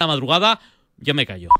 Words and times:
la 0.00 0.06
madrugada, 0.06 0.60
ya 0.96 1.12
me 1.12 1.26
callo. 1.26 1.50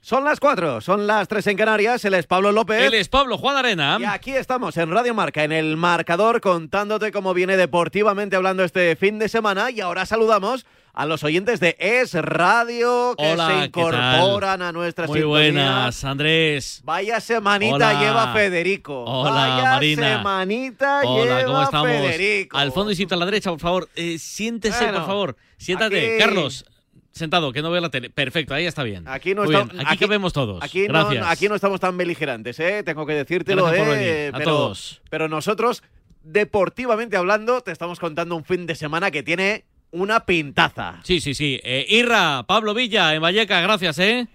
Son 0.00 0.22
las 0.22 0.38
cuatro, 0.38 0.82
son 0.82 1.06
las 1.06 1.26
tres 1.28 1.46
en 1.46 1.56
Canarias. 1.56 2.04
Él 2.04 2.12
es 2.12 2.26
Pablo 2.26 2.52
López. 2.52 2.82
Él 2.82 2.92
es 2.92 3.08
Pablo 3.08 3.38
Juan 3.38 3.56
Arena. 3.56 3.96
Y 3.98 4.04
aquí 4.04 4.32
estamos 4.32 4.76
en 4.76 4.90
Radio 4.90 5.14
Marca, 5.14 5.42
en 5.44 5.52
el 5.52 5.78
marcador, 5.78 6.42
contándote 6.42 7.10
cómo 7.10 7.32
viene 7.32 7.56
deportivamente 7.56 8.36
hablando 8.36 8.62
este 8.62 8.94
fin 8.96 9.18
de 9.18 9.30
semana. 9.30 9.70
Y 9.70 9.80
ahora 9.80 10.04
saludamos 10.04 10.66
a 10.94 11.06
los 11.06 11.24
oyentes 11.24 11.58
de 11.58 11.76
Es 11.80 12.14
Radio 12.14 13.14
que 13.18 13.32
Hola, 13.32 13.46
se 13.48 13.70
¿qué 13.72 13.80
incorporan 13.80 14.62
a 14.62 14.70
nuestra 14.72 15.06
Muy 15.08 15.18
sintonía. 15.18 15.50
buenas, 15.52 16.04
Andrés. 16.04 16.80
Vaya 16.84 17.20
semanita 17.20 17.74
Hola. 17.74 18.00
lleva 18.00 18.32
Federico. 18.32 19.04
Hola, 19.04 19.30
Vaya 19.32 19.70
Marina. 19.70 20.18
semanita 20.18 21.00
Hola, 21.04 21.24
lleva 21.24 21.44
¿cómo 21.44 21.62
estamos? 21.64 21.88
Federico. 21.88 22.56
Al 22.56 22.72
fondo 22.72 22.92
y 22.92 23.06
a 23.10 23.16
la 23.16 23.24
derecha, 23.26 23.50
por 23.50 23.60
favor. 23.60 23.88
Eh, 23.96 24.18
siéntese, 24.18 24.84
Bueno, 24.84 24.98
por 25.00 25.06
favor. 25.06 25.36
Siéntate. 25.56 26.14
aquí- 26.14 26.18
Carlos, 26.24 26.64
sentado, 27.10 27.52
que 27.52 27.60
no 27.60 27.70
veo 27.72 27.80
la 27.80 27.90
tele. 27.90 28.10
Perfecto, 28.10 28.54
ahí 28.54 28.66
está 28.66 28.84
bien. 28.84 29.08
Aquí 29.08 29.34
no 29.34 29.44
estamos- 29.44 29.74
Aquí, 29.86 29.98
cabemos 29.98 30.32
todos. 30.32 30.62
Aquí 30.62 30.86
no, 30.86 30.92
Gracias. 30.94 31.26
aquí 31.28 31.48
no 31.48 31.56
estamos 31.56 31.80
tan 31.80 31.96
beligerantes, 31.96 32.60
¿eh? 32.60 32.82
Tengo 32.84 33.04
que 33.04 33.14
decírtelo, 33.14 33.68
¿eh? 33.74 34.30
a 34.32 34.38
pero, 34.38 34.50
todos. 34.50 35.02
pero 35.10 35.28
nosotros, 35.28 35.82
deportivamente 36.22 37.16
hablando, 37.16 37.60
te 37.62 37.72
estamos 37.72 37.98
contando 37.98 38.36
un 38.36 38.44
fin 38.44 38.66
de 38.66 38.74
semana 38.76 39.10
que 39.10 39.22
tiene 39.24 39.64
una 39.94 40.26
pintaza. 40.26 41.00
Sí, 41.04 41.20
sí, 41.20 41.34
sí. 41.34 41.60
Eh, 41.62 41.86
Irra, 41.88 42.44
Pablo 42.46 42.74
Villa, 42.74 43.14
en 43.14 43.22
Valleca, 43.22 43.60
gracias, 43.60 43.98
¿eh? 43.98 44.28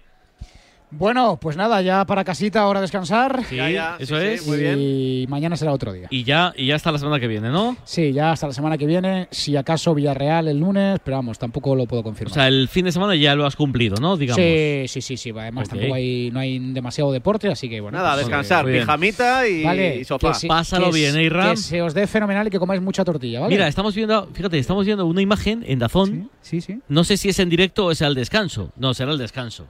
Bueno, 0.92 1.38
pues 1.40 1.56
nada, 1.56 1.80
ya 1.82 2.04
para 2.04 2.24
casita, 2.24 2.62
ahora 2.62 2.80
descansar. 2.80 3.44
Sí, 3.48 3.56
Ya, 3.56 3.70
ya, 3.70 3.96
eso 3.98 4.16
sí, 4.18 4.22
sí, 4.26 4.28
es. 4.32 4.46
muy 4.46 4.58
bien. 4.58 4.76
Y 4.78 5.26
mañana 5.28 5.56
será 5.56 5.72
otro 5.72 5.92
día. 5.92 6.08
Y 6.10 6.24
ya, 6.24 6.52
y 6.56 6.66
ya 6.66 6.74
está 6.76 6.90
la 6.90 6.98
semana 6.98 7.20
que 7.20 7.28
viene, 7.28 7.48
¿no? 7.50 7.76
Sí, 7.84 8.12
ya 8.12 8.32
hasta 8.32 8.46
la 8.48 8.52
semana 8.52 8.76
que 8.76 8.86
viene. 8.86 9.28
Si 9.30 9.56
acaso 9.56 9.94
Villarreal 9.94 10.48
el 10.48 10.58
lunes, 10.58 10.98
pero 11.04 11.18
vamos, 11.18 11.38
tampoco 11.38 11.74
lo 11.76 11.86
puedo 11.86 12.00
O 12.00 12.04
confirmar. 12.04 12.34
sea, 12.34 12.48
el 12.48 12.68
fin 12.68 12.84
de 12.86 12.92
semana 12.92 13.14
ya 13.14 13.34
lo 13.34 13.46
has 13.46 13.54
cumplido, 13.56 13.96
¿no? 14.00 14.16
Digamos. 14.16 14.42
sí, 14.42 14.84
sí, 14.88 15.00
sí, 15.00 15.16
sí. 15.16 15.30
Además, 15.30 15.68
tampoco 15.68 15.94
hay, 15.94 16.30
no 16.32 16.40
hay 16.40 16.58
demasiado 16.72 17.12
deporte, 17.12 17.48
así 17.48 17.68
que 17.68 17.80
bueno. 17.80 17.96
Nada, 17.98 18.14
pues, 18.14 18.26
descansar, 18.26 18.66
bien. 18.66 18.80
pijamita 18.80 19.46
y, 19.48 19.62
Vale, 19.64 19.96
y 19.96 20.04
sofá. 20.04 20.28
que 20.28 20.34
sí, 20.34 20.48
Pásalo 20.48 20.86
que 20.90 20.96
bien, 20.96 21.16
¿eh, 21.16 21.22
Irra? 21.24 21.50
Que 21.50 21.56
se 21.56 21.82
os 21.82 21.94
dé 21.94 22.06
fenomenal 22.06 22.46
y 22.48 22.50
que 22.50 22.58
comáis 22.58 22.80
mucha 22.82 23.04
tortilla, 23.04 23.40
¿vale? 23.40 23.54
Mira, 23.54 23.68
estamos 23.68 23.94
viendo, 23.94 24.28
fíjate, 24.32 24.58
estamos 24.58 24.84
viendo 24.84 25.06
una 25.06 25.22
imagen 25.22 25.62
en 25.66 25.78
Dazón. 25.78 26.30
Sí, 26.40 26.60
sí, 26.60 26.74
sí. 26.74 26.80
No 26.88 27.04
sé 27.04 27.16
si 27.16 27.28
es 27.28 27.38
en 27.38 27.48
directo 27.48 27.86
o 27.86 27.90
es 27.92 28.02
al 28.02 28.14
descanso. 28.14 28.72
No, 28.76 28.92
será 28.94 29.12
el 29.12 29.18
descanso. 29.18 29.66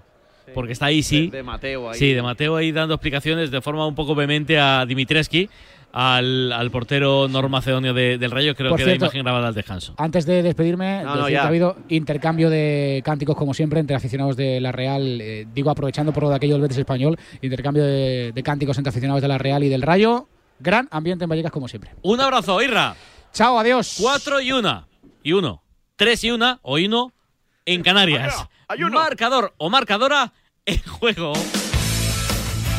Porque 0.54 0.72
está 0.72 0.86
ahí, 0.86 1.02
sí. 1.02 1.28
De, 1.30 1.38
de 1.38 1.42
Mateo 1.42 1.90
ahí. 1.90 1.98
Sí, 1.98 2.12
de 2.12 2.22
Mateo 2.22 2.56
ahí 2.56 2.72
dando 2.72 2.94
explicaciones 2.94 3.50
de 3.50 3.60
forma 3.60 3.86
un 3.86 3.94
poco 3.94 4.14
vehemente 4.14 4.58
a 4.58 4.84
Dimitreski, 4.86 5.48
al, 5.92 6.52
al 6.52 6.70
portero 6.70 7.26
normacedonio 7.28 7.92
de, 7.92 8.16
del 8.18 8.30
Rayo. 8.30 8.54
Creo 8.54 8.70
Por 8.70 8.78
que 8.78 8.84
cierto- 8.84 9.04
la 9.04 9.06
imagen 9.08 9.22
grabada 9.24 9.48
al 9.48 9.54
descanso. 9.54 9.94
Antes 9.96 10.24
de 10.26 10.42
despedirme, 10.42 11.02
No, 11.02 11.16
no, 11.16 11.16
decir 11.22 11.32
ya. 11.32 11.40
que 11.40 11.44
ha 11.44 11.48
habido 11.48 11.76
intercambio 11.88 12.48
de 12.50 13.02
cánticos, 13.04 13.36
como 13.36 13.54
siempre, 13.54 13.80
entre 13.80 13.96
aficionados 13.96 14.36
de 14.36 14.60
la 14.60 14.70
Real. 14.72 15.20
eh, 15.20 15.46
digo, 15.52 15.70
aprovechando 15.70 16.12
por 16.12 16.22
lo 16.24 16.30
de 16.30 16.36
aquello 16.36 16.54
del 16.54 16.62
Betis 16.62 16.78
español, 16.78 17.18
intercambio 17.42 17.82
de, 17.84 18.32
de 18.32 18.42
cánticos 18.42 18.78
entre 18.78 18.90
aficionados 18.90 19.20
de 19.22 19.28
la 19.28 19.38
Real 19.38 19.64
y 19.64 19.68
del 19.68 19.82
Rayo. 19.82 20.28
Gran 20.60 20.88
ambiente 20.90 21.24
en 21.24 21.30
Vallecas, 21.30 21.50
como 21.52 21.66
siempre. 21.68 21.90
Un 22.02 22.20
abrazo, 22.20 22.60
Irra. 22.62 22.94
Chao, 23.32 23.58
adiós. 23.58 23.96
Cuatro 24.00 24.40
y 24.40 24.52
una. 24.52 24.86
Y 25.22 25.32
uno. 25.32 25.62
Tres 25.96 26.22
y 26.24 26.30
una 26.30 26.58
o 26.62 26.76
uno 26.76 27.12
en 27.66 27.82
Canarias. 27.82 28.46
Hay 28.68 28.82
uno. 28.82 28.98
Marcador 29.00 29.54
o 29.58 29.70
marcadora 29.70 30.32
en 30.70 30.82
juego. 30.92 31.32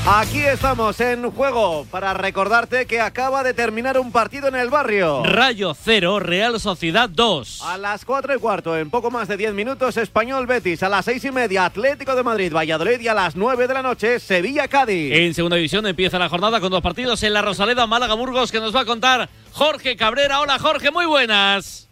Aquí 0.08 0.40
estamos 0.40 1.00
en 1.00 1.30
juego 1.30 1.86
para 1.92 2.16
recordarte 2.16 2.88
que 2.88 3.00
acaba 3.00 3.44
de 3.44 3.54
terminar 3.54 4.00
un 4.00 4.12
partido 4.12 4.48
en 4.48 4.56
el 4.56 4.72
barrio. 4.72 5.24
Rayo 5.24 5.76
0, 5.80 6.20
Real 6.20 6.60
Sociedad 6.60 7.08
2. 7.08 7.62
A 7.62 7.78
las 7.78 8.04
4 8.04 8.36
y 8.36 8.40
cuarto, 8.40 8.76
en 8.76 8.90
poco 8.90 9.12
más 9.12 9.28
de 9.28 9.38
10 9.38 9.54
minutos, 9.54 9.98
Español 9.98 10.48
Betis. 10.48 10.82
A 10.82 10.90
las 10.90 11.06
6 11.06 11.26
y 11.26 11.32
media, 11.32 11.66
Atlético 11.66 12.16
de 12.16 12.24
Madrid, 12.24 12.52
Valladolid. 12.52 13.00
Y 13.00 13.10
a 13.10 13.14
las 13.14 13.36
9 13.36 13.68
de 13.68 13.74
la 13.76 13.84
noche, 13.84 14.20
Sevilla 14.20 14.68
Cádiz. 14.68 15.14
En 15.14 15.36
segunda 15.36 15.58
división 15.58 15.86
empieza 15.86 16.18
la 16.18 16.30
jornada 16.30 16.60
con 16.60 16.72
dos 16.72 16.82
partidos 16.82 17.22
en 17.22 17.34
la 17.34 17.44
Rosaleda, 17.44 17.86
Málaga 17.86 18.16
Burgos, 18.16 18.52
que 18.52 18.60
nos 18.60 18.76
va 18.76 18.82
a 18.82 18.86
contar 18.86 19.30
Jorge 19.52 19.96
Cabrera. 19.96 20.40
Hola 20.40 20.58
Jorge, 20.58 20.90
muy 20.90 21.06
buenas. 21.06 21.91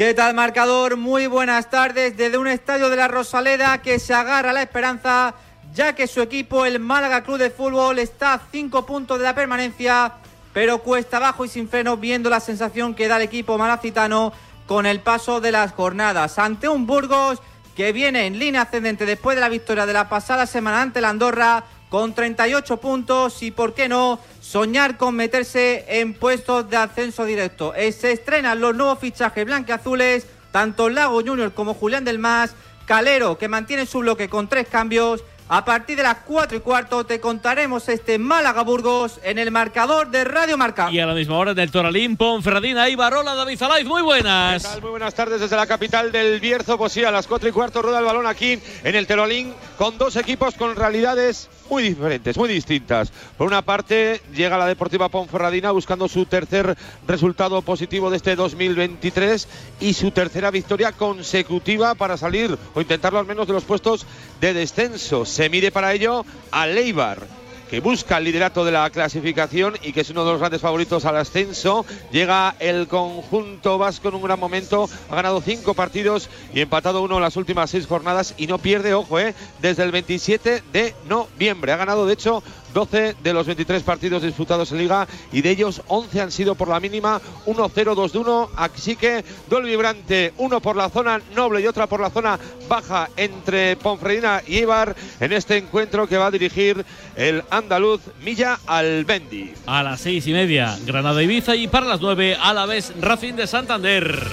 ¿Qué 0.00 0.14
tal, 0.14 0.32
marcador? 0.32 0.96
Muy 0.96 1.26
buenas 1.26 1.68
tardes 1.68 2.16
desde 2.16 2.38
un 2.38 2.48
estadio 2.48 2.88
de 2.88 2.96
la 2.96 3.06
Rosaleda 3.06 3.82
que 3.82 3.98
se 3.98 4.14
agarra 4.14 4.54
la 4.54 4.62
esperanza, 4.62 5.34
ya 5.74 5.94
que 5.94 6.06
su 6.06 6.22
equipo, 6.22 6.64
el 6.64 6.80
Málaga 6.80 7.22
Club 7.22 7.36
de 7.36 7.50
Fútbol, 7.50 7.98
está 7.98 8.32
a 8.32 8.40
cinco 8.50 8.86
puntos 8.86 9.18
de 9.18 9.24
la 9.24 9.34
permanencia, 9.34 10.14
pero 10.54 10.78
cuesta 10.78 11.18
abajo 11.18 11.44
y 11.44 11.50
sin 11.50 11.68
freno, 11.68 11.98
viendo 11.98 12.30
la 12.30 12.40
sensación 12.40 12.94
que 12.94 13.08
da 13.08 13.16
el 13.16 13.24
equipo 13.24 13.58
malacitano 13.58 14.32
con 14.66 14.86
el 14.86 15.00
paso 15.00 15.42
de 15.42 15.52
las 15.52 15.72
jornadas. 15.72 16.38
Ante 16.38 16.66
un 16.66 16.86
Burgos 16.86 17.42
que 17.76 17.92
viene 17.92 18.24
en 18.24 18.38
línea 18.38 18.62
ascendente 18.62 19.04
después 19.04 19.36
de 19.36 19.42
la 19.42 19.50
victoria 19.50 19.84
de 19.84 19.92
la 19.92 20.08
pasada 20.08 20.46
semana 20.46 20.80
ante 20.80 21.02
la 21.02 21.10
Andorra, 21.10 21.62
con 21.90 22.14
38 22.14 22.78
puntos 22.78 23.42
y, 23.42 23.50
por 23.50 23.74
qué 23.74 23.86
no, 23.86 24.18
soñar 24.54 24.96
con 24.96 25.14
meterse 25.14 25.84
en 26.00 26.12
puestos 26.12 26.68
de 26.68 26.76
ascenso 26.76 27.24
directo. 27.24 27.72
Eh, 27.76 27.92
Se 27.92 28.10
estrenan 28.10 28.60
los 28.60 28.74
nuevos 28.74 28.98
fichajes 28.98 29.44
blanqueazules, 29.44 30.26
tanto 30.50 30.88
Lago 30.88 31.20
Junior 31.24 31.52
como 31.52 31.72
Julián 31.74 32.04
del 32.04 32.18
Mas, 32.18 32.54
Calero, 32.84 33.38
que 33.38 33.46
mantiene 33.46 33.86
su 33.86 34.00
bloque 34.00 34.28
con 34.28 34.48
tres 34.48 34.66
cambios. 34.68 35.22
A 35.52 35.64
partir 35.64 35.96
de 35.96 36.04
las 36.04 36.18
4 36.26 36.58
y 36.58 36.60
cuarto 36.60 37.04
te 37.04 37.18
contaremos 37.20 37.88
este 37.88 38.18
Málaga 38.18 38.62
Burgos 38.62 39.18
en 39.24 39.36
el 39.38 39.50
marcador 39.50 40.08
de 40.10 40.22
Radio 40.24 40.56
Marca. 40.56 40.90
Y 40.92 41.00
a 41.00 41.06
la 41.06 41.14
misma 41.14 41.38
hora 41.38 41.54
del 41.54 41.70
Toralín, 41.72 42.16
Ponferradina 42.16 42.88
y 42.88 42.94
Barola, 42.94 43.34
David 43.34 43.58
Zalaiz, 43.58 43.84
muy 43.84 44.00
¿Qué 44.00 44.04
buenas. 44.04 44.62
tal? 44.62 44.80
Muy 44.80 44.90
buenas 44.90 45.12
tardes 45.14 45.40
desde 45.40 45.56
la 45.56 45.66
capital 45.66 46.10
del 46.12 46.38
Bierzo. 46.40 46.78
Pues 46.78 46.92
sí, 46.92 47.04
a 47.04 47.10
las 47.10 47.26
4 47.26 47.48
y 47.48 47.52
cuarto 47.52 47.82
rueda 47.82 47.98
el 47.98 48.04
balón 48.04 48.26
aquí 48.28 48.60
en 48.84 48.94
el 48.94 49.06
Telolín 49.08 49.52
con 49.76 49.98
dos 49.98 50.14
equipos 50.16 50.54
con 50.54 50.74
realidades 50.76 51.48
muy 51.70 51.84
diferentes, 51.84 52.36
muy 52.36 52.48
distintas. 52.48 53.12
Por 53.38 53.46
una 53.46 53.62
parte, 53.62 54.20
llega 54.34 54.58
la 54.58 54.66
Deportiva 54.66 55.08
Ponferradina 55.08 55.70
buscando 55.70 56.08
su 56.08 56.26
tercer 56.26 56.76
resultado 57.06 57.62
positivo 57.62 58.10
de 58.10 58.16
este 58.16 58.36
2023 58.36 59.48
y 59.80 59.94
su 59.94 60.10
tercera 60.10 60.50
victoria 60.50 60.92
consecutiva 60.92 61.94
para 61.94 62.16
salir 62.16 62.58
o 62.74 62.80
intentarlo 62.80 63.20
al 63.20 63.26
menos 63.26 63.46
de 63.46 63.52
los 63.52 63.64
puestos 63.64 64.06
de 64.40 64.52
descenso. 64.52 65.24
Se 65.24 65.48
mide 65.48 65.70
para 65.70 65.92
ello 65.92 66.24
a 66.50 66.66
Leibar 66.66 67.39
que 67.70 67.78
busca 67.78 68.18
el 68.18 68.24
liderato 68.24 68.64
de 68.64 68.72
la 68.72 68.90
clasificación 68.90 69.76
y 69.80 69.92
que 69.92 70.00
es 70.00 70.10
uno 70.10 70.24
de 70.24 70.32
los 70.32 70.40
grandes 70.40 70.60
favoritos 70.60 71.04
al 71.04 71.16
ascenso. 71.16 71.86
Llega 72.10 72.56
el 72.58 72.88
conjunto 72.88 73.78
vasco 73.78 74.08
en 74.08 74.16
un 74.16 74.22
gran 74.22 74.40
momento, 74.40 74.90
ha 75.08 75.14
ganado 75.14 75.40
cinco 75.40 75.74
partidos 75.74 76.28
y 76.52 76.62
empatado 76.62 77.00
uno 77.00 77.16
en 77.16 77.22
las 77.22 77.36
últimas 77.36 77.70
seis 77.70 77.86
jornadas 77.86 78.34
y 78.36 78.48
no 78.48 78.58
pierde, 78.58 78.92
ojo, 78.92 79.20
eh, 79.20 79.36
desde 79.60 79.84
el 79.84 79.92
27 79.92 80.64
de 80.72 80.94
noviembre. 81.08 81.70
Ha 81.70 81.76
ganado, 81.76 82.06
de 82.06 82.14
hecho, 82.14 82.42
12 82.72 83.16
de 83.22 83.32
los 83.32 83.46
23 83.46 83.82
partidos 83.82 84.22
disputados 84.22 84.72
en 84.72 84.78
Liga 84.78 85.06
y 85.32 85.42
de 85.42 85.50
ellos 85.50 85.82
11 85.88 86.20
han 86.20 86.30
sido 86.30 86.54
por 86.54 86.68
la 86.68 86.80
mínima 86.80 87.20
1-0, 87.46 87.94
2 87.94 88.14
1. 88.14 88.50
Así 88.56 88.96
que 88.96 89.24
duelo 89.48 89.66
vibrante, 89.66 90.32
uno 90.38 90.60
por 90.60 90.76
la 90.76 90.88
zona 90.88 91.20
noble 91.34 91.60
y 91.60 91.66
otra 91.66 91.86
por 91.86 92.00
la 92.00 92.10
zona 92.10 92.38
baja 92.68 93.08
entre 93.16 93.76
Ponferradina 93.76 94.42
y 94.46 94.58
Eibar 94.58 94.94
en 95.20 95.32
este 95.32 95.56
encuentro 95.56 96.06
que 96.06 96.18
va 96.18 96.26
a 96.26 96.30
dirigir 96.30 96.84
el 97.16 97.42
andaluz 97.50 98.00
Milla 98.22 98.58
Albendi. 98.66 99.52
A 99.66 99.82
las 99.82 100.00
seis 100.00 100.26
y 100.26 100.32
media, 100.32 100.78
Granada 100.84 101.22
Ibiza 101.22 101.56
y 101.56 101.68
para 101.68 101.86
las 101.86 102.00
nueve, 102.00 102.36
a 102.40 102.52
la 102.52 102.66
vez 102.66 102.92
Racing 103.00 103.34
de 103.34 103.46
Santander. 103.46 104.28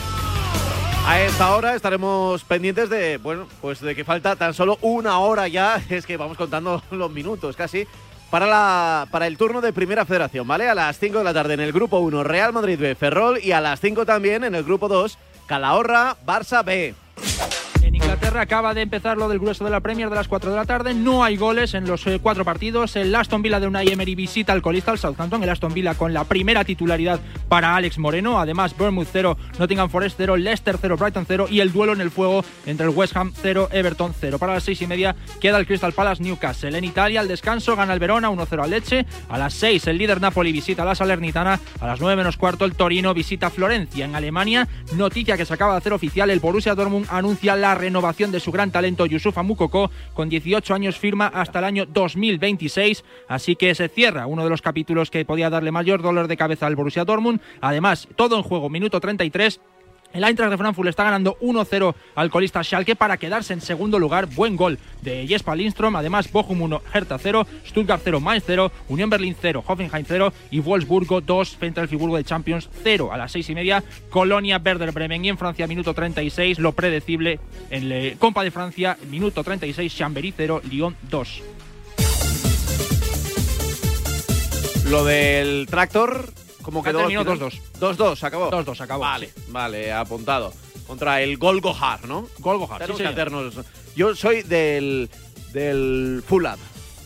A 1.07 1.21
esta 1.21 1.55
hora 1.55 1.73
estaremos 1.73 2.43
pendientes 2.43 2.89
de, 2.89 3.17
bueno, 3.17 3.47
pues 3.61 3.79
de 3.79 3.95
que 3.95 4.03
falta 4.03 4.35
tan 4.35 4.53
solo 4.53 4.77
una 4.81 5.19
hora 5.19 5.47
ya, 5.47 5.81
es 5.89 6.05
que 6.05 6.17
vamos 6.17 6.35
contando 6.35 6.83
los 6.91 7.11
minutos 7.11 7.55
casi, 7.55 7.87
para, 8.29 8.45
la, 8.45 9.07
para 9.11 9.27
el 9.27 9.38
turno 9.38 9.61
de 9.61 9.73
Primera 9.73 10.05
Federación, 10.05 10.47
¿vale? 10.47 10.69
A 10.69 10.75
las 10.75 10.97
5 10.99 11.19
de 11.19 11.23
la 11.23 11.33
tarde 11.33 11.53
en 11.53 11.61
el 11.61 11.71
grupo 11.71 11.99
1, 11.99 12.23
Real 12.23 12.53
Madrid 12.53 12.79
B, 12.79 12.95
Ferrol, 12.95 13.39
y 13.41 13.51
a 13.51 13.61
las 13.61 13.79
5 13.79 14.05
también 14.05 14.43
en 14.43 14.55
el 14.55 14.63
grupo 14.63 14.88
2, 14.88 15.17
Calahorra, 15.47 16.17
Barça 16.25 16.63
B. 16.63 16.94
Inglaterra 17.97 18.41
acaba 18.41 18.75
de 18.75 18.81
empezar 18.81 19.17
lo 19.17 19.27
del 19.27 19.39
grueso 19.39 19.65
de 19.65 19.71
la 19.71 19.79
Premier 19.79 20.07
de 20.11 20.15
las 20.15 20.27
4 20.27 20.51
de 20.51 20.55
la 20.55 20.65
tarde. 20.65 20.94
No 20.94 21.23
hay 21.23 21.35
goles 21.35 21.73
en 21.73 21.88
los 21.88 22.05
eh, 22.05 22.19
cuatro 22.21 22.45
partidos. 22.45 22.95
El 22.95 23.13
Aston 23.15 23.41
Villa 23.41 23.59
de 23.59 23.65
Unai 23.65 23.89
Emery 23.89 24.13
visita 24.13 24.53
al 24.53 24.61
colista, 24.61 24.91
al 24.91 24.99
Southampton. 24.99 25.41
El 25.41 25.49
Aston 25.49 25.73
Villa 25.73 25.95
con 25.95 26.13
la 26.13 26.23
primera 26.23 26.63
titularidad 26.63 27.19
para 27.49 27.75
Alex 27.75 27.97
Moreno. 27.97 28.39
Además, 28.39 28.77
Bournemouth 28.77 29.07
0, 29.11 29.35
Nottingham 29.57 29.89
Forest 29.89 30.15
0, 30.19 30.38
Leicester 30.38 30.77
0, 30.79 30.95
Brighton 30.95 31.25
0 31.27 31.47
y 31.49 31.59
el 31.59 31.73
duelo 31.73 31.94
en 31.94 32.01
el 32.01 32.11
fuego 32.11 32.45
entre 32.67 32.85
el 32.85 32.95
West 32.95 33.17
Ham 33.17 33.33
0, 33.35 33.69
Everton 33.71 34.13
0. 34.19 34.38
Para 34.38 34.53
las 34.53 34.63
6 34.63 34.83
y 34.83 34.88
media 34.88 35.15
queda 35.41 35.57
el 35.57 35.65
Crystal 35.65 35.91
Palace 35.91 36.21
Newcastle. 36.21 36.77
En 36.77 36.83
Italia, 36.83 37.21
al 37.21 37.27
descanso, 37.27 37.75
gana 37.75 37.93
el 37.93 38.00
Verona 38.00 38.29
1-0 38.29 38.63
al 38.63 38.69
Leche. 38.69 39.07
A 39.27 39.39
las 39.39 39.55
6, 39.55 39.88
el 39.88 39.97
líder 39.97 40.21
Napoli 40.21 40.51
visita 40.51 40.83
a 40.83 40.85
la 40.85 40.93
Salernitana. 40.93 41.59
A 41.79 41.88
las 41.88 42.00
9 42.00 42.15
menos 42.15 42.38
cuarto, 42.38 42.63
el 42.63 42.75
Torino 42.75 43.15
visita 43.15 43.50
Florencia. 43.50 44.05
En 44.05 44.13
Alemania, 44.13 44.67
noticia 44.93 45.35
que 45.35 45.45
se 45.45 45.53
acaba 45.55 45.71
de 45.71 45.79
hacer 45.79 45.93
oficial, 45.93 46.29
el 46.29 46.39
Borussia 46.39 46.75
Dortmund 46.75 47.07
anuncia 47.09 47.55
la 47.55 47.73
renovación 47.88 48.31
de 48.31 48.42
su 48.42 48.51
gran 48.51 48.69
talento 48.69 49.06
Yusufa 49.06 49.44
Mukoko. 49.44 49.89
Con 50.13 50.28
18 50.28 50.74
años 50.74 51.00
firma 51.00 51.28
hasta 51.28 51.60
el 51.60 51.66
año 51.66 51.86
2026. 51.86 53.04
Así 53.30 53.56
que 53.56 53.74
se 53.75 53.88
cierra 53.88 54.28
uno 54.28 54.44
de 54.44 54.50
los 54.50 54.62
capítulos 54.62 55.10
que 55.10 55.24
podía 55.24 55.50
darle 55.50 55.72
mayor 55.72 56.01
dolor 56.01 56.28
de 56.28 56.36
cabeza 56.36 56.68
al 56.68 56.75
Borussia 56.75 57.06
Dortmund. 57.06 57.39
Además, 57.62 58.07
todo 58.16 58.36
en 58.36 58.44
juego, 58.44 58.69
minuto 58.69 59.00
33. 59.00 59.62
El 60.13 60.24
Eintracht 60.24 60.51
de 60.51 60.57
Frankfurt 60.57 60.89
está 60.89 61.04
ganando 61.04 61.38
1-0 61.42 61.94
al 62.15 62.30
colista 62.30 62.63
Schalke 62.63 62.95
para 62.95 63.18
quedarse 63.18 63.54
en 63.54 63.62
segundo 63.62 64.00
lugar. 64.00 64.25
Buen 64.25 64.56
gol 64.56 64.80
de 65.01 65.27
Jesper 65.27 65.57
Lindstrom. 65.57 65.95
Además, 65.95 66.31
Bochum 66.31 66.62
1, 66.62 66.81
Hertha 66.94 67.18
0, 67.18 67.45
Stuttgart 67.68 68.01
0, 68.04 68.19
Mainz 68.19 68.44
0, 68.48 68.71
Unión 68.89 69.09
Berlín 69.09 69.36
0, 69.39 69.63
Hoffenheim 69.65 70.06
0 70.07 70.33
y 70.50 70.59
Wolfsburgo 70.59 71.21
2 71.21 71.57
frente 71.57 71.81
al 71.81 71.88
Friburgo 71.88 72.18
de 72.18 72.24
Champions 72.24 72.69
0 72.83 73.12
a 73.12 73.18
las 73.18 73.31
6 73.31 73.50
y 73.50 73.56
media. 73.56 73.83
Colonia 74.09 74.62
Werder 74.63 74.92
Bremen 74.92 75.24
y 75.24 75.30
en 75.30 75.38
Francia, 75.38 75.68
minuto 75.68 75.94
36, 75.94 76.60
lo 76.60 76.71
predecible 76.71 77.39
en 77.69 77.89
la 77.89 78.15
Copa 78.18 78.44
de 78.44 78.51
Francia, 78.51 78.98
minuto 79.10 79.44
36, 79.44 79.95
Chambéry 79.95 80.33
0, 80.36 80.62
Lyon 80.69 80.95
2. 81.10 81.44
Lo 84.89 85.03
del 85.03 85.68
tractor, 85.69 86.31
¿cómo 86.67 86.83
quedó? 86.83 87.07
final? 87.07 87.25
2-2. 87.25 87.61
2-2, 87.79 88.23
acabó. 88.23 88.51
2-2, 88.51 88.81
acabó, 88.81 88.99
Vale, 89.01 89.27
sí. 89.33 89.41
vale, 89.47 89.93
apuntado. 89.93 90.51
Contra 90.85 91.21
el 91.21 91.37
Gol 91.37 91.61
Gohar, 91.61 92.05
¿no? 92.07 92.27
Gol 92.39 92.57
Gohar, 92.57 92.79
Tenemos 92.79 92.97
sí, 92.97 93.03
que 93.03 93.09
señor. 93.09 93.27
hacernos- 93.53 93.65
Yo 93.95 94.13
soy 94.15 94.43
del, 94.43 95.09
del 95.53 96.21
Fulham. 96.27 96.59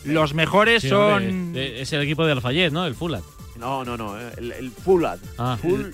Los 0.04 0.34
mejores 0.34 0.82
Sí, 0.82 0.88
son. 0.88 1.28
hombre, 1.28 1.80
es 1.80 1.92
el 1.92 2.02
equipo 2.02 2.26
de 2.26 2.32
Alfayet, 2.32 2.72
¿no? 2.72 2.84
El 2.86 2.96
Fulham. 2.96 3.22
No, 3.56 3.84
no, 3.84 3.96
no, 3.96 4.18
eh, 4.20 4.32
el, 4.38 4.50
el 4.52 4.70
Fulham. 4.72 5.18
Ah. 5.38 5.56
Fulham. 5.60 5.92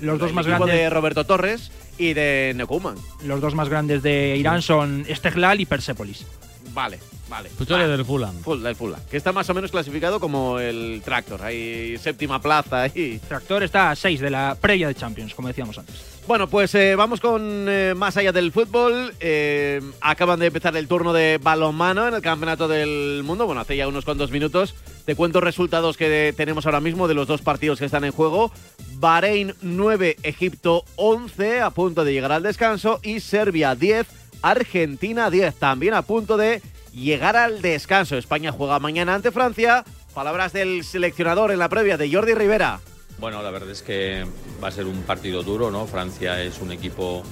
Los 0.00 0.18
dos 0.18 0.30
El 0.30 0.34
más 0.34 0.46
equipo 0.46 0.64
grandes. 0.64 0.76
de 0.76 0.88
Roberto 0.90 1.24
Torres 1.24 1.70
y 1.98 2.14
de 2.14 2.54
Neumann. 2.56 2.96
Los 3.24 3.40
dos 3.42 3.54
más 3.54 3.68
grandes 3.68 4.02
de 4.02 4.36
Irán 4.38 4.62
son 4.62 5.04
Esteglal 5.08 5.60
y 5.60 5.66
Persépolis. 5.66 6.24
Vale, 6.72 6.98
vale. 7.30 7.50
Tú 7.66 7.74
eres 7.74 7.88
del 7.88 8.04
Fulham. 8.04 8.36
Full, 8.42 8.60
del 8.60 8.76
Fulham. 8.76 9.00
Que 9.10 9.16
está 9.16 9.32
más 9.32 9.48
o 9.48 9.54
menos 9.54 9.70
clasificado 9.70 10.20
como 10.20 10.58
el 10.58 11.00
Tractor. 11.02 11.40
Ahí 11.42 11.96
séptima 11.98 12.42
plaza 12.42 12.82
ahí. 12.82 13.18
Tractor 13.26 13.62
está 13.62 13.92
a 13.92 13.96
6 13.96 14.20
de 14.20 14.30
la 14.30 14.56
previa 14.60 14.88
de 14.88 14.94
Champions, 14.94 15.34
como 15.34 15.48
decíamos 15.48 15.78
antes. 15.78 16.20
Bueno, 16.26 16.48
pues 16.48 16.74
eh, 16.74 16.94
vamos 16.94 17.20
con 17.20 17.66
eh, 17.68 17.94
más 17.96 18.16
allá 18.16 18.30
del 18.30 18.52
fútbol. 18.52 19.14
Eh, 19.18 19.80
acaban 20.00 20.38
de 20.38 20.46
empezar 20.46 20.76
el 20.76 20.86
turno 20.86 21.12
de 21.12 21.40
balonmano 21.42 22.06
en 22.06 22.14
el 22.14 22.22
Campeonato 22.22 22.68
del 22.68 23.22
Mundo. 23.24 23.46
Bueno, 23.46 23.62
hace 23.62 23.76
ya 23.76 23.88
unos 23.88 24.04
cuantos 24.04 24.30
minutos. 24.30 24.74
Te 25.04 25.16
cuento 25.16 25.40
resultados 25.40 25.96
que 25.96 26.32
tenemos 26.36 26.66
ahora 26.66 26.80
mismo 26.80 27.08
de 27.08 27.14
los 27.14 27.26
dos 27.26 27.42
partidos 27.42 27.78
que 27.78 27.86
están 27.86 28.04
en 28.04 28.12
juego. 28.12 28.52
Bahrein 28.94 29.54
9, 29.62 30.18
Egipto 30.22 30.84
11, 30.96 31.62
a 31.62 31.70
punto 31.70 32.04
de 32.04 32.12
llegar 32.12 32.32
al 32.32 32.42
descanso. 32.42 33.00
Y 33.02 33.20
Serbia 33.20 33.74
10, 33.74 34.06
Argentina 34.42 35.30
10, 35.30 35.54
también 35.56 35.94
a 35.94 36.02
punto 36.02 36.36
de 36.36 36.62
llegar 36.92 37.36
al 37.36 37.62
descanso. 37.62 38.16
España 38.16 38.52
juega 38.52 38.78
mañana 38.78 39.14
ante 39.14 39.30
Francia. 39.30 39.84
Palabras 40.14 40.52
del 40.52 40.84
seleccionador 40.84 41.52
en 41.52 41.58
la 41.58 41.68
previa 41.68 41.96
de 41.96 42.12
Jordi 42.12 42.34
Rivera. 42.34 42.80
Bueno, 43.18 43.42
la 43.42 43.50
verdad 43.50 43.70
es 43.70 43.82
que 43.82 44.24
va 44.62 44.68
a 44.68 44.72
ser 44.72 44.86
un 44.86 45.02
partido 45.02 45.42
duro, 45.42 45.70
¿no? 45.70 45.86
Francia 45.86 46.42
es 46.42 46.60
un 46.60 46.72
equipo 46.72 47.22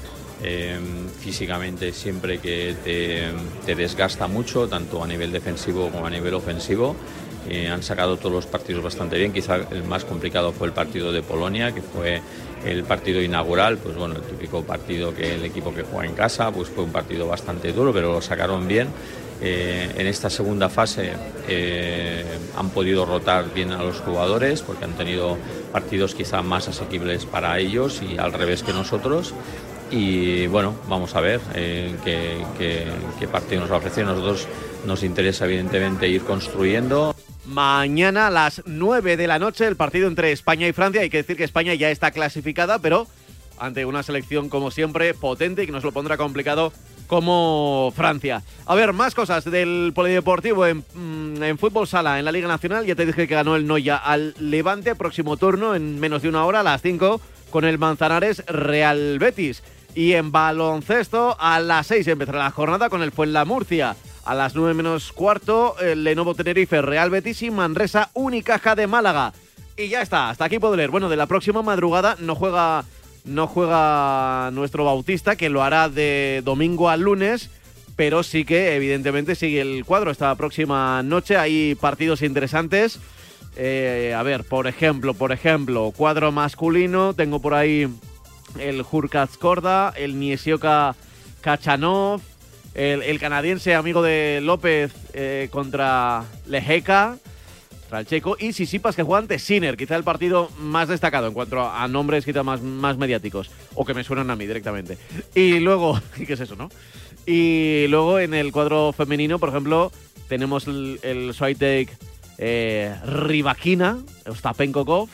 eh, 0.42 0.78
físicamente 1.18 1.92
siempre 1.92 2.38
que 2.38 2.76
te, 2.84 3.28
te 3.64 3.74
desgasta 3.74 4.28
mucho, 4.28 4.68
tanto 4.68 5.02
a 5.02 5.06
nivel 5.06 5.32
defensivo 5.32 5.90
como 5.90 6.06
a 6.06 6.10
nivel 6.10 6.34
ofensivo. 6.34 6.94
Eh, 7.48 7.68
han 7.68 7.82
sacado 7.82 8.18
todos 8.18 8.32
los 8.32 8.46
partidos 8.46 8.82
bastante 8.82 9.16
bien. 9.16 9.32
Quizá 9.32 9.56
el 9.56 9.82
más 9.84 10.04
complicado 10.04 10.52
fue 10.52 10.66
el 10.66 10.74
partido 10.74 11.12
de 11.12 11.22
Polonia, 11.22 11.72
que 11.72 11.80
fue 11.80 12.20
el 12.64 12.84
partido 12.84 13.22
inaugural. 13.22 13.78
Pues 13.78 13.96
bueno, 13.96 14.16
el 14.16 14.22
típico 14.22 14.62
partido 14.62 15.14
que 15.14 15.34
el 15.34 15.44
equipo 15.44 15.74
que 15.74 15.82
juega 15.82 16.06
en 16.06 16.14
casa, 16.14 16.50
pues 16.50 16.68
fue 16.68 16.84
un 16.84 16.92
partido 16.92 17.26
bastante 17.26 17.72
duro, 17.72 17.92
pero 17.92 18.12
lo 18.12 18.20
sacaron 18.20 18.68
bien. 18.68 18.88
Eh, 19.40 19.94
en 19.96 20.06
esta 20.06 20.30
segunda 20.30 20.68
fase 20.68 21.12
eh, 21.46 22.24
han 22.56 22.70
podido 22.70 23.06
rotar 23.06 23.54
bien 23.54 23.70
a 23.70 23.82
los 23.82 24.00
jugadores 24.00 24.62
porque 24.62 24.84
han 24.84 24.94
tenido 24.94 25.38
partidos 25.72 26.14
quizá 26.14 26.42
más 26.42 26.66
asequibles 26.66 27.24
para 27.24 27.58
ellos 27.58 28.02
y 28.02 28.18
al 28.18 28.32
revés 28.32 28.62
que 28.62 28.72
nosotros. 28.72 29.34
Y 29.90 30.46
bueno, 30.48 30.74
vamos 30.88 31.14
a 31.14 31.20
ver 31.20 31.40
eh, 31.54 31.94
qué, 32.04 33.28
partido 33.28 33.62
nos 33.62 33.70
va 33.70 33.76
a 33.76 33.78
ofrecer. 33.78 34.04
Nosotros 34.04 34.46
nos 34.84 35.02
interesa 35.02 35.44
evidentemente 35.46 36.08
ir 36.08 36.22
construyendo. 36.22 37.14
Mañana 37.46 38.26
a 38.26 38.30
las 38.30 38.62
9 38.66 39.16
de 39.16 39.26
la 39.26 39.38
noche 39.38 39.66
el 39.66 39.76
partido 39.76 40.08
entre 40.08 40.32
España 40.32 40.66
y 40.66 40.72
Francia. 40.72 41.00
Hay 41.00 41.10
que 41.10 41.18
decir 41.18 41.36
que 41.36 41.44
España 41.44 41.72
ya 41.74 41.90
está 41.90 42.10
clasificada, 42.10 42.80
pero 42.80 43.06
ante 43.60 43.84
una 43.84 44.02
selección 44.02 44.48
como 44.48 44.70
siempre 44.70 45.14
potente 45.14 45.62
y 45.62 45.66
que 45.66 45.72
nos 45.72 45.84
lo 45.84 45.92
pondrá 45.92 46.16
complicado 46.16 46.72
como 47.06 47.92
Francia. 47.96 48.42
A 48.66 48.74
ver, 48.74 48.92
más 48.92 49.14
cosas 49.14 49.44
del 49.44 49.92
polideportivo 49.94 50.66
en, 50.66 50.84
mm, 50.94 51.42
en 51.42 51.58
fútbol 51.58 51.86
sala 51.88 52.18
en 52.18 52.24
la 52.24 52.32
Liga 52.32 52.48
Nacional. 52.48 52.86
Ya 52.86 52.94
te 52.94 53.06
dije 53.06 53.26
que 53.26 53.34
ganó 53.34 53.56
el 53.56 53.66
Noya 53.66 53.96
al 53.96 54.34
Levante, 54.38 54.94
próximo 54.94 55.36
turno 55.36 55.74
en 55.74 55.98
menos 55.98 56.22
de 56.22 56.28
una 56.28 56.44
hora 56.44 56.60
a 56.60 56.62
las 56.64 56.82
5 56.82 57.20
con 57.50 57.64
el 57.64 57.78
Manzanares 57.78 58.44
Real 58.46 59.18
Betis. 59.18 59.62
Y 59.94 60.12
en 60.12 60.30
baloncesto 60.30 61.36
a 61.40 61.58
las 61.60 61.86
6 61.88 62.06
empezará 62.08 62.38
la 62.38 62.50
jornada 62.50 62.88
con 62.88 63.02
el 63.02 63.10
Fuenlamurcia. 63.10 63.96
A 64.24 64.34
las 64.34 64.54
9 64.54 64.74
menos 64.74 65.12
cuarto, 65.12 65.76
el 65.80 66.04
Lenovo 66.04 66.34
Tenerife 66.34 66.82
Real 66.82 67.08
Betis 67.08 67.42
y 67.42 67.50
Manresa 67.50 68.10
Unicaja 68.12 68.74
de 68.74 68.86
Málaga. 68.86 69.32
Y 69.78 69.88
ya 69.88 70.02
está, 70.02 70.28
hasta 70.28 70.44
aquí 70.44 70.58
puedo 70.58 70.76
leer. 70.76 70.90
Bueno, 70.90 71.08
de 71.08 71.16
la 71.16 71.26
próxima 71.26 71.62
madrugada 71.62 72.16
no 72.18 72.34
juega, 72.34 72.84
no 73.24 73.46
juega 73.46 74.50
nuestro 74.52 74.84
Bautista, 74.84 75.36
que 75.36 75.48
lo 75.48 75.62
hará 75.62 75.88
de 75.88 76.42
domingo 76.44 76.88
al 76.88 77.02
lunes, 77.02 77.50
pero 77.96 78.22
sí 78.22 78.44
que 78.44 78.76
evidentemente 78.76 79.34
sigue 79.34 79.60
el 79.60 79.84
cuadro 79.84 80.10
esta 80.10 80.34
próxima 80.34 81.02
noche. 81.02 81.36
Hay 81.36 81.74
partidos 81.74 82.22
interesantes. 82.22 83.00
Eh, 83.56 84.14
a 84.16 84.22
ver, 84.22 84.44
por 84.44 84.66
ejemplo, 84.68 85.14
por 85.14 85.32
ejemplo, 85.32 85.92
cuadro 85.96 86.30
masculino, 86.30 87.12
tengo 87.14 87.40
por 87.40 87.54
ahí 87.54 87.88
el 88.58 88.84
Hurkacz 88.88 89.36
Korda, 89.36 89.92
el 89.96 90.18
Niesioka 90.18 90.94
Kachanov, 91.40 92.20
el, 92.74 93.02
el 93.02 93.18
canadiense 93.18 93.74
amigo 93.74 94.02
de 94.02 94.40
López 94.42 94.92
eh, 95.12 95.48
contra 95.50 96.24
Lejeka, 96.46 97.16
contra 97.88 98.00
el 98.00 98.06
checo, 98.06 98.36
y 98.38 98.52
Sisipas 98.52 98.94
que 98.94 99.02
juega 99.02 99.20
ante 99.20 99.38
Sinner, 99.38 99.74
quizá 99.74 99.96
el 99.96 100.04
partido 100.04 100.50
más 100.58 100.88
destacado 100.88 101.26
en 101.26 101.32
cuanto 101.32 101.62
a, 101.62 101.88
nombres 101.88 102.26
quizá 102.26 102.42
más, 102.42 102.60
más 102.60 102.98
mediáticos, 102.98 103.50
o 103.74 103.86
que 103.86 103.94
me 103.94 104.04
suenan 104.04 104.30
a 104.30 104.36
mí 104.36 104.46
directamente. 104.46 104.98
Y 105.34 105.58
luego, 105.58 105.98
¿qué 106.26 106.34
es 106.34 106.40
eso, 106.40 106.54
no? 106.54 106.68
Y 107.24 107.86
luego 107.88 108.18
en 108.18 108.34
el 108.34 108.52
cuadro 108.52 108.92
femenino, 108.92 109.38
por 109.38 109.48
ejemplo, 109.48 109.90
tenemos 110.28 110.66
el, 110.66 111.00
el 111.02 111.32
Swiatek 111.32 111.96
eh, 112.36 112.94
Rybakina, 113.06 113.98
Ostapenkov, 114.26 115.08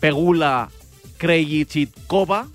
Pegula 0.00 0.70
Krejcikova. 1.18 2.48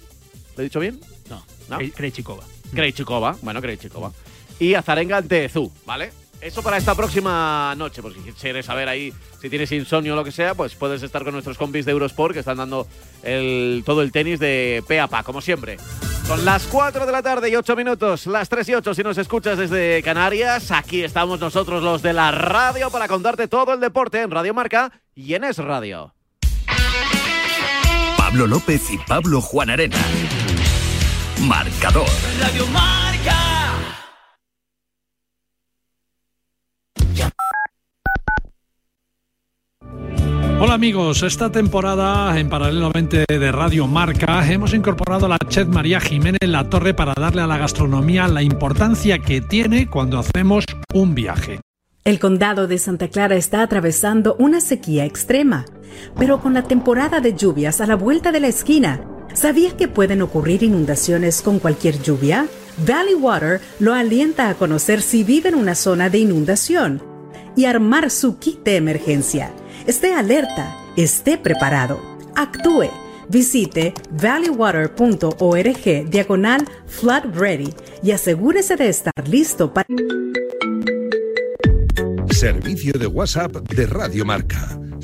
¿Lo 0.55 0.61
he 0.61 0.63
dicho 0.63 0.79
bien? 0.79 0.99
No. 1.29 1.45
¿No? 1.69 1.77
Krejcikova. 1.93 2.43
Krejcikova, 2.73 3.37
bueno, 3.43 3.61
Krejcikova. 3.61 4.11
Y 4.59 4.73
Azarenga 4.73 5.17
ante 5.17 5.47
Zu, 5.49 5.71
¿vale? 5.85 6.09
Eso 6.41 6.63
para 6.63 6.77
esta 6.77 6.95
próxima 6.95 7.73
noche, 7.75 8.01
porque 8.01 8.19
si 8.21 8.31
quieres 8.31 8.65
saber 8.65 8.87
ahí 8.87 9.13
si 9.41 9.49
tienes 9.49 9.71
insomnio 9.73 10.13
o 10.13 10.15
lo 10.15 10.23
que 10.23 10.31
sea, 10.31 10.55
pues 10.55 10.73
puedes 10.75 11.03
estar 11.03 11.23
con 11.23 11.33
nuestros 11.33 11.57
compis 11.57 11.85
de 11.85 11.91
Eurosport 11.91 12.33
que 12.33 12.39
están 12.39 12.57
dando 12.57 12.87
el, 13.23 13.83
todo 13.85 14.01
el 14.01 14.11
tenis 14.11 14.39
de 14.39 14.83
pe 14.87 14.99
a 15.01 15.07
pa, 15.07 15.23
como 15.23 15.41
siempre. 15.41 15.77
Son 16.25 16.45
las 16.45 16.63
4 16.67 17.05
de 17.05 17.11
la 17.11 17.21
tarde 17.21 17.49
y 17.49 17.55
8 17.55 17.75
minutos, 17.75 18.27
las 18.27 18.47
3 18.47 18.69
y 18.69 18.73
8 18.75 18.93
si 18.93 19.03
nos 19.03 19.17
escuchas 19.17 19.57
desde 19.57 20.01
Canarias. 20.03 20.71
Aquí 20.71 21.03
estamos 21.03 21.39
nosotros 21.39 21.83
los 21.83 22.01
de 22.01 22.13
la 22.13 22.31
radio 22.31 22.89
para 22.89 23.07
contarte 23.07 23.47
todo 23.47 23.73
el 23.73 23.79
deporte 23.79 24.21
en 24.21 24.31
Radio 24.31 24.53
Marca 24.53 24.91
y 25.15 25.33
en 25.33 25.43
Es 25.43 25.57
Radio. 25.57 26.13
Pablo 28.15 28.45
López 28.47 28.91
y 28.91 28.97
Pablo 28.99 29.41
Juan 29.41 29.71
Arena. 29.71 29.97
Marcador. 31.41 32.07
Radio 32.39 32.67
Marca. 32.67 33.58
Hola 40.61 40.73
amigos, 40.73 41.23
esta 41.23 41.49
temporada 41.49 42.37
en 42.37 42.49
paralelamente 42.49 43.23
de 43.29 43.51
Radio 43.53 43.87
Marca 43.87 44.45
hemos 44.51 44.73
incorporado 44.73 45.25
a 45.25 45.29
la 45.29 45.37
chef 45.47 45.69
María 45.69 46.01
Jiménez 46.01 46.41
La 46.41 46.69
Torre 46.69 46.93
para 46.93 47.13
darle 47.13 47.41
a 47.41 47.47
la 47.47 47.57
gastronomía 47.57 48.27
la 48.27 48.43
importancia 48.43 49.19
que 49.19 49.39
tiene 49.39 49.89
cuando 49.89 50.19
hacemos 50.19 50.65
un 50.93 51.15
viaje. 51.15 51.61
El 52.03 52.19
condado 52.19 52.67
de 52.67 52.77
Santa 52.77 53.07
Clara 53.07 53.37
está 53.37 53.61
atravesando 53.61 54.35
una 54.37 54.59
sequía 54.59 55.05
extrema, 55.05 55.63
pero 56.17 56.41
con 56.41 56.53
la 56.53 56.63
temporada 56.63 57.21
de 57.21 57.35
lluvias 57.35 57.79
a 57.79 57.87
la 57.87 57.95
vuelta 57.95 58.33
de 58.33 58.41
la 58.41 58.47
esquina, 58.47 59.01
¿sabías 59.33 59.75
que 59.75 59.87
pueden 59.87 60.21
ocurrir 60.21 60.61
inundaciones 60.63 61.41
con 61.41 61.59
cualquier 61.59 62.01
lluvia? 62.01 62.47
Valley 62.85 63.15
Water 63.15 63.61
lo 63.79 63.93
alienta 63.93 64.49
a 64.49 64.55
conocer 64.55 65.01
si 65.01 65.23
vive 65.23 65.47
en 65.47 65.55
una 65.55 65.75
zona 65.75 66.09
de 66.09 66.17
inundación 66.17 67.01
y 67.55 67.63
armar 67.63 68.09
su 68.11 68.39
kit 68.39 68.63
de 68.63 68.75
emergencia. 68.75 69.53
Esté 69.87 70.13
alerta, 70.13 70.75
esté 70.95 71.37
preparado, 71.37 71.99
actúe. 72.35 72.89
Visite 73.29 73.93
valleywater.org 74.11 76.09
diagonal 76.09 76.65
flood 76.87 77.35
ready 77.35 77.73
y 78.01 78.11
asegúrese 78.11 78.75
de 78.75 78.89
estar 78.89 79.27
listo 79.27 79.71
para... 79.73 79.85
Servicio 82.31 82.93
de 82.93 83.07
WhatsApp 83.07 83.55
de 83.69 83.85
Radio 83.85 84.25
Marca. 84.25 84.79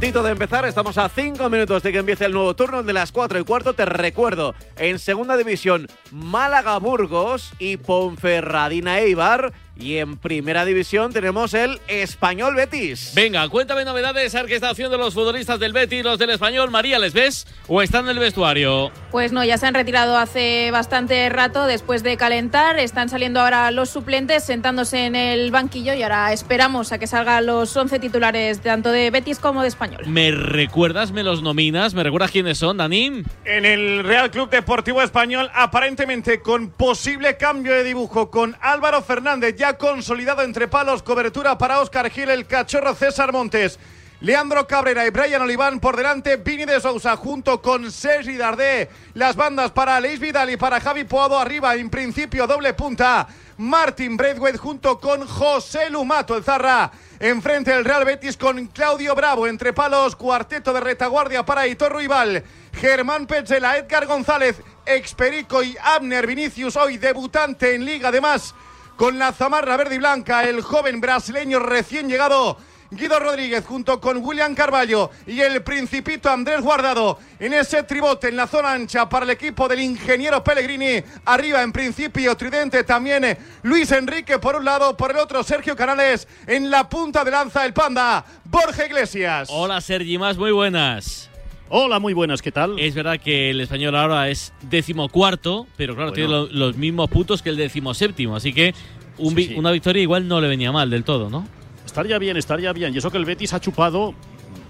Puntito 0.00 0.22
de 0.22 0.32
empezar, 0.32 0.64
estamos 0.64 0.96
a 0.96 1.10
5 1.10 1.50
minutos 1.50 1.82
de 1.82 1.92
que 1.92 1.98
empiece 1.98 2.24
el 2.24 2.32
nuevo 2.32 2.56
turno 2.56 2.82
de 2.82 2.94
las 2.94 3.12
4 3.12 3.38
y 3.38 3.44
cuarto. 3.44 3.74
Te 3.74 3.84
recuerdo, 3.84 4.54
en 4.78 4.98
segunda 4.98 5.36
división, 5.36 5.88
Málaga 6.10 6.78
Burgos 6.78 7.52
y 7.58 7.76
Ponferradina 7.76 9.00
Eibar. 9.00 9.52
Y 9.80 9.96
en 9.96 10.18
primera 10.18 10.66
división 10.66 11.12
tenemos 11.12 11.54
el 11.54 11.80
Español 11.88 12.54
Betis. 12.54 13.12
Venga, 13.14 13.48
cuéntame 13.48 13.84
novedades, 13.84 14.34
a 14.34 14.40
ver 14.40 14.46
qué 14.48 14.54
está 14.54 14.70
haciendo 14.70 14.98
los 14.98 15.14
futbolistas 15.14 15.58
del 15.58 15.72
Betis, 15.72 16.04
los 16.04 16.18
del 16.18 16.30
Español. 16.30 16.70
María, 16.70 16.98
¿les 16.98 17.14
ves 17.14 17.46
o 17.66 17.80
están 17.80 18.04
en 18.04 18.10
el 18.10 18.18
vestuario? 18.18 18.92
Pues 19.10 19.32
no, 19.32 19.42
ya 19.42 19.56
se 19.56 19.66
han 19.66 19.74
retirado 19.74 20.18
hace 20.18 20.70
bastante 20.70 21.28
rato 21.30 21.64
después 21.64 22.02
de 22.02 22.18
calentar. 22.18 22.78
Están 22.78 23.08
saliendo 23.08 23.40
ahora 23.40 23.70
los 23.70 23.88
suplentes 23.88 24.44
sentándose 24.44 25.06
en 25.06 25.16
el 25.16 25.50
banquillo 25.50 25.94
y 25.94 26.02
ahora 26.02 26.32
esperamos 26.32 26.92
a 26.92 26.98
que 26.98 27.06
salgan 27.06 27.46
los 27.46 27.74
11 27.74 27.98
titulares 27.98 28.60
tanto 28.60 28.90
de 28.90 29.10
Betis 29.10 29.38
como 29.38 29.62
de 29.62 29.68
Español. 29.68 30.02
¿Me 30.06 30.30
recuerdas, 30.30 31.10
me 31.12 31.22
los 31.22 31.42
nominas? 31.42 31.94
¿Me 31.94 32.02
recuerdas 32.02 32.30
quiénes 32.30 32.58
son, 32.58 32.76
Dani? 32.76 33.22
En 33.46 33.64
el 33.64 34.04
Real 34.04 34.30
Club 34.30 34.50
Deportivo 34.50 35.00
Español, 35.00 35.50
aparentemente 35.54 36.42
con 36.42 36.70
posible 36.70 37.38
cambio 37.38 37.72
de 37.72 37.84
dibujo, 37.84 38.30
con 38.30 38.56
Álvaro 38.60 39.00
Fernández 39.02 39.56
ya 39.56 39.69
consolidado 39.76 40.42
entre 40.42 40.68
palos, 40.68 41.02
cobertura 41.02 41.58
para 41.58 41.80
Óscar 41.80 42.10
Gil, 42.10 42.30
el 42.30 42.46
cachorro 42.46 42.94
César 42.94 43.32
Montes. 43.32 43.78
Leandro 44.22 44.66
Cabrera 44.66 45.06
y 45.06 45.10
Brian 45.10 45.40
Oliván 45.40 45.80
por 45.80 45.96
delante, 45.96 46.36
Vini 46.36 46.66
de 46.66 46.78
Sousa 46.78 47.16
junto 47.16 47.62
con 47.62 47.90
Sergi 47.90 48.36
Dardé. 48.36 48.90
Las 49.14 49.34
bandas 49.34 49.70
para 49.70 49.98
Leis 49.98 50.20
Vidal 50.20 50.50
y 50.50 50.58
para 50.58 50.78
Javi 50.78 51.04
Poado 51.04 51.38
arriba, 51.38 51.74
en 51.74 51.88
principio 51.88 52.46
doble 52.46 52.74
punta. 52.74 53.26
Martin 53.56 54.18
Braithwaite 54.18 54.58
junto 54.58 55.00
con 55.00 55.26
José 55.26 55.88
Lumato, 55.88 56.36
el 56.36 56.44
Zarra. 56.44 56.90
Enfrente 57.18 57.72
el 57.72 57.84
Real 57.84 58.04
Betis 58.04 58.36
con 58.36 58.66
Claudio 58.66 59.14
Bravo, 59.14 59.46
entre 59.46 59.72
palos, 59.72 60.16
cuarteto 60.16 60.74
de 60.74 60.80
retaguardia 60.80 61.46
para 61.46 61.66
Hitor 61.66 61.92
Ruibal. 61.92 62.44
Germán 62.74 63.26
Petzela, 63.26 63.78
Edgar 63.78 64.06
González, 64.06 64.60
Experico 64.84 65.62
y 65.62 65.76
Abner 65.82 66.26
Vinicius, 66.26 66.76
hoy 66.76 66.98
debutante 66.98 67.74
en 67.74 67.86
Liga, 67.86 68.08
además 68.08 68.54
con 69.00 69.18
la 69.18 69.32
zamarra 69.32 69.78
verde 69.78 69.94
y 69.94 69.98
blanca, 69.98 70.44
el 70.44 70.60
joven 70.60 71.00
brasileño 71.00 71.58
recién 71.58 72.06
llegado. 72.06 72.58
Guido 72.90 73.18
Rodríguez 73.18 73.64
junto 73.64 73.98
con 73.98 74.18
William 74.18 74.54
Carballo 74.54 75.10
y 75.26 75.40
el 75.40 75.62
principito 75.62 76.28
Andrés 76.28 76.60
Guardado 76.60 77.18
en 77.38 77.54
ese 77.54 77.82
tribote 77.84 78.28
en 78.28 78.36
la 78.36 78.46
zona 78.46 78.72
ancha 78.72 79.08
para 79.08 79.24
el 79.24 79.30
equipo 79.30 79.68
del 79.68 79.80
ingeniero 79.80 80.44
Pellegrini. 80.44 81.02
Arriba 81.24 81.62
en 81.62 81.72
principio 81.72 82.36
Tridente 82.36 82.84
también 82.84 83.24
eh, 83.24 83.38
Luis 83.62 83.90
Enrique 83.90 84.38
por 84.38 84.56
un 84.56 84.66
lado, 84.66 84.94
por 84.94 85.12
el 85.12 85.16
otro 85.16 85.42
Sergio 85.44 85.74
Canales 85.74 86.28
en 86.46 86.70
la 86.70 86.86
punta 86.86 87.24
de 87.24 87.30
lanza 87.30 87.64
el 87.64 87.72
panda 87.72 88.22
Borja 88.44 88.84
Iglesias. 88.84 89.48
Hola 89.50 89.80
Sergi, 89.80 90.18
más 90.18 90.36
muy 90.36 90.50
buenas. 90.50 91.29
Hola, 91.72 92.00
muy 92.00 92.14
buenas, 92.14 92.42
¿qué 92.42 92.50
tal? 92.50 92.78
Es 92.80 92.94
verdad 92.96 93.20
que 93.20 93.50
el 93.50 93.60
español 93.60 93.94
ahora 93.94 94.28
es 94.28 94.52
decimocuarto, 94.62 95.68
pero 95.76 95.94
claro, 95.94 96.10
Bueno. 96.10 96.14
tiene 96.14 96.30
lo- 96.58 96.66
los 96.66 96.76
mismos 96.76 97.08
puntos 97.08 97.42
que 97.42 97.50
el 97.50 97.56
decimoséptimo, 97.56 98.34
así 98.34 98.52
que 98.52 98.74
un 99.18 99.34
vi- 99.36 99.44
Sí, 99.44 99.48
sí. 99.50 99.54
una 99.58 99.70
victoria 99.70 100.02
igual 100.02 100.26
no 100.26 100.40
le 100.40 100.48
venía 100.48 100.72
mal 100.72 100.90
del 100.90 101.04
todo, 101.04 101.30
¿no? 101.30 101.46
Estaría 101.86 102.18
bien, 102.18 102.36
estaría 102.36 102.72
bien. 102.72 102.92
Y 102.94 102.98
eso 102.98 103.10
que 103.10 103.18
el 103.18 103.24
Betis 103.24 103.52
ha 103.52 103.60
chupado, 103.60 104.14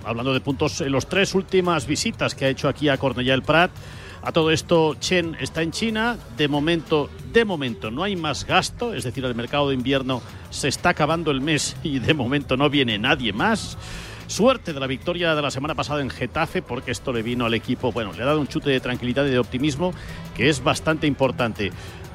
hablando 0.04 0.34
de 0.34 0.40
puntos, 0.40 0.80
en 0.82 0.92
las 0.92 1.08
tres 1.08 1.34
últimas 1.34 1.86
visitas 1.86 2.34
que 2.34 2.44
ha 2.44 2.48
hecho 2.50 2.68
aquí 2.68 2.88
a 2.90 2.98
Cornellà 2.98 3.30
del 3.30 3.42
Prat. 3.42 3.70
A 4.22 4.32
todo 4.32 4.50
esto, 4.50 4.96
Chen 5.00 5.34
está 5.40 5.62
en 5.62 5.70
China. 5.70 6.18
De 6.36 6.48
momento, 6.48 7.08
de 7.32 7.46
momento 7.46 7.90
no 7.90 8.02
hay 8.02 8.16
más 8.16 8.44
gasto, 8.46 8.92
es 8.92 9.04
decir, 9.04 9.24
el 9.24 9.34
mercado 9.34 9.70
de 9.70 9.74
invierno 9.74 10.20
se 10.50 10.68
está 10.68 10.90
acabando 10.90 11.30
el 11.30 11.40
mes 11.40 11.76
y 11.82 11.98
de 12.00 12.12
momento 12.12 12.58
no 12.58 12.68
viene 12.68 12.98
nadie 12.98 13.32
más. 13.32 13.78
Suerte 14.30 14.72
de 14.72 14.78
la 14.78 14.86
victoria 14.86 15.34
de 15.34 15.42
la 15.42 15.50
semana 15.50 15.74
pasada 15.74 16.02
en 16.02 16.08
Getafe, 16.08 16.62
porque 16.62 16.92
esto 16.92 17.12
le 17.12 17.20
vino 17.20 17.46
al 17.46 17.54
equipo, 17.54 17.90
bueno, 17.90 18.12
le 18.12 18.22
ha 18.22 18.26
dado 18.26 18.40
un 18.40 18.46
chute 18.46 18.70
de 18.70 18.78
tranquilidad 18.78 19.26
y 19.26 19.30
de 19.30 19.40
optimismo 19.40 19.92
que 20.36 20.48
es 20.48 20.62
bastante 20.62 21.08
importante. 21.08 21.72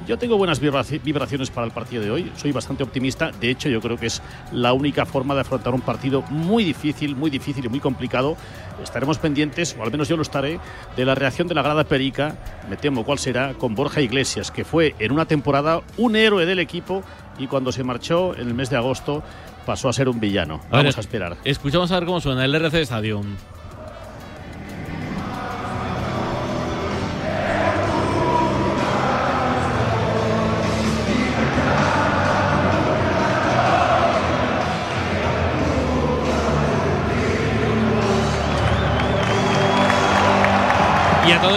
Yo 0.08 0.16
tengo 0.16 0.38
buenas 0.38 0.62
vibraci- 0.62 1.02
vibraciones 1.02 1.50
para 1.50 1.66
el 1.66 1.74
partido 1.74 2.02
de 2.02 2.10
hoy, 2.10 2.32
soy 2.36 2.52
bastante 2.52 2.82
optimista, 2.84 3.32
de 3.32 3.50
hecho 3.50 3.68
yo 3.68 3.82
creo 3.82 3.98
que 3.98 4.06
es 4.06 4.22
la 4.50 4.72
única 4.72 5.04
forma 5.04 5.34
de 5.34 5.42
afrontar 5.42 5.74
un 5.74 5.82
partido 5.82 6.22
muy 6.30 6.64
difícil, 6.64 7.16
muy 7.16 7.28
difícil 7.28 7.66
y 7.66 7.68
muy 7.68 7.80
complicado. 7.80 8.38
Estaremos 8.82 9.18
pendientes, 9.18 9.76
o 9.78 9.82
al 9.82 9.90
menos 9.90 10.08
yo 10.08 10.16
lo 10.16 10.22
estaré, 10.22 10.58
de 10.96 11.04
la 11.04 11.14
reacción 11.14 11.48
de 11.48 11.54
la 11.54 11.60
grada 11.60 11.84
perica, 11.84 12.38
me 12.70 12.78
temo 12.78 13.04
cuál 13.04 13.18
será, 13.18 13.52
con 13.52 13.74
Borja 13.74 14.00
Iglesias, 14.00 14.50
que 14.50 14.64
fue 14.64 14.94
en 15.00 15.12
una 15.12 15.26
temporada 15.26 15.82
un 15.98 16.16
héroe 16.16 16.46
del 16.46 16.60
equipo 16.60 17.02
y 17.38 17.46
cuando 17.46 17.72
se 17.72 17.84
marchó 17.84 18.34
en 18.36 18.48
el 18.48 18.54
mes 18.54 18.70
de 18.70 18.76
agosto 18.76 19.22
pasó 19.64 19.88
a 19.88 19.92
ser 19.92 20.08
un 20.08 20.20
villano. 20.20 20.54
A 20.70 20.76
ver, 20.76 20.84
Vamos 20.84 20.98
a 20.98 21.00
esperar. 21.00 21.36
Escuchamos 21.44 21.90
a 21.90 21.96
ver 21.96 22.06
cómo 22.06 22.20
suena 22.20 22.44
el 22.44 22.54
RC 22.54 22.82
Stadium. 22.82 23.36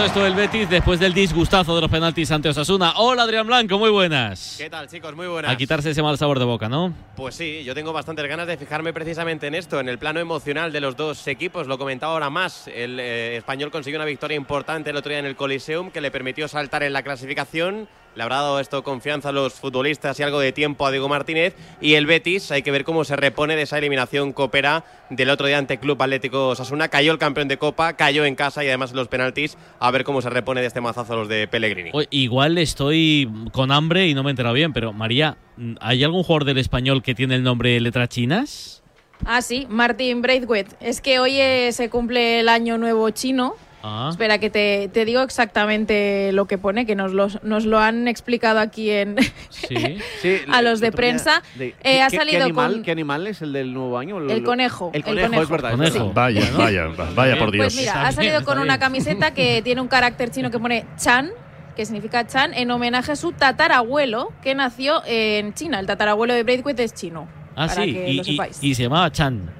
Todo 0.00 0.06
esto 0.06 0.26
el 0.26 0.34
Betis 0.34 0.70
después 0.70 0.98
del 0.98 1.12
disgustazo 1.12 1.74
de 1.74 1.82
los 1.82 1.90
penaltis 1.90 2.30
ante 2.30 2.48
Osasuna. 2.48 2.94
Hola 2.96 3.24
Adrián 3.24 3.46
Blanco, 3.46 3.78
muy 3.78 3.90
buenas. 3.90 4.54
¿Qué 4.56 4.70
tal, 4.70 4.88
chicos? 4.88 5.14
Muy 5.14 5.26
buenas. 5.26 5.52
A 5.52 5.56
quitarse 5.58 5.90
ese 5.90 6.00
mal 6.00 6.16
sabor 6.16 6.38
de 6.38 6.46
boca, 6.46 6.70
¿no? 6.70 6.94
Pues 7.16 7.34
sí, 7.34 7.62
yo 7.64 7.74
tengo 7.74 7.92
bastantes 7.92 8.26
ganas 8.26 8.46
de 8.46 8.56
fijarme 8.56 8.94
precisamente 8.94 9.46
en 9.46 9.54
esto, 9.54 9.78
en 9.78 9.90
el 9.90 9.98
plano 9.98 10.18
emocional 10.18 10.72
de 10.72 10.80
los 10.80 10.96
dos 10.96 11.28
equipos. 11.28 11.66
Lo 11.66 11.76
comentaba 11.76 12.14
ahora 12.14 12.30
más. 12.30 12.66
El 12.68 12.98
eh, 12.98 13.36
español 13.36 13.70
consiguió 13.70 13.98
una 13.98 14.06
victoria 14.06 14.38
importante 14.38 14.88
el 14.88 14.96
otro 14.96 15.10
día 15.10 15.18
en 15.18 15.26
el 15.26 15.36
Coliseum 15.36 15.90
que 15.90 16.00
le 16.00 16.10
permitió 16.10 16.48
saltar 16.48 16.82
en 16.82 16.94
la 16.94 17.02
clasificación. 17.02 17.86
Le 18.14 18.22
habrá 18.22 18.36
dado 18.36 18.60
esto 18.60 18.82
confianza 18.82 19.28
a 19.28 19.32
los 19.32 19.54
futbolistas 19.54 20.18
y 20.18 20.22
algo 20.22 20.40
de 20.40 20.52
tiempo 20.52 20.86
a 20.86 20.90
Diego 20.90 21.08
Martínez. 21.08 21.54
Y 21.80 21.94
el 21.94 22.06
Betis, 22.06 22.50
hay 22.50 22.62
que 22.62 22.70
ver 22.70 22.84
cómo 22.84 23.04
se 23.04 23.16
repone 23.16 23.56
de 23.56 23.62
esa 23.62 23.78
eliminación 23.78 24.32
copera 24.32 24.84
del 25.10 25.30
otro 25.30 25.46
día 25.46 25.58
ante 25.58 25.78
Club 25.78 26.02
Atlético 26.02 26.48
Osasuna. 26.48 26.88
Cayó 26.88 27.12
el 27.12 27.18
campeón 27.18 27.48
de 27.48 27.56
Copa, 27.56 27.94
cayó 27.94 28.24
en 28.24 28.34
casa 28.34 28.64
y 28.64 28.68
además 28.68 28.90
en 28.90 28.96
los 28.96 29.08
penaltis. 29.08 29.56
A 29.78 29.90
ver 29.90 30.04
cómo 30.04 30.22
se 30.22 30.30
repone 30.30 30.60
de 30.60 30.66
este 30.66 30.80
mazazo 30.80 31.12
a 31.12 31.16
los 31.16 31.28
de 31.28 31.46
Pellegrini. 31.48 31.90
Oye, 31.92 32.08
igual 32.10 32.58
estoy 32.58 33.30
con 33.52 33.70
hambre 33.70 34.08
y 34.08 34.14
no 34.14 34.22
me 34.22 34.30
he 34.30 34.32
enterado 34.32 34.54
bien, 34.54 34.72
pero 34.72 34.92
María, 34.92 35.36
¿hay 35.80 36.02
algún 36.02 36.22
jugador 36.22 36.44
del 36.44 36.58
español 36.58 37.02
que 37.02 37.14
tiene 37.14 37.36
el 37.36 37.42
nombre 37.42 37.78
letras 37.80 38.08
chinas? 38.08 38.82
Ah, 39.24 39.42
sí, 39.42 39.66
Martin 39.68 40.22
Braithwaite. 40.22 40.76
Es 40.80 41.00
que 41.00 41.18
hoy 41.18 41.38
eh, 41.38 41.72
se 41.72 41.90
cumple 41.90 42.40
el 42.40 42.48
año 42.48 42.78
nuevo 42.78 43.08
chino. 43.10 43.54
Ah. 43.82 44.08
Espera, 44.10 44.38
que 44.38 44.50
te, 44.50 44.90
te 44.92 45.04
digo 45.04 45.22
exactamente 45.22 46.32
lo 46.32 46.44
que 46.46 46.58
pone, 46.58 46.84
que 46.86 46.94
nos, 46.94 47.12
los- 47.12 47.42
nos 47.42 47.64
lo 47.64 47.78
han 47.78 48.08
explicado 48.08 48.58
aquí 48.60 48.90
en 48.90 49.16
Sí. 49.50 49.74
a 50.52 50.62
los 50.62 50.80
de 50.80 50.92
prensa. 50.92 51.42
de- 51.54 51.68
Eh, 51.68 51.74
¿qué- 51.82 52.02
ha 52.02 52.10
salido 52.10 52.38
¿qué 52.38 52.44
animal, 52.44 52.72
con- 52.72 52.82
¿Qué 52.82 52.90
animal 52.90 53.26
es 53.26 53.42
el 53.42 53.52
del 53.52 53.72
nuevo 53.72 53.98
año? 53.98 54.18
El 54.18 54.42
conejo, 54.42 54.90
El 54.92 54.98
el 54.98 55.04
conejo, 55.04 55.26
conejo. 55.28 55.42
es 55.42 55.48
verdad. 55.50 55.70
Conejo. 55.72 56.12
Vaya, 56.12 56.50
vaya, 56.56 56.86
vaya 57.14 57.38
por 57.38 57.50
Dios. 57.50 57.64
Pues 57.66 57.76
mira, 57.76 58.06
ha 58.06 58.12
salido 58.12 58.44
con 58.44 58.58
una 58.58 58.78
camiseta 58.78 59.32
que 59.32 59.60
tiene 59.64 59.80
un 59.80 59.88
carácter 59.88 60.30
chino 60.30 60.50
que 60.50 60.58
pone 60.58 60.84
Chan, 60.98 61.30
que 61.76 61.86
significa 61.86 62.26
Chan, 62.26 62.52
en 62.52 62.70
homenaje 62.70 63.12
a 63.12 63.16
su 63.16 63.32
tatarabuelo 63.32 64.32
que 64.42 64.54
nació 64.54 65.02
en 65.06 65.54
China. 65.54 65.80
El 65.80 65.86
tatarabuelo 65.86 66.34
de 66.34 66.42
Braithwaite 66.42 66.84
es 66.84 66.92
chino. 66.92 67.26
Ah, 67.56 67.66
para 67.68 67.84
sí, 67.84 67.92
que 67.94 68.10
y, 68.10 68.16
lo 68.16 68.22
y- 68.22 68.24
sepáis. 68.24 68.58
y 68.62 68.74
se 68.74 68.82
llamaba 68.82 69.10
Chan. 69.10 69.50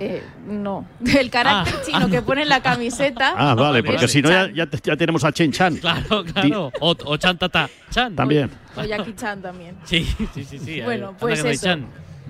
Eh, 0.00 0.22
no, 0.46 0.86
el 1.18 1.30
carácter 1.30 1.74
Ah, 1.76 1.82
chino 1.84 2.08
que 2.08 2.22
pone 2.22 2.42
en 2.42 2.48
la 2.48 2.62
camiseta. 2.62 3.34
Ah, 3.36 3.54
vale, 3.54 3.82
porque 3.82 4.06
si 4.08 4.22
no 4.22 4.30
ya, 4.30 4.48
ya, 4.52 4.68
ya 4.82 4.96
tenemos 4.96 5.24
a 5.24 5.32
Chen 5.32 5.50
Chan. 5.52 5.76
Claro, 5.76 6.24
claro. 6.24 6.72
O, 6.80 6.94
o 7.04 7.16
Chan 7.16 7.36
Tata. 7.38 7.68
Chan. 7.90 8.14
También. 8.14 8.50
O 8.76 8.84
Jackie 8.84 9.14
Chan 9.14 9.42
también. 9.42 9.76
Sí, 9.84 10.04
sí, 10.34 10.44
sí. 10.44 10.58
sí. 10.58 10.80
Bueno, 10.82 11.14
pues 11.18 11.42
no 11.42 11.50
eso. 11.50 11.64
Chan. 11.66 11.86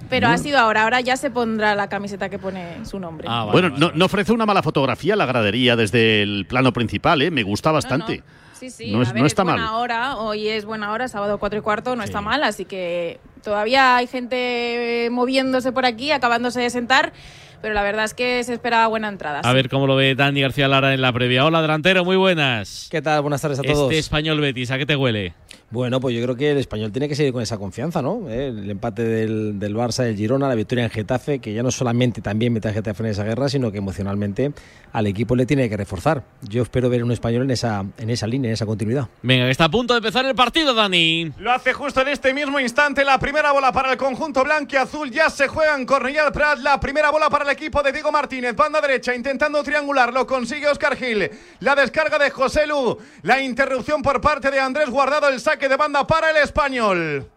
Pero 0.08 0.28
ha 0.28 0.38
sido 0.38 0.58
ahora, 0.58 0.84
ahora 0.84 1.02
ya 1.02 1.18
se 1.18 1.30
pondrá 1.30 1.75
la 1.75 1.88
camiseta 1.90 2.30
que 2.30 2.38
pone 2.38 2.82
su 2.87 2.98
nombre. 2.98 3.26
Ah, 3.30 3.40
vale, 3.40 3.52
bueno, 3.52 3.68
vale, 3.68 3.80
no, 3.80 3.87
vale. 3.88 3.98
no 3.98 4.04
ofrece 4.06 4.32
una 4.32 4.46
mala 4.46 4.62
fotografía 4.62 5.14
la 5.16 5.26
gradería 5.26 5.76
desde 5.76 6.22
el 6.22 6.46
plano 6.48 6.72
principal, 6.72 7.20
¿eh? 7.20 7.30
Me 7.30 7.42
gusta 7.42 7.70
bastante. 7.72 8.22
Sí, 8.58 8.70
sí, 8.70 8.90
No 8.90 9.02
es- 9.02 9.10
a 9.10 9.12
ver, 9.12 9.20
no 9.20 9.26
está 9.26 9.44
buena 9.44 9.66
mal. 9.66 9.75
hora, 9.75 10.16
hoy 10.16 10.48
es 10.48 10.64
buena 10.64 10.90
hora, 10.92 11.08
sábado 11.08 11.37
4 11.38 11.58
y 11.58 11.62
cuarto, 11.62 11.94
no 11.94 12.02
está 12.02 12.22
mal, 12.22 12.42
así 12.42 12.64
que 12.64 13.20
todavía 13.44 13.96
hay 13.96 14.06
gente 14.06 15.08
moviéndose 15.12 15.72
por 15.72 15.84
aquí, 15.84 16.10
acabándose 16.10 16.60
de 16.62 16.70
sentar, 16.70 17.12
pero 17.60 17.74
la 17.74 17.82
verdad 17.82 18.04
es 18.04 18.14
que 18.14 18.42
se 18.44 18.54
espera 18.54 18.86
buena 18.86 19.08
entrada. 19.08 19.40
A 19.40 19.48
sí. 19.48 19.54
ver 19.54 19.68
cómo 19.68 19.86
lo 19.86 19.96
ve 19.96 20.14
Dani 20.14 20.40
García 20.40 20.68
Lara 20.68 20.94
en 20.94 21.00
la 21.00 21.12
previa. 21.12 21.44
Hola, 21.44 21.62
delantero, 21.62 22.04
muy 22.04 22.16
buenas. 22.16 22.88
¿Qué 22.90 23.02
tal? 23.02 23.22
Buenas 23.22 23.42
tardes 23.42 23.58
a 23.58 23.62
todos. 23.62 23.90
Este 23.90 23.98
español 23.98 24.40
Betis, 24.40 24.70
¿a 24.70 24.78
qué 24.78 24.86
te 24.86 24.96
huele? 24.96 25.34
Bueno, 25.70 26.00
pues 26.00 26.16
yo 26.16 26.22
creo 26.22 26.34
que 26.34 26.52
el 26.52 26.58
español 26.58 26.90
tiene 26.92 27.08
que 27.08 27.14
seguir 27.14 27.32
con 27.32 27.42
esa 27.42 27.58
confianza, 27.58 28.00
¿no? 28.00 28.22
Eh, 28.30 28.48
El 28.48 28.70
empate 28.70 29.02
del, 29.04 29.58
del 29.58 29.76
Barça, 29.76 30.02
del 30.02 30.16
Girona, 30.16 30.48
la 30.48 30.54
victoria 30.54 30.84
en 30.84 30.90
Getafe, 30.90 31.40
que 31.40 31.52
ya 31.52 31.62
no 31.62 31.70
solamente 31.70 32.22
también 32.22 32.54
mete 32.54 32.68
a 32.68 32.72
Getafe 32.72 33.02
en 33.02 33.10
esa 33.10 33.25
guerra, 33.25 33.50
sino 33.50 33.70
que 33.70 33.76
emocionalmente 33.76 34.52
al 34.92 35.06
equipo 35.06 35.37
le 35.37 35.44
tiene 35.44 35.68
que 35.68 35.76
reforzar. 35.76 36.22
Yo 36.40 36.62
espero 36.62 36.88
ver 36.88 37.04
un 37.04 37.12
español 37.12 37.42
en 37.42 37.50
esa, 37.50 37.84
en 37.98 38.08
esa 38.08 38.26
línea, 38.26 38.48
en 38.48 38.54
esa 38.54 38.64
continuidad. 38.64 39.08
Venga, 39.22 39.44
que 39.44 39.50
está 39.50 39.64
a 39.64 39.70
punto 39.70 39.92
de 39.92 39.98
empezar 39.98 40.25
el 40.25 40.34
partido, 40.34 40.72
Dani. 40.72 41.32
Lo 41.38 41.52
hace 41.52 41.75
justo 41.75 42.00
en 42.00 42.08
este 42.08 42.32
mismo 42.32 42.58
instante. 42.58 43.04
La 43.04 43.18
primera 43.18 43.52
bola 43.52 43.70
para 43.70 43.92
el 43.92 43.98
conjunto 43.98 44.42
blanco 44.44 44.70
y 44.72 44.76
azul. 44.76 45.10
Ya 45.10 45.28
se 45.28 45.48
juega 45.48 45.76
en 45.76 45.87
Cornellà 45.87 46.32
Prat. 46.32 46.60
La 46.60 46.80
primera 46.80 47.10
bola 47.10 47.28
para 47.28 47.44
el 47.44 47.50
equipo 47.50 47.82
de 47.82 47.92
Diego 47.92 48.10
Martínez. 48.10 48.56
Banda 48.56 48.80
derecha 48.80 49.14
intentando 49.14 49.62
triangular. 49.62 50.14
Lo 50.14 50.26
consigue 50.26 50.66
Oscar 50.66 50.96
Gil. 50.96 51.30
La 51.60 51.75
descarga 51.75 52.18
de 52.18 52.30
José 52.30 52.66
Lu. 52.66 52.96
La 53.20 53.42
interrupción 53.42 54.00
por 54.00 54.22
parte 54.22 54.50
de 54.50 54.58
Andrés 54.58 54.88
Guardado. 54.88 55.28
El 55.28 55.40
saque 55.40 55.57
de 55.66 55.76
banda 55.76 56.06
para 56.06 56.30
el 56.30 56.36
español. 56.36 57.28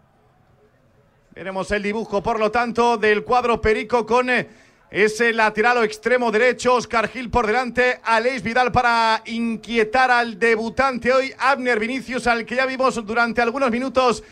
Veremos 1.34 1.70
el 1.70 1.82
dibujo, 1.82 2.22
por 2.22 2.38
lo 2.38 2.50
tanto, 2.50 2.98
del 2.98 3.24
cuadro 3.24 3.60
Perico 3.60 4.04
con 4.04 4.28
eh, 4.28 4.48
ese 4.90 5.32
lateral 5.32 5.78
o 5.78 5.82
extremo 5.82 6.30
derecho. 6.30 6.74
Oscar 6.74 7.08
Gil 7.08 7.30
por 7.30 7.46
delante. 7.46 8.00
Aleix 8.04 8.42
Vidal 8.42 8.70
para 8.70 9.22
inquietar 9.24 10.10
al 10.10 10.38
debutante 10.38 11.10
hoy. 11.10 11.34
Abner 11.38 11.80
Vinicius, 11.80 12.26
al 12.26 12.44
que 12.44 12.56
ya 12.56 12.66
vimos 12.66 13.04
durante 13.06 13.40
algunos 13.40 13.70
minutos 13.70 14.22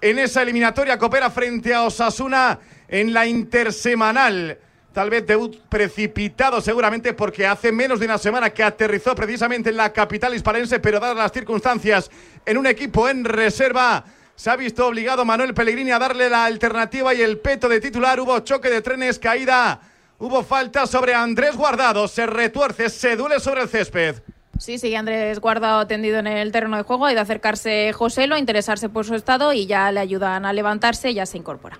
en 0.00 0.18
esa 0.18 0.42
eliminatoria 0.42 0.98
coopera 0.98 1.30
frente 1.30 1.74
a 1.74 1.82
Osasuna 1.82 2.58
en 2.88 3.12
la 3.12 3.26
intersemanal. 3.26 4.58
Tal 4.96 5.10
vez 5.10 5.26
debut 5.26 5.54
precipitado 5.68 6.62
seguramente 6.62 7.12
porque 7.12 7.46
hace 7.46 7.70
menos 7.70 8.00
de 8.00 8.06
una 8.06 8.16
semana 8.16 8.48
que 8.48 8.62
aterrizó 8.62 9.14
precisamente 9.14 9.68
en 9.68 9.76
la 9.76 9.92
capital 9.92 10.34
hispalense, 10.34 10.80
pero 10.80 10.98
dadas 10.98 11.18
las 11.18 11.32
circunstancias 11.32 12.10
en 12.46 12.56
un 12.56 12.66
equipo 12.66 13.06
en 13.06 13.26
reserva, 13.26 14.06
se 14.34 14.48
ha 14.48 14.56
visto 14.56 14.86
obligado 14.86 15.26
Manuel 15.26 15.52
Pellegrini 15.52 15.90
a 15.90 15.98
darle 15.98 16.30
la 16.30 16.46
alternativa 16.46 17.12
y 17.12 17.20
el 17.20 17.36
peto 17.36 17.68
de 17.68 17.78
titular. 17.78 18.18
Hubo 18.18 18.40
choque 18.40 18.70
de 18.70 18.80
trenes, 18.80 19.18
caída, 19.18 19.82
hubo 20.18 20.42
falta 20.42 20.86
sobre 20.86 21.12
Andrés 21.12 21.56
Guardado, 21.56 22.08
se 22.08 22.24
retuerce, 22.24 22.88
se 22.88 23.16
duele 23.16 23.38
sobre 23.38 23.60
el 23.60 23.68
césped. 23.68 24.22
Sí, 24.58 24.78
sigue 24.78 24.96
Andrés 24.96 25.40
Guardado 25.40 25.86
tendido 25.86 26.20
en 26.20 26.26
el 26.26 26.52
terreno 26.52 26.78
de 26.78 26.84
juego, 26.84 27.04
ha 27.04 27.12
ido 27.12 27.20
a 27.20 27.24
acercarse 27.24 27.92
Joselo, 27.92 28.36
a 28.36 28.38
interesarse 28.38 28.88
por 28.88 29.04
su 29.04 29.14
estado 29.14 29.52
y 29.52 29.66
ya 29.66 29.92
le 29.92 30.00
ayudan 30.00 30.46
a 30.46 30.54
levantarse 30.54 31.12
ya 31.12 31.26
se 31.26 31.36
incorpora. 31.36 31.78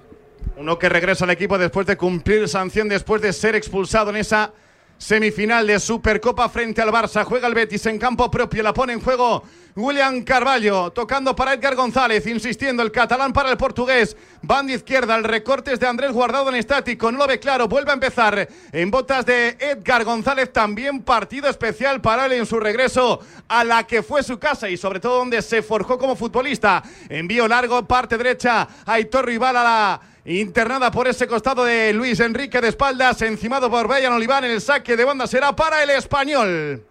Uno 0.57 0.79
que 0.79 0.89
regresa 0.89 1.25
al 1.25 1.31
equipo 1.31 1.59
después 1.59 1.87
de 1.87 1.99
cumplir 1.99 2.49
sanción, 2.49 2.89
después 2.89 3.21
de 3.21 3.35
ser 3.35 3.55
expulsado 3.55 4.09
en 4.09 4.17
esa 4.17 4.55
semifinal 4.97 5.67
de 5.67 5.79
Supercopa 5.79 6.49
frente 6.49 6.81
al 6.81 6.89
Barça. 6.89 7.25
Juega 7.25 7.47
el 7.47 7.55
Betis 7.55 7.85
en 7.85 7.99
campo 7.99 8.31
propio, 8.31 8.63
la 8.63 8.73
pone 8.73 8.95
en 8.95 9.01
juego 9.03 9.43
William 9.75 10.23
Carballo, 10.23 10.91
tocando 10.93 11.37
para 11.37 11.53
Edgar 11.53 11.75
González, 11.75 12.27
insistiendo 12.27 12.83
el 12.83 12.91
catalán 12.91 13.35
para 13.35 13.51
el 13.51 13.59
portugués. 13.59 14.17
Banda 14.41 14.73
izquierda, 14.73 15.17
el 15.17 15.25
recorte 15.25 15.75
es 15.75 15.79
de 15.79 15.89
Andrés 15.89 16.13
Guardado 16.13 16.49
en 16.49 16.55
estático, 16.55 17.13
no 17.13 17.19
lo 17.19 17.27
ve 17.27 17.39
claro, 17.39 17.69
vuelve 17.69 17.91
a 17.91 17.95
empezar 17.95 18.49
en 18.73 18.91
botas 18.91 19.27
de 19.27 19.59
Edgar 19.61 20.05
González. 20.05 20.51
También 20.55 21.03
partido 21.03 21.51
especial 21.51 22.01
para 22.01 22.25
él 22.25 22.33
en 22.33 22.47
su 22.47 22.59
regreso 22.59 23.21
a 23.47 23.63
la 23.63 23.87
que 23.87 24.03
fue 24.03 24.23
su 24.23 24.39
casa 24.39 24.71
y 24.71 24.79
sobre 24.79 25.01
todo 25.01 25.19
donde 25.19 25.43
se 25.43 25.61
forjó 25.61 25.99
como 25.99 26.17
futbolista. 26.17 26.83
Envío 27.11 27.47
largo, 27.47 27.87
parte 27.87 28.17
derecha, 28.17 28.67
Aitor 28.87 29.27
Rival 29.27 29.57
a 29.59 30.01
internada 30.27 30.91
por 30.91 31.07
ese 31.07 31.27
costado 31.29 31.65
de 31.65 31.93
Luis 31.93 32.19
Enrique 32.19 32.61
de 32.61 32.69
espaldas, 32.69 33.23
encimado 33.23 33.71
por 33.71 33.87
Brian 33.87 34.13
Oliván 34.13 34.45
el 34.45 34.61
saque 34.61 34.97
de 34.97 35.05
banda 35.05 35.27
será 35.27 35.55
para 35.55 35.83
el 35.83 35.91
español. 35.91 36.85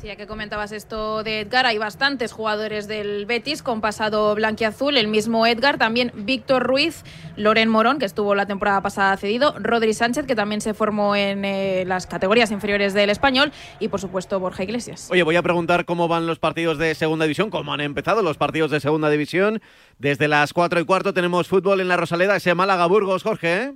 Sí, 0.00 0.06
ya 0.06 0.16
que 0.16 0.26
comentabas 0.26 0.72
esto 0.72 1.22
de 1.22 1.40
Edgar, 1.40 1.66
hay 1.66 1.76
bastantes 1.76 2.32
jugadores 2.32 2.88
del 2.88 3.26
Betis 3.26 3.62
con 3.62 3.82
pasado 3.82 4.34
blanquiazul, 4.34 4.96
el 4.96 5.08
mismo 5.08 5.46
Edgar, 5.46 5.76
también 5.76 6.10
Víctor 6.14 6.62
Ruiz, 6.62 7.04
Loren 7.36 7.68
Morón, 7.68 7.98
que 7.98 8.06
estuvo 8.06 8.34
la 8.34 8.46
temporada 8.46 8.80
pasada 8.80 9.14
cedido, 9.18 9.54
Rodri 9.58 9.92
Sánchez, 9.92 10.24
que 10.24 10.34
también 10.34 10.62
se 10.62 10.72
formó 10.72 11.16
en 11.16 11.44
eh, 11.44 11.84
las 11.86 12.06
categorías 12.06 12.50
inferiores 12.50 12.94
del 12.94 13.10
español, 13.10 13.52
y 13.78 13.88
por 13.88 14.00
supuesto 14.00 14.40
Borja 14.40 14.62
Iglesias. 14.62 15.08
Oye, 15.10 15.22
voy 15.22 15.36
a 15.36 15.42
preguntar 15.42 15.84
cómo 15.84 16.08
van 16.08 16.26
los 16.26 16.38
partidos 16.38 16.78
de 16.78 16.94
segunda 16.94 17.26
división, 17.26 17.50
cómo 17.50 17.74
han 17.74 17.82
empezado 17.82 18.22
los 18.22 18.38
partidos 18.38 18.70
de 18.70 18.80
segunda 18.80 19.10
división. 19.10 19.60
Desde 19.98 20.28
las 20.28 20.54
4 20.54 20.80
y 20.80 20.84
cuarto 20.86 21.12
tenemos 21.12 21.46
fútbol 21.46 21.78
en 21.78 21.88
la 21.88 21.98
Rosaleda, 21.98 22.36
ese 22.36 22.54
Málaga 22.54 22.86
Burgos, 22.86 23.22
Jorge. 23.22 23.62
¿eh? 23.64 23.74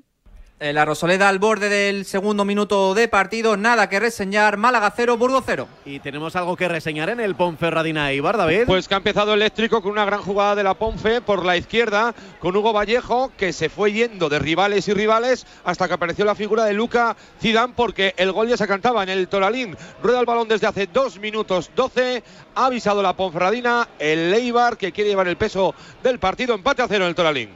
Eh, 0.61 0.73
La 0.73 0.85
Rosaleda 0.85 1.29
al 1.29 1.41
borde 1.41 1.69
del 1.69 2.05
segundo 2.05 2.45
minuto 2.45 2.95
de 2.95 3.09
partido, 3.09 3.57
nada 3.57 3.89
que 3.89 3.99
reseñar, 3.99 4.57
Málaga 4.57 4.93
0, 4.95 5.17
Burgos 5.17 5.43
0. 5.45 5.67
Y 5.85 5.99
tenemos 5.99 6.37
algo 6.37 6.57
que 6.57 6.69
reseñar 6.69 7.11
en 7.11 7.19
el 7.19 7.35
Ponferradina 7.35 8.13
Ibar, 8.13 8.37
David. 8.37 8.63
Pues 8.65 8.87
que 8.87 8.95
ha 8.95 8.99
empezado 8.99 9.35
eléctrico 9.35 9.83
con 9.83 9.91
una 9.91 10.05
gran 10.05 10.23
jugada 10.23 10.55
de 10.55 10.63
la 10.63 10.75
Ponfe 10.75 11.21
por 11.21 11.45
la 11.45 11.57
izquierda, 11.57 12.15
con 12.39 12.55
Hugo 12.55 12.73
Vallejo, 12.73 13.33
que 13.37 13.53
se 13.53 13.69
fue 13.69 13.91
yendo 13.91 14.29
de 14.29 14.39
rivales 14.39 14.87
y 14.87 14.95
rivales 14.95 15.45
hasta 15.65 15.89
que 15.89 15.95
apareció 15.95 16.25
la 16.25 16.37
figura 16.37 16.65
de 16.65 16.73
Luca 16.73 17.17
Zidane, 17.41 17.75
porque 17.77 18.15
el 18.17 18.31
gol 18.31 18.49
ya 18.49 18.57
se 18.57 18.69
cantaba 18.69 19.03
en 19.03 19.09
el 19.09 19.27
Toralín. 19.27 19.77
Rueda 20.05 20.21
el 20.21 20.27
balón 20.27 20.47
desde 20.47 20.69
hace 20.69 20.87
dos 20.87 21.19
minutos 21.19 21.73
12. 21.75 22.23
Ha 22.55 22.67
avisado 22.67 23.03
la 23.03 23.17
Ponferradina, 23.17 23.89
el 23.99 24.31
Leibar, 24.31 24.77
que 24.77 24.93
quiere 24.93 25.11
llevar 25.11 25.27
el 25.27 25.37
peso 25.37 25.75
del 26.05 26.21
partido. 26.21 26.55
Empate 26.55 26.83
a 26.83 26.87
cero 26.87 27.05
en 27.05 27.09
el 27.09 27.17
Toralín. 27.17 27.51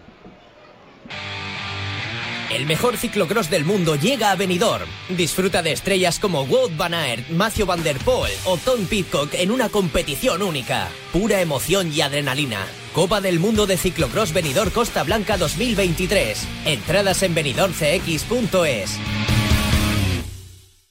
El 2.50 2.64
mejor 2.64 2.96
ciclocross 2.96 3.50
del 3.50 3.66
mundo 3.66 3.94
llega 3.94 4.30
a 4.30 4.37
Benidorm. 4.37 4.88
Disfruta 5.11 5.61
de 5.62 5.72
estrellas 5.72 6.18
como 6.18 6.44
Wout 6.44 6.74
van 6.76 6.94
Aert, 6.94 7.28
Matthew 7.28 7.66
Van 7.66 7.82
Der 7.82 7.98
Poel 7.98 8.32
o 8.46 8.56
Tom 8.56 8.87
Pitcock 8.87 9.34
en 9.34 9.50
una 9.50 9.68
competición 9.68 10.40
única. 10.40 10.88
Pura 11.12 11.42
emoción 11.42 11.92
y 11.92 12.00
adrenalina. 12.00 12.66
Copa 12.94 13.20
del 13.20 13.38
Mundo 13.38 13.66
de 13.66 13.76
Ciclocross 13.76 14.32
Benidorm 14.32 14.70
Costa 14.70 15.02
Blanca 15.02 15.37
2023. 15.37 16.48
Entradas 16.64 17.22
en 17.22 17.34
benidormcx.es. 17.34 18.98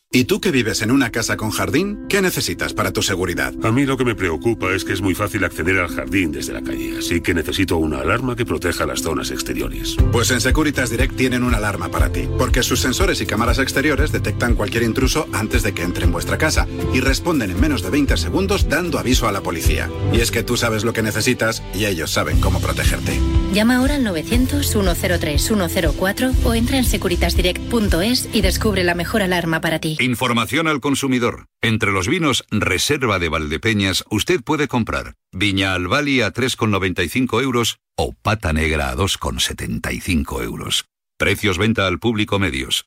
¿Y 0.09 0.23
tú 0.23 0.39
que 0.39 0.51
vives 0.51 0.81
en 0.81 0.91
una 0.91 1.11
casa 1.11 1.35
con 1.35 1.51
jardín? 1.51 2.05
¿Qué 2.07 2.21
necesitas 2.21 2.73
para 2.73 2.93
tu 2.93 3.01
seguridad? 3.01 3.53
A 3.61 3.73
mí 3.73 3.85
lo 3.85 3.97
que 3.97 4.05
me 4.05 4.15
preocupa 4.15 4.73
es 4.73 4.85
que 4.85 4.93
es 4.93 5.01
muy 5.01 5.15
fácil 5.15 5.43
acceder 5.43 5.79
al 5.79 5.89
jardín 5.89 6.31
desde 6.31 6.53
la 6.53 6.61
calle, 6.61 6.99
así 6.99 7.19
que 7.19 7.33
necesito 7.33 7.75
una 7.75 7.99
alarma 7.99 8.37
que 8.37 8.45
proteja 8.45 8.85
las 8.85 9.01
zonas 9.01 9.31
exteriores. 9.31 9.97
Pues 10.13 10.31
en 10.31 10.39
Securitas 10.39 10.91
Direct 10.91 11.17
tienen 11.17 11.43
una 11.43 11.57
alarma 11.57 11.91
para 11.91 12.09
ti, 12.09 12.25
porque 12.37 12.63
sus 12.63 12.79
sensores 12.79 13.19
y 13.19 13.25
cámaras 13.25 13.59
exteriores 13.59 14.13
detectan 14.13 14.55
cualquier 14.55 14.83
intruso 14.83 15.27
antes 15.33 15.61
de 15.61 15.73
que 15.73 15.83
entre 15.83 16.05
en 16.05 16.13
vuestra 16.13 16.37
casa 16.37 16.65
y 16.93 17.01
responden 17.01 17.51
en 17.51 17.59
menos 17.59 17.81
de 17.81 17.89
20 17.89 18.15
segundos 18.15 18.69
dando 18.69 18.99
aviso 18.99 19.27
a 19.27 19.33
la 19.33 19.41
policía. 19.41 19.89
Y 20.13 20.21
es 20.21 20.31
que 20.31 20.41
tú 20.41 20.55
sabes 20.55 20.85
lo 20.85 20.93
que 20.93 21.03
necesitas 21.03 21.61
y 21.75 21.83
ellos 21.83 22.11
saben 22.11 22.39
cómo 22.39 22.61
protegerte. 22.61 23.19
Llama 23.51 23.75
ahora 23.75 23.95
al 23.95 24.05
900-103-104 24.05 26.33
o 26.45 26.53
entra 26.53 26.77
en 26.77 26.85
securitasdirect.es 26.85 28.29
y 28.31 28.39
descubre 28.39 28.85
la 28.85 28.95
mejor 28.95 29.21
alarma 29.21 29.59
para 29.59 29.79
ti. 29.79 29.96
Información 29.99 30.67
al 30.67 30.79
consumidor. 30.79 31.47
Entre 31.61 31.91
los 31.91 32.07
vinos 32.07 32.45
Reserva 32.51 33.17
de 33.19 33.29
Valdepeñas 33.29 34.03
usted 34.09 34.43
puede 34.43 34.67
comprar 34.67 35.15
Viña 35.31 35.73
Albali 35.73 36.21
a 36.21 36.31
3,95 36.31 37.41
euros 37.41 37.79
o 37.95 38.13
Pata 38.13 38.53
Negra 38.53 38.89
a 38.89 38.95
2,75 38.95 40.43
euros. 40.43 40.85
Precios 41.17 41.57
venta 41.57 41.87
al 41.87 41.99
público 41.99 42.37
medios. 42.37 42.85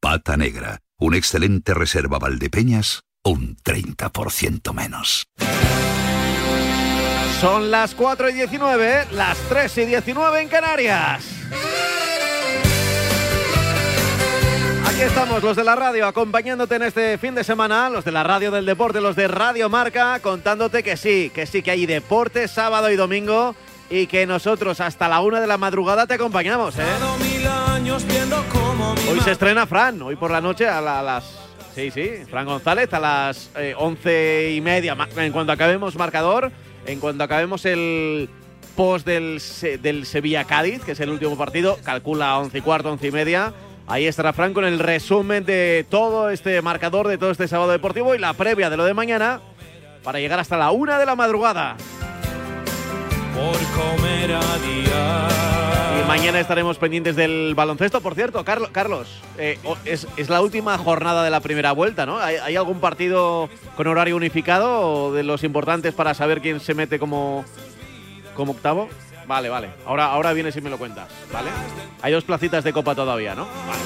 Pata 0.00 0.36
Negra, 0.36 0.80
un 0.98 1.14
excelente 1.14 1.72
Reserva 1.72 2.18
Valdepeñas, 2.18 3.04
un 3.24 3.56
30% 3.56 4.74
menos. 4.74 5.24
Son 7.40 7.70
las 7.70 7.94
4 7.94 8.28
y 8.28 8.34
19, 8.34 9.06
las 9.12 9.38
3 9.48 9.78
y 9.78 9.86
19 9.86 10.42
en 10.42 10.48
Canarias. 10.48 11.24
Aquí 15.00 15.08
estamos, 15.08 15.42
los 15.42 15.56
de 15.56 15.64
la 15.64 15.74
radio, 15.76 16.06
acompañándote 16.06 16.74
en 16.74 16.82
este 16.82 17.16
fin 17.16 17.34
de 17.34 17.42
semana, 17.42 17.88
los 17.88 18.04
de 18.04 18.12
la 18.12 18.22
radio 18.22 18.50
del 18.50 18.66
deporte, 18.66 19.00
los 19.00 19.16
de 19.16 19.28
Radio 19.28 19.70
Marca, 19.70 20.20
contándote 20.20 20.82
que 20.82 20.98
sí, 20.98 21.30
que 21.34 21.46
sí, 21.46 21.62
que 21.62 21.70
hay 21.70 21.86
deporte 21.86 22.46
sábado 22.48 22.90
y 22.90 22.96
domingo 22.96 23.54
y 23.88 24.06
que 24.08 24.26
nosotros 24.26 24.78
hasta 24.82 25.08
la 25.08 25.22
una 25.22 25.40
de 25.40 25.46
la 25.46 25.56
madrugada 25.56 26.06
te 26.06 26.12
acompañamos, 26.14 26.74
¿eh? 26.78 26.82
Hoy 29.10 29.20
se 29.20 29.30
estrena 29.30 29.66
Fran, 29.66 30.02
hoy 30.02 30.16
por 30.16 30.30
la 30.30 30.42
noche 30.42 30.68
a, 30.68 30.82
la- 30.82 31.00
a 31.00 31.02
las. 31.02 31.24
Sí, 31.74 31.90
sí, 31.90 32.10
Fran 32.28 32.44
González 32.44 32.92
a 32.92 33.00
las 33.00 33.50
eh, 33.56 33.74
once 33.78 34.52
y 34.54 34.60
media. 34.60 34.94
En 35.16 35.32
cuanto 35.32 35.50
acabemos 35.52 35.96
marcador, 35.96 36.52
en 36.84 37.00
cuanto 37.00 37.24
acabemos 37.24 37.64
el 37.64 38.28
post 38.76 39.06
del, 39.06 39.40
del 39.80 40.04
Sevilla-Cádiz, 40.04 40.84
que 40.84 40.92
es 40.92 41.00
el 41.00 41.08
último 41.08 41.38
partido, 41.38 41.78
calcula 41.84 42.36
once 42.38 42.58
y 42.58 42.60
cuarto, 42.60 42.92
once 42.92 43.06
y 43.06 43.12
media. 43.12 43.54
Ahí 43.90 44.06
estará 44.06 44.32
Fran 44.32 44.54
con 44.54 44.64
el 44.64 44.78
resumen 44.78 45.44
de 45.44 45.84
todo 45.90 46.30
este 46.30 46.62
marcador, 46.62 47.08
de 47.08 47.18
todo 47.18 47.32
este 47.32 47.48
sábado 47.48 47.72
deportivo 47.72 48.14
y 48.14 48.18
la 48.18 48.34
previa 48.34 48.70
de 48.70 48.76
lo 48.76 48.84
de 48.84 48.94
mañana 48.94 49.40
para 50.04 50.20
llegar 50.20 50.38
hasta 50.38 50.56
la 50.56 50.70
una 50.70 50.96
de 50.96 51.06
la 51.06 51.16
madrugada. 51.16 51.76
por 53.34 53.58
comer 53.74 54.32
a 54.32 54.58
día. 54.58 55.28
Y 56.00 56.06
mañana 56.06 56.38
estaremos 56.38 56.78
pendientes 56.78 57.16
del 57.16 57.56
baloncesto. 57.56 58.00
Por 58.00 58.14
cierto, 58.14 58.44
Carlos, 58.44 58.70
Carlos 58.70 59.08
eh, 59.38 59.58
es, 59.84 60.06
es 60.16 60.28
la 60.28 60.40
última 60.40 60.78
jornada 60.78 61.24
de 61.24 61.30
la 61.30 61.40
primera 61.40 61.72
vuelta, 61.72 62.06
¿no? 62.06 62.20
¿Hay, 62.20 62.36
hay 62.36 62.54
algún 62.54 62.78
partido 62.78 63.50
con 63.76 63.88
horario 63.88 64.14
unificado 64.14 65.12
de 65.12 65.24
los 65.24 65.42
importantes 65.42 65.94
para 65.94 66.14
saber 66.14 66.40
quién 66.40 66.60
se 66.60 66.74
mete 66.74 67.00
como, 67.00 67.44
como 68.36 68.52
octavo? 68.52 68.88
Vale, 69.30 69.48
vale. 69.48 69.70
Ahora, 69.86 70.06
ahora 70.06 70.32
vienes 70.32 70.56
y 70.56 70.60
me 70.60 70.70
lo 70.70 70.76
cuentas, 70.76 71.06
¿vale? 71.32 71.50
Hay 72.02 72.12
dos 72.12 72.24
placitas 72.24 72.64
de 72.64 72.72
copa 72.72 72.96
todavía, 72.96 73.36
¿no? 73.36 73.44
Vale. 73.44 73.80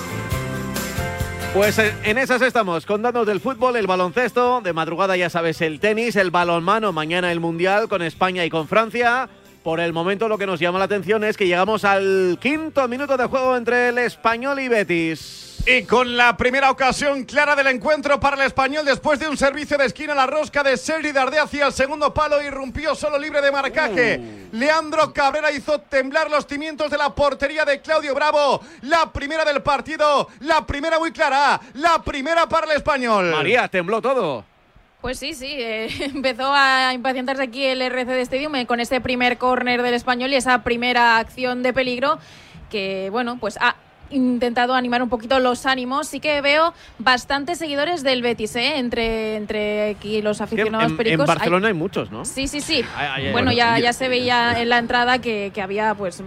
Pues 1.53 1.79
eh, 1.79 1.93
en 2.03 2.17
esas 2.17 2.41
estamos, 2.41 2.87
contándonos 2.87 3.27
del 3.27 3.41
fútbol, 3.41 3.77
el 3.77 3.87
baloncesto, 3.87 4.63
de 4.63 4.73
madrugada 4.73 5.19
ya 5.19 5.29
sabes 5.29 5.61
el 5.61 5.81
tenis, 5.81 6.17
el 6.17 6.31
balonmano, 6.31 6.95
mañana 6.95 7.31
el 7.31 7.41
mundial 7.41 7.89
con 7.89 8.01
España 8.01 8.43
y 8.47 8.49
con 8.49 8.69
Francia. 8.69 9.29
Por 9.63 9.81
el 9.81 9.93
momento 9.93 10.29
lo 10.29 10.39
que 10.39 10.47
nos 10.47 10.61
llama 10.61 10.79
la 10.79 10.87
atención 10.87 11.23
es 11.25 11.37
que 11.37 11.47
llegamos 11.47 11.85
al 11.85 12.39
quinto 12.41 12.89
minuto 12.89 13.19
de 13.19 13.27
juego 13.27 13.55
entre 13.55 13.91
el 13.91 13.99
español 13.99 14.61
y 14.61 14.69
Betis. 14.69 15.54
Y 15.67 15.85
con 15.85 16.15
la 16.15 16.37
primera 16.37 16.71
ocasión 16.71 17.25
clara 17.25 17.57
del 17.57 17.69
encuentro 17.69 18.21
para 18.21 18.37
el 18.37 18.43
español 18.43 18.85
después 18.85 19.19
de 19.19 19.31
un 19.31 19.39
servicio 19.39 19.79
de 19.79 19.87
esquina 19.87 20.15
la 20.15 20.27
rosca 20.27 20.63
de 20.63 20.77
Sergi 20.77 21.11
Dardé 21.11 21.39
hacia 21.39 21.69
el 21.69 21.73
segundo 21.73 22.13
palo 22.13 22.43
irrumpió 22.43 22.95
solo 22.95 23.19
libre 23.19 23.41
de 23.41 23.51
marcaje. 23.51 24.21
Leandro 24.53 25.15
Cabrera 25.15 25.51
hizo 25.51 25.79
temblar 25.79 26.31
los 26.31 26.47
cimientos 26.47 26.91
de 26.91 26.99
la 26.99 27.15
portería 27.15 27.65
de 27.65 27.81
Claudio 27.81 28.15
Bravo. 28.15 28.61
La 28.83 29.11
primera 29.11 29.43
del 29.43 29.63
partido, 29.63 30.29
la 30.41 30.67
primera 30.67 30.99
muy 30.99 31.13
clara, 31.13 31.59
la 31.73 32.03
primera 32.03 32.47
para 32.47 32.67
el 32.67 32.77
español. 32.77 33.31
María, 33.31 33.67
tembló 33.67 34.03
todo. 34.03 34.45
Pues 35.01 35.19
sí, 35.19 35.33
sí, 35.33 35.49
eh, 35.49 35.89
empezó 36.15 36.53
a 36.53 36.93
impacientarse 36.93 37.43
aquí 37.43 37.65
el 37.65 37.81
RC 37.81 38.13
de 38.13 38.21
Stadium 38.21 38.55
eh, 38.57 38.67
con 38.67 38.81
ese 38.81 39.01
primer 39.01 39.39
córner 39.39 39.81
del 39.81 39.95
español 39.95 40.31
y 40.31 40.37
esa 40.37 40.63
primera 40.63 41.17
acción 41.17 41.63
de 41.63 41.73
peligro 41.73 42.19
que, 42.71 43.09
bueno, 43.11 43.39
pues 43.41 43.57
ha 43.63 43.77
intentado 44.11 44.75
animar 44.75 45.03
un 45.03 45.09
poquito 45.09 45.39
los 45.41 45.67
ánimos. 45.67 46.09
Sí 46.09 46.21
que 46.21 46.41
veo 46.41 46.73
bastantes 46.99 47.59
seguidores 47.59 48.03
del 48.03 48.23
Betis, 48.23 48.55
¿eh? 48.57 48.79
entre, 48.79 49.37
entre 49.37 49.91
aquí 49.91 50.23
los 50.23 50.41
aficionados 50.41 50.85
en, 50.87 50.91
en 50.93 50.97
pericos. 50.97 51.29
Hay- 51.29 51.35
Barcelona 51.37 51.69
hay 51.69 51.75
muchos, 51.75 52.11
¿no? 52.11 52.25
Sí, 52.25 52.47
sí, 52.49 52.61
sí. 52.61 52.85
Ay, 52.97 53.09
ay, 53.15 53.27
ay. 53.27 53.33
bueno, 53.33 53.53
ya, 53.53 53.79
ya 53.79 53.93
se 53.93 54.09
veía 54.09 54.61
en 54.61 54.69
la 54.69 54.79
entrada 54.79 55.19
que, 55.21 55.51
que 55.55 55.63
había 55.63 55.95
pues 55.95 56.23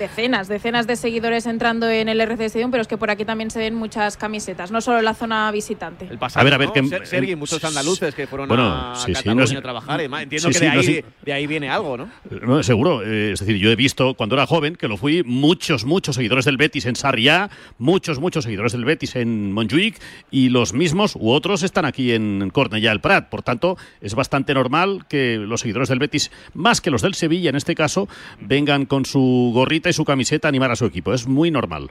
decenas, 0.00 0.48
decenas 0.48 0.88
de 0.88 0.96
seguidores 0.96 1.46
entrando 1.46 1.88
en 1.88 2.08
el 2.08 2.20
RC 2.20 2.46
Stadium, 2.46 2.72
pero 2.72 2.80
es 2.80 2.88
que 2.88 2.96
por 2.98 3.10
aquí 3.10 3.24
también 3.24 3.50
se 3.52 3.60
ven 3.60 3.74
muchas 3.76 4.16
camisetas, 4.16 4.72
no 4.72 4.80
solo 4.80 4.98
en 4.98 5.04
la 5.04 5.14
zona 5.14 5.48
visitante. 5.52 6.08
El 6.10 6.18
pasado, 6.18 6.40
A 6.40 6.44
ver, 6.44 6.54
a 6.54 6.58
ver, 6.58 6.68
¿no? 6.68 6.72
que- 6.72 6.86
Ser- 6.88 7.06
Sergi, 7.06 7.36
muchos 7.36 7.62
andaluces 7.62 8.14
que 8.14 8.26
fueron 8.26 8.48
Bueno, 8.48 8.64
a 8.66 8.96
sí, 8.96 9.06
sí, 9.06 9.12
Cataluña 9.12 9.40
no 9.42 9.46
sé- 9.46 9.56
a 9.58 9.62
trabajar. 9.62 10.00
Entiendo 10.00 10.48
Sí, 10.48 10.52
que 10.54 10.58
sí, 10.58 10.64
de, 10.64 10.70
no 10.74 10.80
ahí, 10.80 11.04
de 11.22 11.32
ahí 11.32 11.46
viene 11.46 11.68
algo, 11.68 11.96
¿no? 11.96 12.08
No, 12.42 12.62
seguro. 12.62 13.02
eh, 13.04 13.32
es 13.34 13.40
decir, 13.40 13.56
yo 13.58 13.70
he 13.70 13.76
visto 13.76 14.14
cuando 14.14 14.34
era 14.34 14.46
joven, 14.46 14.74
que 14.74 14.88
lo 14.88 14.96
fui, 14.96 15.22
muchos, 15.22 15.84
muchos 15.84 16.16
seguidores 16.16 16.46
del 16.46 16.56
Betis 16.56 16.86
en 16.86 16.96
Sarriá, 16.96 17.50
muchos, 17.78 18.18
muchos 18.18 18.44
seguidores 18.44 18.72
del 18.72 18.86
Betis 18.86 19.14
en 19.16 19.52
Montjuic 19.52 20.00
y 20.30 20.48
los 20.48 20.72
mismos 20.72 21.14
u 21.14 21.30
otros 21.30 21.62
están 21.62 21.84
aquí 21.84 22.12
en 22.12 22.50
Cornellà 22.50 22.88
del 22.88 23.00
Prat. 23.00 23.28
Por 23.28 23.42
tanto, 23.42 23.76
es 24.00 24.14
bastante 24.14 24.54
normal 24.54 25.04
que 25.08 25.36
los 25.36 25.60
seguidores 25.60 25.90
del 25.90 25.98
Betis, 25.98 26.30
más 26.54 26.80
que 26.80 26.90
los 26.90 27.02
del 27.02 27.12
Sevilla 27.14 27.50
en 27.50 27.56
este 27.56 27.74
caso, 27.74 28.08
vengan 28.40 28.86
con 28.86 29.04
su 29.04 29.50
gorrita 29.52 29.89
su 29.92 30.04
camiseta 30.04 30.48
animar 30.48 30.70
a 30.70 30.76
su 30.76 30.84
equipo. 30.86 31.12
Es 31.14 31.26
muy 31.26 31.50
normal. 31.50 31.90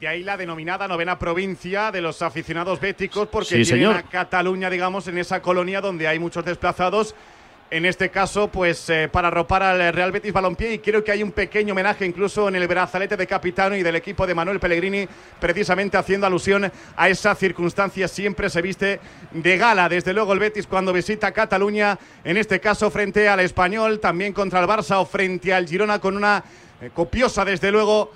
De 0.00 0.06
ahí 0.06 0.22
la 0.22 0.36
denominada 0.36 0.86
novena 0.86 1.18
provincia 1.18 1.90
de 1.90 2.00
los 2.00 2.22
aficionados 2.22 2.80
béticos, 2.80 3.26
porque 3.28 3.56
Sí, 3.56 3.64
señor. 3.64 3.96
a 3.96 4.02
Cataluña, 4.04 4.70
digamos, 4.70 5.08
en 5.08 5.18
esa 5.18 5.42
colonia 5.42 5.80
donde 5.80 6.06
hay 6.06 6.18
muchos 6.20 6.44
desplazados. 6.44 7.14
En 7.70 7.84
este 7.84 8.08
caso, 8.08 8.48
pues 8.48 8.88
eh, 8.88 9.10
para 9.12 9.28
arropar 9.28 9.62
al 9.62 9.92
Real 9.92 10.10
Betis 10.10 10.32
Balompié 10.32 10.72
y 10.72 10.78
creo 10.78 11.04
que 11.04 11.12
hay 11.12 11.22
un 11.22 11.32
pequeño 11.32 11.72
homenaje 11.74 12.06
incluso 12.06 12.48
en 12.48 12.56
el 12.56 12.66
brazalete 12.66 13.14
de 13.14 13.26
capitano 13.26 13.76
y 13.76 13.82
del 13.82 13.94
equipo 13.96 14.26
de 14.26 14.34
Manuel 14.34 14.58
Pellegrini, 14.58 15.06
precisamente 15.38 15.98
haciendo 15.98 16.26
alusión 16.26 16.72
a 16.96 17.08
esa 17.10 17.34
circunstancia. 17.34 18.08
Siempre 18.08 18.48
se 18.48 18.62
viste 18.62 19.00
de 19.32 19.58
gala, 19.58 19.86
desde 19.90 20.14
luego 20.14 20.32
el 20.32 20.38
Betis 20.38 20.66
cuando 20.66 20.94
visita 20.94 21.32
Cataluña, 21.32 21.98
en 22.24 22.38
este 22.38 22.58
caso 22.58 22.90
frente 22.90 23.28
al 23.28 23.40
Español, 23.40 24.00
también 24.00 24.32
contra 24.32 24.60
el 24.60 24.66
Barça 24.66 24.96
o 24.96 25.04
frente 25.04 25.52
al 25.52 25.66
Girona 25.68 25.98
con 25.98 26.16
una 26.16 26.42
eh, 26.80 26.90
copiosa, 26.94 27.44
desde 27.44 27.70
luego, 27.72 28.12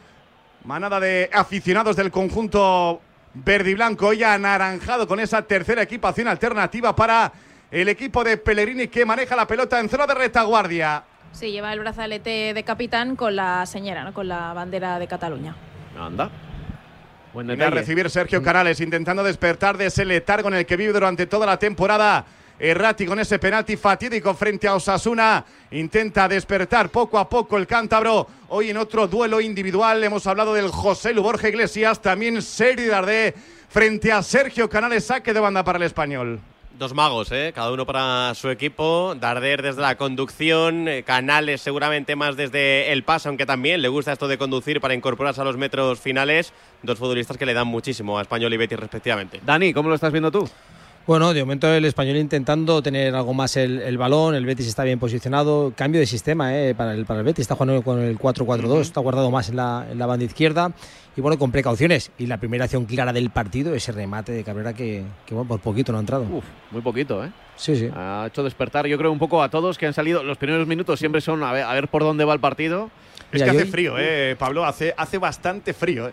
Manada 0.64 1.00
de 1.00 1.28
aficionados 1.32 1.96
del 1.96 2.12
conjunto 2.12 3.00
verde 3.34 3.70
y 3.70 3.74
blanco, 3.74 4.06
hoy 4.06 4.22
anaranjado 4.22 5.08
con 5.08 5.18
esa 5.18 5.42
tercera 5.42 5.82
equipación 5.82 6.28
alternativa 6.28 6.94
para 6.94 7.32
el 7.68 7.88
equipo 7.88 8.22
de 8.22 8.36
Pellegrini 8.36 8.86
que 8.86 9.04
maneja 9.04 9.34
la 9.34 9.46
pelota 9.48 9.80
en 9.80 9.88
zona 9.88 10.06
de 10.06 10.14
retaguardia. 10.14 11.02
Sí, 11.32 11.50
lleva 11.50 11.72
el 11.72 11.80
brazalete 11.80 12.54
de 12.54 12.62
capitán 12.62 13.16
con 13.16 13.34
la 13.34 13.66
señora, 13.66 14.04
¿no? 14.04 14.14
con 14.14 14.28
la 14.28 14.52
bandera 14.52 15.00
de 15.00 15.08
Cataluña. 15.08 15.56
Anda. 15.98 16.30
Buen 17.32 17.46
Viene 17.48 17.64
a 17.64 17.66
detalle. 17.66 17.80
recibir 17.80 18.10
Sergio 18.10 18.40
Canales 18.42 18.80
intentando 18.80 19.24
despertar 19.24 19.76
de 19.78 19.86
ese 19.86 20.04
letargo 20.04 20.46
en 20.48 20.54
el 20.54 20.66
que 20.66 20.76
vive 20.76 20.92
durante 20.92 21.26
toda 21.26 21.46
la 21.46 21.58
temporada. 21.58 22.24
Errati 22.58 23.06
con 23.06 23.18
ese 23.18 23.38
penalti 23.38 23.76
fatídico 23.76 24.34
frente 24.34 24.68
a 24.68 24.74
Osasuna. 24.74 25.44
Intenta 25.72 26.28
despertar 26.28 26.90
poco 26.90 27.18
a 27.18 27.28
poco 27.28 27.58
el 27.58 27.66
cántabro. 27.66 28.26
Hoy 28.48 28.70
en 28.70 28.76
otro 28.76 29.08
duelo 29.08 29.40
individual 29.40 30.02
hemos 30.04 30.26
hablado 30.26 30.54
del 30.54 30.68
José 30.68 31.12
Lu 31.12 31.22
Borja 31.22 31.48
Iglesias. 31.48 32.00
También 32.00 32.40
Seri 32.42 32.86
Dardé 32.86 33.34
frente 33.68 34.12
a 34.12 34.22
Sergio 34.22 34.68
Canales. 34.68 35.04
Saque 35.04 35.32
de 35.32 35.40
banda 35.40 35.64
para 35.64 35.78
el 35.78 35.84
español. 35.84 36.40
Dos 36.78 36.94
magos, 36.94 37.30
¿eh? 37.32 37.52
cada 37.54 37.70
uno 37.70 37.84
para 37.84 38.34
su 38.34 38.48
equipo. 38.48 39.14
Darder 39.14 39.62
desde 39.62 39.82
la 39.82 39.96
conducción, 39.96 40.88
eh, 40.88 41.02
Canales 41.02 41.60
seguramente 41.60 42.16
más 42.16 42.36
desde 42.36 42.92
el 42.92 43.04
paso, 43.04 43.28
aunque 43.28 43.44
también 43.44 43.82
le 43.82 43.88
gusta 43.88 44.12
esto 44.12 44.26
de 44.26 44.38
conducir 44.38 44.80
para 44.80 44.94
incorporarse 44.94 45.40
a 45.40 45.44
los 45.44 45.56
metros 45.56 46.00
finales. 46.00 46.52
Dos 46.82 46.98
futbolistas 46.98 47.36
que 47.36 47.46
le 47.46 47.54
dan 47.54 47.68
muchísimo 47.68 48.18
a 48.18 48.22
Español 48.22 48.52
y 48.54 48.56
Betis 48.56 48.80
respectivamente. 48.80 49.40
Dani, 49.44 49.72
¿cómo 49.72 49.90
lo 49.90 49.94
estás 49.94 50.12
viendo 50.12 50.30
tú? 50.32 50.48
Bueno, 51.04 51.34
de 51.34 51.40
momento 51.42 51.68
el 51.72 51.84
español 51.84 52.16
intentando 52.16 52.80
tener 52.80 53.12
algo 53.16 53.34
más 53.34 53.56
el, 53.56 53.80
el 53.82 53.98
balón, 53.98 54.36
el 54.36 54.46
Betis 54.46 54.68
está 54.68 54.84
bien 54.84 55.00
posicionado, 55.00 55.72
cambio 55.76 55.98
de 56.00 56.06
sistema 56.06 56.56
eh, 56.56 56.76
para, 56.76 56.94
el, 56.94 57.04
para 57.06 57.18
el 57.20 57.26
Betis, 57.26 57.42
está 57.42 57.56
jugando 57.56 57.82
con 57.82 57.98
el 58.00 58.16
4-4-2, 58.16 58.80
está 58.82 59.00
guardado 59.00 59.28
más 59.32 59.48
en 59.48 59.56
la, 59.56 59.84
en 59.90 59.98
la 59.98 60.06
banda 60.06 60.24
izquierda 60.24 60.70
y 61.16 61.20
bueno, 61.20 61.38
con 61.40 61.50
precauciones. 61.50 62.12
Y 62.18 62.26
la 62.26 62.38
primera 62.38 62.64
acción 62.66 62.84
clara 62.84 63.12
del 63.12 63.30
partido, 63.30 63.74
ese 63.74 63.90
remate 63.90 64.30
de 64.30 64.44
Cabrera 64.44 64.74
que, 64.74 65.02
que 65.26 65.34
bueno, 65.34 65.48
por 65.48 65.58
poquito 65.58 65.90
no 65.90 65.98
ha 65.98 66.02
entrado. 66.02 66.22
Uf, 66.30 66.44
muy 66.70 66.82
poquito, 66.82 67.24
¿eh? 67.24 67.32
Sí, 67.56 67.74
sí. 67.76 67.90
Ha 67.92 68.26
hecho 68.28 68.44
despertar, 68.44 68.86
yo 68.86 68.96
creo, 68.96 69.10
un 69.10 69.18
poco 69.18 69.42
a 69.42 69.48
todos 69.50 69.78
que 69.78 69.86
han 69.86 69.94
salido. 69.94 70.22
Los 70.22 70.38
primeros 70.38 70.68
minutos 70.68 71.00
siempre 71.00 71.20
son 71.20 71.42
a 71.42 71.52
ver, 71.52 71.64
a 71.64 71.72
ver 71.74 71.88
por 71.88 72.02
dónde 72.04 72.24
va 72.24 72.32
el 72.32 72.40
partido. 72.40 72.90
Es 73.32 73.40
Mira, 73.40 73.46
que 73.46 73.50
hace 73.50 73.62
hoy- 73.64 73.70
frío, 73.70 73.94
¿eh, 73.98 74.36
Pablo? 74.38 74.64
Hace, 74.64 74.94
hace 74.96 75.18
bastante 75.18 75.74
frío, 75.74 76.08
¿eh? 76.08 76.12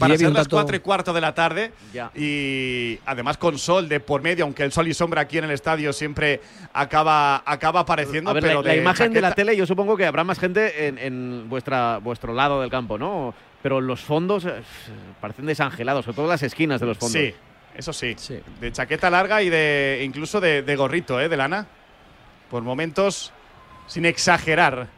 Para 0.00 0.16
ser 0.16 0.32
las 0.32 0.44
dato- 0.46 0.56
4 0.56 0.76
y 0.76 0.80
cuarto 0.80 1.12
de 1.12 1.20
la 1.20 1.34
tarde 1.34 1.72
Ya. 1.92 2.10
y 2.16 2.98
además 3.06 3.36
con 3.38 3.58
sol 3.58 3.88
de 3.88 4.00
por 4.00 4.22
medio, 4.22 4.44
aunque 4.44 4.62
el 4.64 4.72
sol 4.72 4.88
y 4.88 4.94
sombra 4.94 5.20
aquí 5.20 5.38
en 5.38 5.44
el 5.44 5.50
estadio 5.52 5.92
siempre 5.92 6.40
acaba, 6.72 7.42
acaba 7.46 7.80
apareciendo. 7.80 8.30
A 8.30 8.32
ver, 8.34 8.42
pero 8.42 8.62
la, 8.62 8.68
la 8.70 8.76
imagen 8.76 9.12
de 9.12 9.20
la 9.20 9.28
chaqueta- 9.28 9.34
tele, 9.36 9.56
yo 9.56 9.66
supongo 9.66 9.96
que 9.96 10.06
habrá 10.06 10.24
más 10.24 10.38
gente 10.38 10.88
en, 10.88 10.98
en 10.98 11.48
vuestra, 11.48 11.98
vuestro 11.98 12.32
lado 12.34 12.60
del 12.60 12.70
campo, 12.70 12.98
¿no? 12.98 13.34
Pero 13.62 13.80
los 13.80 14.00
fondos 14.00 14.46
eh, 14.46 14.52
parecen 15.20 15.46
desangelados, 15.46 16.04
sobre 16.04 16.16
todo 16.16 16.26
las 16.28 16.42
esquinas 16.42 16.80
de 16.80 16.86
los 16.86 16.96
fondos. 16.98 17.20
Sí, 17.20 17.34
eso 17.76 17.92
sí. 17.92 18.16
De 18.60 18.72
chaqueta 18.72 19.10
larga 19.10 19.42
y 19.42 19.50
de 19.50 20.00
incluso 20.04 20.40
de, 20.40 20.62
de 20.62 20.76
gorrito, 20.76 21.20
¿eh? 21.20 21.28
De 21.28 21.36
lana. 21.36 21.66
Por 22.50 22.62
momentos, 22.62 23.32
sin 23.86 24.06
exagerar. 24.06 24.88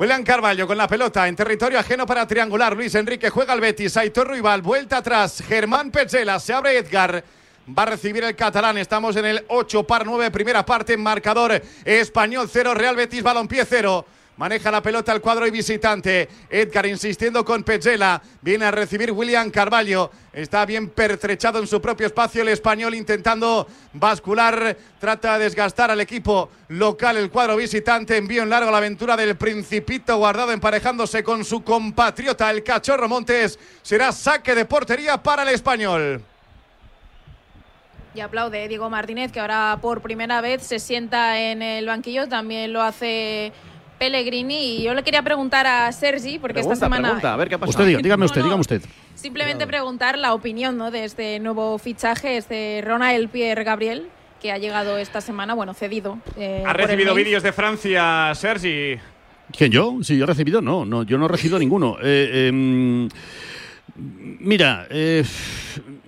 William 0.00 0.24
Carvalho 0.24 0.66
con 0.66 0.78
la 0.78 0.88
pelota 0.88 1.28
en 1.28 1.36
territorio 1.36 1.78
ajeno 1.78 2.06
para 2.06 2.26
triangular. 2.26 2.74
Luis 2.74 2.94
Enrique 2.94 3.28
juega 3.28 3.52
al 3.52 3.60
Betis. 3.60 3.98
Aitor 3.98 4.30
Rival, 4.30 4.62
vuelta 4.62 4.96
atrás. 4.96 5.44
Germán 5.46 5.90
Petzela, 5.90 6.40
se 6.40 6.54
abre 6.54 6.78
Edgar. 6.78 7.22
Va 7.68 7.82
a 7.82 7.86
recibir 7.86 8.24
el 8.24 8.34
catalán. 8.34 8.78
Estamos 8.78 9.14
en 9.16 9.26
el 9.26 9.44
8 9.48 9.86
par 9.86 10.06
9, 10.06 10.30
primera 10.30 10.64
parte 10.64 10.96
marcador. 10.96 11.60
Español 11.84 12.48
0, 12.50 12.72
Real 12.72 12.96
Betis, 12.96 13.22
balompié 13.22 13.66
0. 13.66 14.06
Maneja 14.36 14.70
la 14.70 14.82
pelota 14.82 15.12
el 15.12 15.20
cuadro 15.20 15.46
y 15.46 15.50
visitante. 15.50 16.26
Edgar 16.48 16.86
insistiendo 16.86 17.44
con 17.44 17.62
Petzela. 17.62 18.22
Viene 18.40 18.64
a 18.64 18.70
recibir 18.70 19.12
William 19.12 19.50
Carvalho. 19.50 20.10
Está 20.32 20.64
bien 20.64 20.88
pertrechado 20.88 21.58
en 21.58 21.66
su 21.66 21.78
propio 21.82 22.06
espacio 22.06 22.40
el 22.40 22.48
español 22.48 22.94
intentando 22.94 23.66
bascular. 23.92 24.76
Trata 24.98 25.36
de 25.36 25.44
desgastar 25.44 25.90
al 25.90 26.00
equipo 26.00 26.48
local 26.68 27.18
el 27.18 27.30
cuadro 27.30 27.56
visitante. 27.56 28.16
Envío 28.16 28.42
en 28.42 28.48
largo 28.48 28.70
la 28.70 28.78
aventura 28.78 29.14
del 29.14 29.36
Principito 29.36 30.16
guardado 30.16 30.52
emparejándose 30.52 31.22
con 31.22 31.44
su 31.44 31.62
compatriota 31.62 32.50
el 32.50 32.64
Cachorro 32.64 33.08
Montes. 33.10 33.58
Será 33.82 34.10
saque 34.10 34.54
de 34.54 34.64
portería 34.64 35.22
para 35.22 35.42
el 35.42 35.50
español. 35.50 36.24
Y 38.14 38.20
aplaude 38.20 38.66
Diego 38.66 38.90
Martínez, 38.90 39.30
que 39.30 39.38
ahora 39.38 39.78
por 39.80 40.00
primera 40.00 40.40
vez 40.40 40.62
se 40.62 40.78
sienta 40.80 41.38
en 41.38 41.62
el 41.62 41.86
banquillo. 41.86 42.28
También 42.28 42.72
lo 42.72 42.82
hace 42.82 43.52
Pellegrini. 44.00 44.78
Y 44.78 44.82
yo 44.84 44.94
le 44.94 45.02
quería 45.02 45.22
preguntar 45.22 45.66
a 45.66 45.92
Sergi, 45.92 46.38
porque 46.38 46.54
Pregunta, 46.54 46.72
esta 46.72 46.86
semana. 46.86 47.08
pregunta, 47.08 47.34
a 47.34 47.36
ver 47.36 47.48
qué 47.50 47.54
ha 47.56 47.58
pasado. 47.58 47.70
Usted 47.70 47.86
diga, 47.86 48.00
dígame 48.02 48.24
usted, 48.24 48.38
No, 48.40 48.44
no. 48.44 48.48
dígame 48.48 48.60
usted. 48.62 48.82
Simplemente 49.14 49.66
preguntar 49.66 50.16
la 50.18 50.32
opinión 50.32 50.78
¿no? 50.78 50.90
de 50.90 51.04
este 51.04 51.38
nuevo 51.38 51.76
fichaje, 51.78 52.38
este 52.38 52.82
Ronald 52.82 53.28
Pierre 53.28 53.62
Gabriel, 53.62 54.08
que 54.40 54.50
ha 54.52 54.56
llegado 54.58 54.96
esta 54.96 55.20
semana, 55.20 55.52
bueno, 55.52 55.74
cedido. 55.74 56.18
eh, 56.38 56.62
Ha 56.66 56.72
recibido 56.72 57.14
vídeos 57.14 57.42
de 57.42 57.52
Francia, 57.52 58.32
Sergi. 58.34 58.96
¿Quién 59.54 59.70
yo? 59.70 59.98
Si 60.02 60.16
yo 60.16 60.24
he 60.24 60.26
recibido, 60.26 60.62
no, 60.62 60.86
no, 60.86 61.02
yo 61.02 61.18
no 61.18 61.26
he 61.26 61.28
recibido 61.28 61.58
ninguno. 61.58 61.98
Eh, 62.02 62.48
em, 62.48 63.06
mira, 63.96 64.86
eh, 64.88 65.22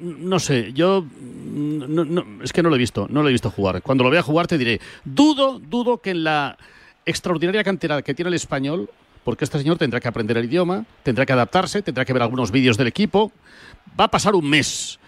no 0.00 0.38
sé, 0.38 0.72
yo 0.72 1.04
no- 1.52 2.04
no- 2.06 2.24
es 2.42 2.54
que 2.54 2.62
no 2.62 2.70
lo 2.70 2.76
he 2.76 2.78
visto, 2.78 3.06
no 3.10 3.22
lo 3.22 3.28
he 3.28 3.32
visto 3.32 3.50
jugar. 3.50 3.82
Cuando 3.82 4.02
lo 4.04 4.08
vea 4.10 4.22
jugar 4.22 4.46
te 4.46 4.56
diré, 4.56 4.80
dudo, 5.04 5.58
dudo 5.58 5.98
que 6.00 6.10
en 6.12 6.24
la 6.24 6.56
extraordinaria 7.06 7.64
cantera 7.64 8.02
que 8.02 8.14
tiene 8.14 8.28
el 8.28 8.34
español, 8.34 8.90
porque 9.24 9.44
este 9.44 9.58
señor 9.58 9.78
tendrá 9.78 10.00
que 10.00 10.08
aprender 10.08 10.36
el 10.36 10.46
idioma, 10.46 10.84
tendrá 11.02 11.26
que 11.26 11.32
adaptarse, 11.32 11.82
tendrá 11.82 12.04
que 12.04 12.12
ver 12.12 12.22
algunos 12.22 12.50
vídeos 12.50 12.76
del 12.76 12.88
equipo, 12.88 13.32
va 13.98 14.04
a 14.04 14.10
pasar 14.10 14.34
un 14.34 14.48
mes. 14.48 14.98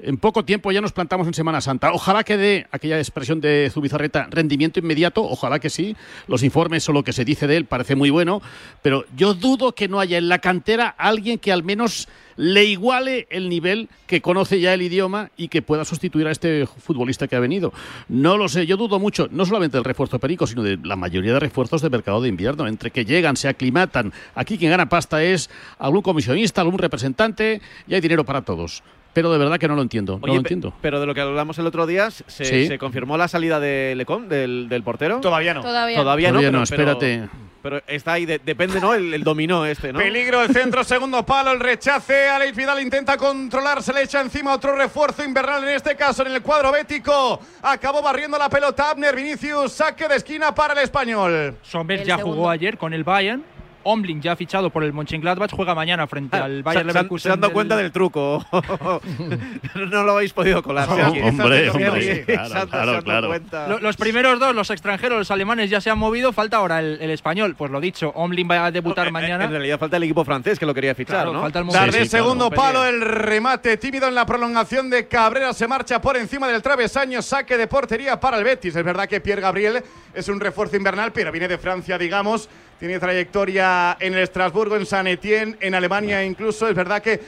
En 0.00 0.16
poco 0.16 0.44
tiempo 0.44 0.72
ya 0.72 0.80
nos 0.80 0.92
plantamos 0.92 1.26
en 1.28 1.34
Semana 1.34 1.60
Santa. 1.60 1.92
Ojalá 1.92 2.24
que 2.24 2.36
dé 2.36 2.66
aquella 2.72 2.98
expresión 2.98 3.40
de 3.40 3.70
Zubizarreta 3.72 4.26
rendimiento 4.28 4.80
inmediato, 4.80 5.22
ojalá 5.22 5.60
que 5.60 5.70
sí. 5.70 5.96
Los 6.26 6.42
informes 6.42 6.88
o 6.88 6.92
lo 6.92 7.04
que 7.04 7.12
se 7.12 7.24
dice 7.24 7.46
de 7.46 7.56
él 7.56 7.66
parece 7.66 7.94
muy 7.94 8.10
bueno, 8.10 8.42
pero 8.82 9.04
yo 9.16 9.34
dudo 9.34 9.72
que 9.72 9.86
no 9.86 10.00
haya 10.00 10.18
en 10.18 10.28
la 10.28 10.40
cantera 10.40 10.88
alguien 10.98 11.38
que 11.38 11.52
al 11.52 11.62
menos 11.62 12.08
le 12.36 12.64
iguale 12.64 13.28
el 13.30 13.48
nivel 13.48 13.88
que 14.08 14.20
conoce 14.20 14.58
ya 14.58 14.74
el 14.74 14.82
idioma 14.82 15.30
y 15.36 15.46
que 15.46 15.62
pueda 15.62 15.84
sustituir 15.84 16.26
a 16.26 16.32
este 16.32 16.66
futbolista 16.66 17.28
que 17.28 17.36
ha 17.36 17.40
venido. 17.40 17.72
No 18.08 18.36
lo 18.36 18.48
sé, 18.48 18.66
yo 18.66 18.76
dudo 18.76 18.98
mucho, 18.98 19.28
no 19.30 19.46
solamente 19.46 19.76
del 19.76 19.84
refuerzo 19.84 20.18
Perico, 20.18 20.48
sino 20.48 20.64
de 20.64 20.76
la 20.82 20.96
mayoría 20.96 21.34
de 21.34 21.40
refuerzos 21.40 21.82
de 21.82 21.90
mercado 21.90 22.20
de 22.20 22.28
invierno, 22.28 22.66
entre 22.66 22.90
que 22.90 23.04
llegan, 23.04 23.36
se 23.36 23.46
aclimatan. 23.46 24.12
Aquí 24.34 24.58
quien 24.58 24.72
gana 24.72 24.88
pasta 24.88 25.22
es 25.22 25.48
algún 25.78 26.02
comisionista, 26.02 26.62
algún 26.62 26.78
representante 26.78 27.60
y 27.86 27.94
hay 27.94 28.00
dinero 28.00 28.24
para 28.24 28.42
todos. 28.42 28.82
Pero 29.14 29.32
de 29.32 29.38
verdad 29.38 29.58
que 29.58 29.68
no 29.68 29.76
lo 29.76 29.82
entiendo, 29.82 30.18
no 30.20 30.26
lo 30.26 30.34
entiendo. 30.34 30.74
Pero 30.82 31.00
de 31.00 31.06
lo 31.06 31.14
que 31.14 31.20
hablamos 31.20 31.58
el 31.58 31.66
otro 31.66 31.86
día, 31.86 32.10
¿se, 32.10 32.44
Sí. 32.44 32.66
se 32.66 32.78
confirmó 32.78 33.16
la 33.16 33.28
salida 33.28 33.60
de 33.60 33.94
Lecom, 33.96 34.28
del, 34.28 34.68
del 34.68 34.82
portero? 34.82 35.20
Todavía 35.20 35.54
no. 35.54 35.62
Todavía, 35.62 35.96
Todavía 35.96 36.28
no, 36.32 36.40
Todavía 36.40 36.50
no, 36.58 36.64
pero- 36.68 36.92
espérate. 36.92 37.28
Pero, 37.62 37.80
está 37.86 38.12
ahí, 38.12 38.26
de- 38.26 38.40
depende, 38.44 38.78
¿no? 38.78 38.92
El, 38.92 39.14
el 39.14 39.24
dominó 39.24 39.64
este, 39.64 39.90
¿no? 39.90 39.98
Peligro 39.98 40.42
el 40.42 40.50
centro, 40.52 40.84
segundo 40.84 41.24
palo, 41.24 41.50
el 41.52 41.60
rechace. 41.60 42.28
Alex 42.28 42.54
Vidal 42.54 42.78
intenta 42.82 43.16
controlar, 43.16 43.82
se 43.82 43.94
le 43.94 44.02
echa 44.02 44.20
encima 44.20 44.52
otro 44.52 44.76
refuerzo 44.76 45.24
invernal, 45.24 45.62
en 45.62 45.70
este 45.70 45.96
caso 45.96 46.26
en 46.26 46.32
el 46.34 46.42
cuadro 46.42 46.70
bético. 46.72 47.40
Acabó 47.62 48.02
barriendo 48.02 48.36
la 48.36 48.50
pelota 48.50 48.90
Abner 48.90 49.16
Vinicius, 49.16 49.72
saque 49.72 50.06
de 50.08 50.16
esquina 50.16 50.54
para 50.54 50.74
el 50.74 50.80
español. 50.80 51.56
Sombers 51.62 52.02
El 52.02 52.06
ya 52.06 52.16
segundo. 52.18 52.36
jugó 52.36 52.50
ayer 52.50 52.76
con 52.76 52.92
el 52.92 53.02
Bayern. 53.02 53.42
Omling 53.84 54.20
ya 54.20 54.32
ha 54.32 54.36
fichado 54.36 54.70
por 54.70 54.82
el 54.84 54.92
Mönchengladbach, 54.92 55.50
juega 55.52 55.74
mañana 55.74 56.06
frente 56.06 56.36
Ah, 56.36 56.44
al 56.44 56.62
Bayern 56.62 56.84
se 56.84 56.88
han- 56.90 56.94
Leverkusen. 56.96 57.28
se 57.30 57.32
han 57.32 57.40
dado 57.40 57.50
del- 57.50 57.54
cuenta 57.54 57.76
del 57.76 57.92
truco. 57.92 58.44
no 59.74 60.02
lo 60.04 60.12
habéis 60.12 60.32
podido 60.32 60.62
colar. 60.62 60.88
Oh, 60.90 60.94
hombre, 60.94 61.70
hombre, 61.70 62.24
claro, 62.26 62.68
claro, 62.68 63.02
claro. 63.02 63.28
cuenta. 63.28 63.68
Lo- 63.68 63.78
Los 63.80 63.96
primeros 63.96 64.38
dos, 64.40 64.54
los 64.54 64.70
extranjeros, 64.70 65.18
los 65.18 65.30
alemanes 65.30 65.70
ya 65.70 65.80
se 65.80 65.90
han 65.90 65.98
movido, 65.98 66.32
falta 66.32 66.56
ahora 66.58 66.80
el, 66.80 66.98
el 67.00 67.10
español. 67.10 67.54
Pues 67.56 67.70
lo 67.70 67.80
dicho, 67.80 68.10
Omling 68.14 68.48
va 68.50 68.66
a 68.66 68.70
debutar 68.70 69.06
Eh, 69.06 69.08
eh, 69.08 69.12
mañana. 69.12 69.44
En 69.44 69.50
realidad 69.50 69.78
falta 69.78 69.96
el 69.96 70.02
equipo 70.04 70.24
francés 70.24 70.58
que 70.58 70.66
lo 70.66 70.74
quería 70.74 70.94
fichar, 70.94 71.16
Claro, 71.16 71.32
¿no? 71.32 71.40
falta 71.40 71.58
el 71.60 71.92
Sí, 71.92 72.06
segundo 72.06 72.50
palo, 72.50 72.84
el 72.84 73.00
remate 73.00 73.76
tímido 73.76 74.08
en 74.08 74.14
la 74.14 74.26
prolongación 74.26 74.90
de 74.90 75.06
Cabrera 75.08 75.52
se 75.52 75.68
marcha 75.68 76.00
por 76.00 76.16
encima 76.16 76.48
del 76.48 76.62
travesaño, 76.62 77.22
saque 77.22 77.56
de 77.56 77.66
portería 77.66 78.18
para 78.18 78.38
el 78.38 78.44
Betis. 78.44 78.74
Es 78.76 78.84
verdad 78.84 79.08
que 79.08 79.20
Pierre 79.20 79.42
Gabriel 79.42 79.82
es 80.14 80.28
un 80.28 80.40
refuerzo 80.40 80.76
invernal, 80.76 81.12
pero 81.12 81.30
viene 81.32 81.48
de 81.48 81.58
Francia, 81.58 81.98
digamos. 81.98 82.48
Tiene 82.78 82.98
trayectoria 82.98 83.96
en 84.00 84.14
el 84.14 84.20
Estrasburgo, 84.24 84.76
en 84.76 84.86
San 84.86 85.06
Etienne, 85.06 85.56
en 85.60 85.74
Alemania 85.74 86.24
incluso. 86.24 86.68
Es 86.68 86.74
verdad 86.74 87.00
que 87.02 87.20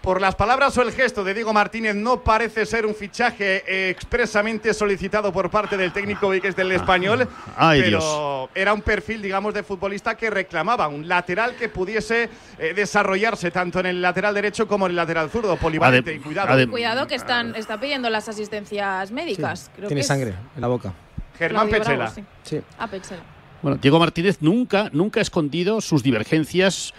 por 0.00 0.20
las 0.20 0.34
palabras 0.34 0.76
o 0.78 0.82
el 0.82 0.90
gesto 0.90 1.22
de 1.22 1.32
Diego 1.32 1.52
Martínez 1.52 1.94
no 1.94 2.24
parece 2.24 2.66
ser 2.66 2.84
un 2.86 2.94
fichaje 2.94 3.62
eh, 3.66 3.88
expresamente 3.90 4.74
solicitado 4.74 5.32
por 5.32 5.48
parte 5.48 5.76
del 5.76 5.92
técnico 5.92 6.28
que 6.32 6.48
es 6.48 6.56
del 6.56 6.72
español, 6.72 7.28
Ay, 7.56 7.82
pero 7.82 8.48
era 8.52 8.72
un 8.74 8.82
perfil, 8.82 9.22
digamos, 9.22 9.54
de 9.54 9.62
futbolista 9.62 10.16
que 10.16 10.28
reclamaba 10.28 10.88
un 10.88 11.06
lateral 11.06 11.54
que 11.54 11.68
pudiese 11.68 12.28
eh, 12.58 12.72
desarrollarse 12.74 13.52
tanto 13.52 13.78
en 13.78 13.86
el 13.86 14.02
lateral 14.02 14.34
derecho 14.34 14.66
como 14.66 14.86
en 14.86 14.90
el 14.90 14.96
lateral 14.96 15.30
zurdo, 15.30 15.56
polivalente 15.56 16.12
Adem- 16.12 16.16
y 16.16 16.18
cuidado. 16.20 16.48
adem- 16.48 16.70
Cuidado 16.70 17.06
que 17.06 17.14
están, 17.14 17.54
está 17.54 17.78
pidiendo 17.78 18.10
las 18.10 18.28
asistencias 18.28 19.12
médicas. 19.12 19.70
Creo 19.76 19.86
Tiene 19.86 20.00
que 20.00 20.02
es 20.02 20.06
sangre 20.08 20.34
en 20.56 20.60
la 20.60 20.66
boca. 20.66 20.92
Germán 21.38 21.68
Pechela. 21.68 21.96
Bravo, 21.96 22.12
sí. 22.14 22.24
Sí. 22.42 22.60
Ah, 22.78 22.88
Petzela. 22.88 23.22
Bueno, 23.62 23.78
Diego 23.80 24.00
Martínez 24.00 24.38
nunca, 24.40 24.90
nunca 24.92 25.20
ha 25.20 25.22
escondido 25.22 25.80
sus 25.80 26.02
divergencias 26.02 26.92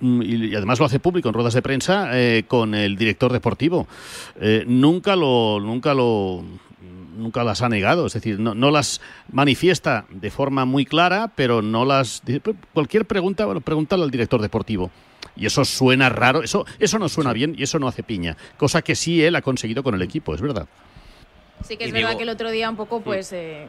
mm, 0.00 0.22
y, 0.22 0.54
además 0.54 0.78
lo 0.78 0.84
hace 0.84 1.00
público 1.00 1.28
en 1.28 1.34
ruedas 1.34 1.54
de 1.54 1.62
prensa 1.62 2.10
eh, 2.12 2.44
con 2.46 2.74
el 2.74 2.96
director 2.96 3.32
deportivo. 3.32 3.86
Eh, 4.38 4.64
nunca 4.66 5.16
lo, 5.16 5.58
nunca 5.58 5.94
lo, 5.94 6.44
nunca 7.16 7.44
las 7.44 7.62
ha 7.62 7.70
negado, 7.70 8.06
es 8.06 8.12
decir, 8.12 8.38
no, 8.38 8.54
no 8.54 8.70
las 8.70 9.00
manifiesta 9.32 10.04
de 10.10 10.30
forma 10.30 10.66
muy 10.66 10.84
clara, 10.84 11.32
pero 11.34 11.62
no 11.62 11.86
las 11.86 12.22
dice, 12.26 12.40
"Pues, 12.40 12.56
cualquier 12.74 13.06
pregunta, 13.06 13.46
bueno, 13.46 13.62
pregúntale 13.62 14.02
al 14.02 14.10
director 14.10 14.42
deportivo. 14.42 14.90
Y 15.34 15.46
eso 15.46 15.64
suena 15.64 16.10
raro, 16.10 16.42
eso, 16.42 16.66
eso 16.78 16.98
no 16.98 17.08
suena 17.08 17.32
bien 17.32 17.54
y 17.56 17.62
eso 17.62 17.78
no 17.78 17.88
hace 17.88 18.02
piña, 18.02 18.36
cosa 18.58 18.82
que 18.82 18.94
sí 18.94 19.22
él 19.22 19.34
ha 19.34 19.40
conseguido 19.40 19.82
con 19.82 19.94
el 19.94 20.02
equipo, 20.02 20.34
es 20.34 20.42
verdad. 20.42 20.68
Sí 21.66 21.76
que 21.76 21.84
es 21.84 21.90
Y 21.90 21.92
verdad 21.92 22.08
digo- 22.10 22.18
que 22.18 22.24
el 22.24 22.30
otro 22.30 22.50
día 22.50 22.68
un 22.68 22.76
poco 22.76 23.00
pues 23.02 23.32
eh, 23.32 23.66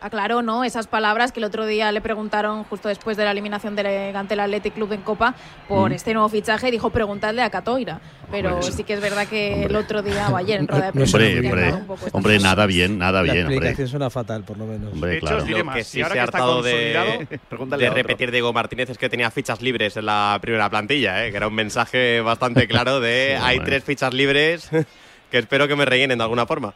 aclaró 0.00 0.42
no 0.42 0.64
esas 0.64 0.86
palabras 0.88 1.30
que 1.32 1.38
el 1.40 1.44
otro 1.44 1.66
día 1.66 1.90
le 1.92 2.00
preguntaron 2.00 2.64
justo 2.64 2.88
después 2.88 3.16
de 3.16 3.24
la 3.24 3.30
eliminación 3.32 3.76
del 3.76 4.14
ante 4.16 4.34
el 4.34 4.40
Athletic 4.40 4.74
Club 4.74 4.92
en 4.92 5.02
Copa 5.02 5.34
por 5.68 5.90
Mm. 5.90 5.94
este 5.94 6.14
nuevo 6.14 6.28
fichaje 6.28 6.70
dijo 6.70 6.90
preguntarle 6.90 7.42
a 7.42 7.50
Catoira 7.50 8.00
pero 8.30 8.54
Hombre, 8.56 8.72
sí 8.72 8.82
que 8.84 8.94
es 8.94 9.00
verdad 9.00 9.26
que 9.28 9.64
el 9.64 9.74
otro 9.76 10.02
día 10.02 10.28
o 10.30 10.36
ayer 10.36 10.60
en 10.60 10.68
rueda 10.68 10.86
de 10.86 10.92
prensa 10.92 11.16
Hombre, 11.16 11.38
hombre, 11.48 11.72
un 11.72 11.86
poco 11.86 12.06
hombre, 12.12 12.38
nada 12.40 12.66
bien, 12.66 12.98
nada 12.98 13.22
La 13.22 13.32
bien, 13.32 13.46
hombre. 13.46 13.54
explicación 13.56 13.88
suena 13.88 14.10
fatal, 14.10 14.42
por 14.44 14.58
lo 14.58 14.66
menos. 14.66 14.92
Hombre, 14.92 15.10
De 15.12 15.16
hecho, 15.18 15.26
claro. 15.26 15.44
Lo 15.46 15.64
más, 15.64 15.76
que 15.76 15.84
sí 15.84 16.02
ahora 16.02 16.14
se 16.14 16.20
ha 16.20 16.22
hartado 16.24 16.62
de, 16.62 17.26
de 17.78 17.90
repetir 17.90 18.30
Diego 18.32 18.52
Martínez 18.52 18.90
es 18.90 18.98
que 18.98 19.08
tenía 19.08 19.30
fichas 19.30 19.62
libres 19.62 19.96
en 19.96 20.06
la 20.06 20.38
primera 20.42 20.68
plantilla, 20.68 21.24
¿eh? 21.24 21.30
que 21.30 21.36
era 21.36 21.46
un 21.48 21.54
mensaje 21.54 22.20
bastante 22.20 22.66
claro 22.68 23.00
de 23.00 23.36
Sí, 23.38 23.42
hay 23.44 23.58
hombre. 23.58 23.70
tres 23.72 23.84
fichas 23.84 24.12
libres 24.12 24.68
que 25.30 25.38
espero 25.38 25.66
que 25.68 25.76
me 25.76 25.84
rellenen 25.84 26.18
de 26.18 26.24
alguna 26.24 26.46
forma. 26.46 26.74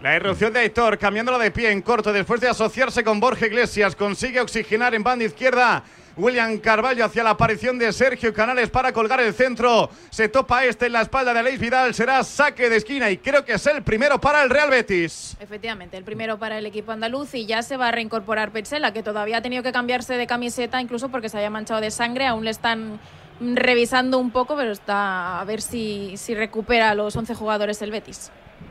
La 0.00 0.14
irrupción 0.14 0.52
de 0.52 0.60
Aitor, 0.60 0.96
cambiándola 0.96 1.38
de 1.38 1.50
pie 1.50 1.72
en 1.72 1.82
corto 1.82 2.12
después 2.12 2.40
de 2.40 2.48
asociarse 2.48 3.02
con 3.02 3.18
Borja 3.18 3.46
Iglesias, 3.46 3.96
consigue 3.96 4.40
oxigenar 4.40 4.94
en 4.94 5.02
banda 5.02 5.24
izquierda. 5.24 5.82
William 6.16 6.58
Carballo 6.58 7.04
hacia 7.04 7.24
la 7.24 7.30
aparición 7.30 7.80
de 7.80 7.92
Sergio 7.92 8.32
Canales 8.32 8.70
para 8.70 8.92
colgar 8.92 9.20
el 9.20 9.34
centro. 9.34 9.90
Se 10.10 10.28
topa 10.28 10.64
este 10.64 10.86
en 10.86 10.92
la 10.92 11.02
espalda 11.02 11.34
de 11.34 11.40
Aleix 11.40 11.58
Vidal. 11.58 11.94
Será 11.94 12.22
saque 12.22 12.68
de 12.68 12.76
esquina 12.76 13.10
y 13.10 13.18
creo 13.18 13.44
que 13.44 13.54
es 13.54 13.66
el 13.66 13.82
primero 13.82 14.20
para 14.20 14.44
el 14.44 14.50
Real 14.50 14.70
Betis. 14.70 15.36
Efectivamente, 15.40 15.96
el 15.96 16.04
primero 16.04 16.38
para 16.38 16.58
el 16.58 16.66
equipo 16.66 16.92
andaluz 16.92 17.34
y 17.34 17.46
ya 17.46 17.62
se 17.62 17.76
va 17.76 17.88
a 17.88 17.90
reincorporar 17.90 18.52
Petzela, 18.52 18.92
que 18.92 19.02
todavía 19.02 19.38
ha 19.38 19.42
tenido 19.42 19.64
que 19.64 19.72
cambiarse 19.72 20.14
de 20.14 20.28
camiseta, 20.28 20.80
incluso 20.80 21.08
porque 21.08 21.28
se 21.28 21.38
haya 21.38 21.50
manchado 21.50 21.80
de 21.80 21.90
sangre. 21.90 22.24
Aún 22.24 22.44
le 22.44 22.52
están 22.52 23.00
revisando 23.40 24.18
un 24.18 24.30
poco, 24.30 24.56
pero 24.56 24.70
está 24.70 25.40
a 25.40 25.44
ver 25.44 25.60
si, 25.60 26.16
si 26.16 26.36
recupera 26.36 26.94
los 26.94 27.16
11 27.16 27.34
jugadores 27.34 27.82
el 27.82 27.90
Betis. 27.90 28.30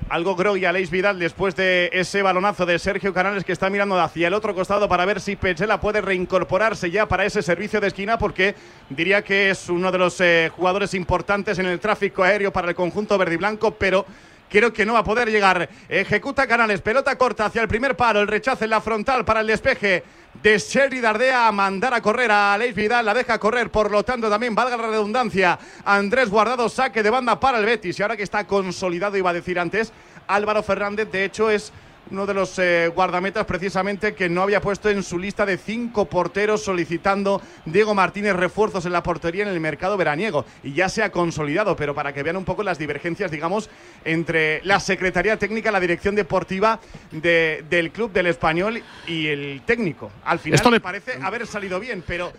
Algo 0.09 0.37
groggy 0.37 0.63
a 0.63 0.69
Aleix 0.69 0.89
Vidal 0.89 1.19
después 1.19 1.53
de 1.57 1.89
ese 1.91 2.21
balonazo 2.21 2.65
de 2.65 2.79
Sergio 2.79 3.13
Canales 3.13 3.43
que 3.43 3.51
está 3.51 3.69
mirando 3.69 3.99
hacia 3.99 4.29
el 4.29 4.33
otro 4.33 4.55
costado 4.55 4.87
para 4.87 5.03
ver 5.03 5.19
si 5.19 5.35
Petzela 5.35 5.81
puede 5.81 5.99
reincorporarse 5.99 6.89
ya 6.89 7.09
para 7.09 7.25
ese 7.25 7.41
servicio 7.41 7.81
de 7.81 7.87
esquina 7.87 8.17
porque 8.17 8.55
diría 8.89 9.21
que 9.21 9.49
es 9.49 9.67
uno 9.67 9.91
de 9.91 9.97
los 9.97 10.21
eh, 10.21 10.49
jugadores 10.55 10.93
importantes 10.93 11.59
en 11.59 11.65
el 11.65 11.81
tráfico 11.81 12.23
aéreo 12.23 12.53
para 12.53 12.69
el 12.69 12.75
conjunto 12.75 13.17
verde 13.17 13.33
y 13.33 13.37
blanco, 13.37 13.71
pero 13.71 14.05
Creo 14.49 14.71
que 14.71 14.85
no 14.85 14.93
va 14.93 14.99
a 14.99 15.03
poder 15.03 15.29
llegar. 15.29 15.69
Ejecuta 15.89 16.47
Canales, 16.47 16.81
pelota 16.81 17.17
corta 17.17 17.45
hacia 17.45 17.61
el 17.61 17.67
primer 17.67 17.95
palo, 17.95 18.21
el 18.21 18.27
rechazo 18.27 18.63
en 18.63 18.69
la 18.69 18.81
frontal 18.81 19.25
para 19.25 19.41
el 19.41 19.47
despeje 19.47 20.03
de 20.41 20.57
Sherry 20.57 20.99
Dardea 20.99 21.47
a 21.47 21.51
mandar 21.51 21.93
a 21.93 22.01
correr 22.01 22.31
a 22.31 22.53
Aleix 22.53 22.75
Vidal, 22.75 23.05
la 23.05 23.13
deja 23.13 23.39
correr, 23.39 23.71
por 23.71 23.89
lo 23.89 24.03
tanto 24.03 24.29
también 24.29 24.55
valga 24.55 24.77
la 24.77 24.87
redundancia. 24.87 25.57
Andrés 25.83 26.29
Guardado 26.29 26.69
saque 26.69 27.03
de 27.03 27.09
banda 27.09 27.39
para 27.39 27.57
el 27.57 27.65
Betis 27.65 27.99
y 27.99 28.01
ahora 28.03 28.15
que 28.15 28.23
está 28.23 28.45
consolidado, 28.45 29.17
iba 29.17 29.31
a 29.31 29.33
decir 29.33 29.59
antes, 29.59 29.91
Álvaro 30.27 30.63
Fernández 30.63 31.11
de 31.11 31.25
hecho 31.25 31.49
es 31.49 31.71
uno 32.11 32.25
de 32.25 32.33
los 32.33 32.57
eh, 32.59 32.87
guardametas 32.93 33.45
precisamente 33.45 34.13
que 34.15 34.29
no 34.29 34.41
había 34.41 34.61
puesto 34.61 34.89
en 34.89 35.03
su 35.03 35.17
lista 35.19 35.45
de 35.45 35.57
cinco 35.57 36.05
porteros 36.05 36.63
solicitando 36.63 37.41
Diego 37.65 37.93
Martínez 37.93 38.33
refuerzos 38.35 38.85
en 38.85 38.91
la 38.93 39.03
portería 39.03 39.43
en 39.43 39.49
el 39.49 39.59
mercado 39.59 39.97
veraniego. 39.97 40.45
Y 40.63 40.73
ya 40.73 40.89
se 40.89 41.03
ha 41.03 41.11
consolidado, 41.11 41.75
pero 41.75 41.93
para 41.93 42.13
que 42.13 42.23
vean 42.23 42.37
un 42.37 42.45
poco 42.45 42.63
las 42.63 42.77
divergencias, 42.77 43.31
digamos, 43.31 43.69
entre 44.05 44.61
la 44.63 44.79
Secretaría 44.79 45.37
Técnica, 45.37 45.71
la 45.71 45.79
Dirección 45.79 46.15
Deportiva 46.15 46.79
de- 47.11 47.63
del 47.69 47.91
Club 47.91 48.11
del 48.11 48.27
Español 48.27 48.81
y 49.07 49.27
el 49.27 49.61
técnico. 49.65 50.11
Al 50.25 50.39
final 50.39 50.55
Esto 50.55 50.71
le- 50.71 50.79
parece 50.79 51.13
haber 51.21 51.45
salido 51.47 51.79
bien, 51.79 52.03
pero 52.05 52.31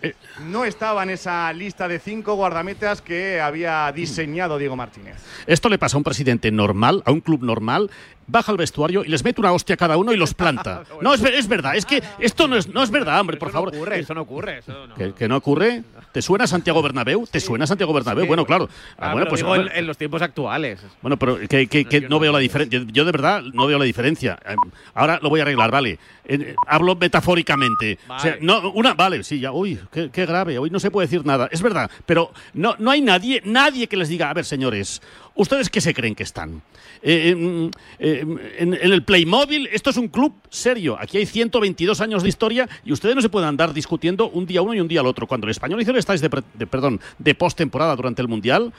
no 0.45 0.65
estaba 0.65 1.03
en 1.03 1.11
esa 1.11 1.51
lista 1.53 1.87
de 1.87 1.99
cinco 1.99 2.35
guardametas 2.35 3.01
que 3.01 3.39
había 3.39 3.91
diseñado 3.91 4.57
Diego 4.57 4.75
Martínez. 4.75 5.15
Esto 5.47 5.69
le 5.69 5.77
pasa 5.77 5.97
a 5.97 5.99
un 5.99 6.03
presidente 6.03 6.51
normal, 6.51 7.03
a 7.05 7.11
un 7.11 7.21
club 7.21 7.43
normal, 7.43 7.89
baja 8.29 8.51
al 8.51 8.57
vestuario 8.57 9.03
y 9.03 9.09
les 9.09 9.23
mete 9.23 9.41
una 9.41 9.51
hostia 9.51 9.73
a 9.73 9.77
cada 9.77 9.97
uno 9.97 10.13
y 10.13 10.17
los 10.17 10.33
planta. 10.33 10.83
No, 11.01 11.13
es, 11.13 11.23
es 11.23 11.47
verdad, 11.47 11.75
es 11.75 11.85
que 11.85 12.01
esto 12.19 12.47
no 12.47 12.55
es, 12.57 12.67
no 12.67 12.83
es 12.83 12.91
verdad, 12.91 13.19
hombre, 13.21 13.37
por 13.37 13.51
favor. 13.51 13.69
ocurre, 13.69 13.99
eso 13.99 14.13
no 14.13 14.21
ocurre. 14.21 14.59
Eso 14.59 14.87
no. 14.87 14.95
¿Que, 14.95 15.13
que 15.13 15.27
no 15.27 15.37
ocurre? 15.37 15.83
¿Te 16.11 16.21
suena 16.21 16.45
Santiago 16.47 16.81
Bernabéu? 16.81 17.27
¿Te 17.27 17.39
suena 17.39 17.65
Santiago 17.67 17.93
Bernabéu? 17.93 18.25
Bueno, 18.25 18.45
claro. 18.45 18.67
Ah, 18.97 19.09
Ah, 19.09 19.13
bueno, 19.13 19.27
pues 19.27 19.41
en, 19.41 19.69
en 19.73 19.87
los 19.87 19.97
tiempos 19.97 20.21
actuales. 20.21 20.79
bueno, 21.01 21.17
pero 21.17 21.37
que, 21.47 21.67
que- 21.67 21.85
que 21.85 22.01
no 22.01 22.19
veo 22.19 22.31
la 22.31 22.39
diferencia. 22.39 22.79
Yo, 22.79 22.85
yo 22.91 23.05
de 23.05 23.11
verdad 23.11 23.41
no 23.53 23.65
veo 23.67 23.77
la 23.79 23.85
diferencia. 23.85 24.37
Eh, 24.45 24.55
Ahora 24.93 25.19
lo 25.21 25.29
voy 25.29 25.39
a 25.39 25.43
arreglar, 25.43 25.71
vale. 25.71 25.97
Eh, 26.25 26.55
hablo 26.67 26.95
metafóricamente. 26.95 27.97
O 28.07 28.19
sea, 28.19 28.31
Vale. 28.31 28.37
no, 28.45 28.71
una, 28.71 28.93
vale, 28.93 29.23
sí, 29.23 29.39
ya, 29.39 29.51
uy, 29.51 29.79
qué, 29.91 30.09
qué 30.11 30.25
grave, 30.25 30.57
hoy 30.59 30.69
no 30.69 30.79
se 30.79 30.91
puede 30.91 31.07
decir 31.07 31.25
nada. 31.25 31.47
Es 31.51 31.61
verdad, 31.61 31.89
pero 32.05 32.31
no, 32.53 32.75
no 32.79 32.91
hay 32.91 33.01
nadie, 33.01 33.41
nadie 33.45 33.87
que 33.87 33.97
les 33.97 34.09
diga, 34.09 34.29
a 34.29 34.33
ver, 34.33 34.45
señores, 34.45 35.01
¿ustedes 35.39 35.69
qué 35.69 35.81
se 35.81 35.93
creen 35.93 36.15
que 36.15 36.23
están? 36.23 36.61
Eh, 37.01 37.33
eh, 37.35 37.71
eh, 37.99 38.25
en, 38.59 38.73
en 38.73 38.91
el 38.91 39.03
Playmobil, 39.03 39.67
esto 39.71 39.89
es 39.89 39.97
un 39.97 40.09
club 40.09 40.33
serio. 40.49 40.97
Aquí 40.99 41.17
hay 41.17 41.25
122 41.25 42.01
años 42.01 42.23
de 42.23 42.29
historia 42.29 42.69
y 42.83 42.91
ustedes 42.91 43.15
no 43.15 43.21
se 43.21 43.29
pueden 43.29 43.47
andar 43.47 43.73
discutiendo 43.73 44.29
un 44.29 44.45
día 44.45 44.61
uno 44.61 44.73
y 44.73 44.81
un 44.81 44.87
día 44.87 45.01
el 45.01 45.07
otro. 45.07 45.27
Cuando 45.27 45.47
el 45.47 45.51
español 45.51 45.81
hizo 45.81 45.91
el 45.91 45.97
estáis 45.97 46.21
de, 46.21 46.29
perdón, 46.29 46.99
de 47.17 47.35
postemporada 47.35 47.95
durante 47.95 48.21
el 48.21 48.27
Mundial, 48.27 48.73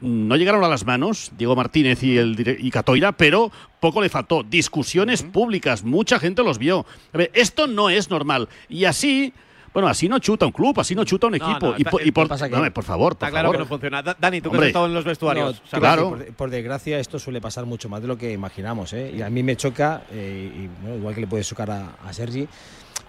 no 0.00 0.36
llegaron 0.36 0.62
a 0.64 0.68
las 0.68 0.84
manos 0.84 1.32
Diego 1.36 1.56
Martínez 1.56 2.02
y, 2.02 2.16
el, 2.16 2.58
y 2.60 2.70
Catoira, 2.70 3.12
pero 3.12 3.50
poco 3.80 4.00
le 4.00 4.08
faltó. 4.08 4.42
Discusiones 4.44 5.22
públicas, 5.22 5.82
mucha 5.82 6.18
gente 6.18 6.44
los 6.44 6.58
vio. 6.58 6.86
A 7.12 7.18
ver, 7.18 7.30
esto 7.34 7.66
no 7.66 7.90
es 7.90 8.10
normal. 8.10 8.48
Y 8.68 8.84
así, 8.84 9.32
bueno, 9.74 9.88
así 9.88 10.08
no 10.08 10.18
chuta 10.20 10.46
un 10.46 10.52
club, 10.52 10.80
así 10.80 10.94
no 10.94 11.04
chuta 11.04 11.26
un 11.26 11.32
No, 11.32 11.36
equipo. 11.36 11.66
no, 11.66 11.72
y, 11.76 11.80
está- 11.82 11.90
por, 11.90 12.06
y 12.06 12.10
por, 12.12 12.30
no, 12.50 12.72
por 12.72 12.84
favor, 12.84 13.16
por 13.16 13.26
Está 13.26 13.30
claro 13.30 13.48
favor. 13.48 13.56
que 13.56 13.58
no 13.58 13.66
funciona. 13.66 14.02
Da- 14.02 14.16
Dani, 14.18 14.40
tú 14.40 14.50
que 14.50 14.56
has 14.58 14.62
estado 14.64 14.86
en 14.86 14.94
los 14.94 15.04
vestuarios. 15.04 15.60
No, 15.72 15.78
claro. 15.80 16.08
Por, 16.10 16.26
por 16.34 16.50
desgracia, 16.50 16.98
esto 16.98 17.18
suele 17.18 17.40
pasar 17.40 17.66
mucho 17.66 17.88
más 17.90 18.00
de 18.00 18.08
lo 18.08 18.16
que 18.16 18.32
imaginamos. 18.32 18.92
¿eh? 18.94 19.12
Y 19.16 19.20
a 19.20 19.28
mí 19.28 19.42
me 19.42 19.56
choca, 19.56 20.04
eh, 20.12 20.50
y 20.54 20.68
bueno, 20.82 20.96
igual 20.98 21.14
que 21.14 21.20
le 21.22 21.26
puede 21.26 21.42
chocar 21.44 21.70
a, 21.70 21.90
a 22.06 22.12
Sergi, 22.12 22.46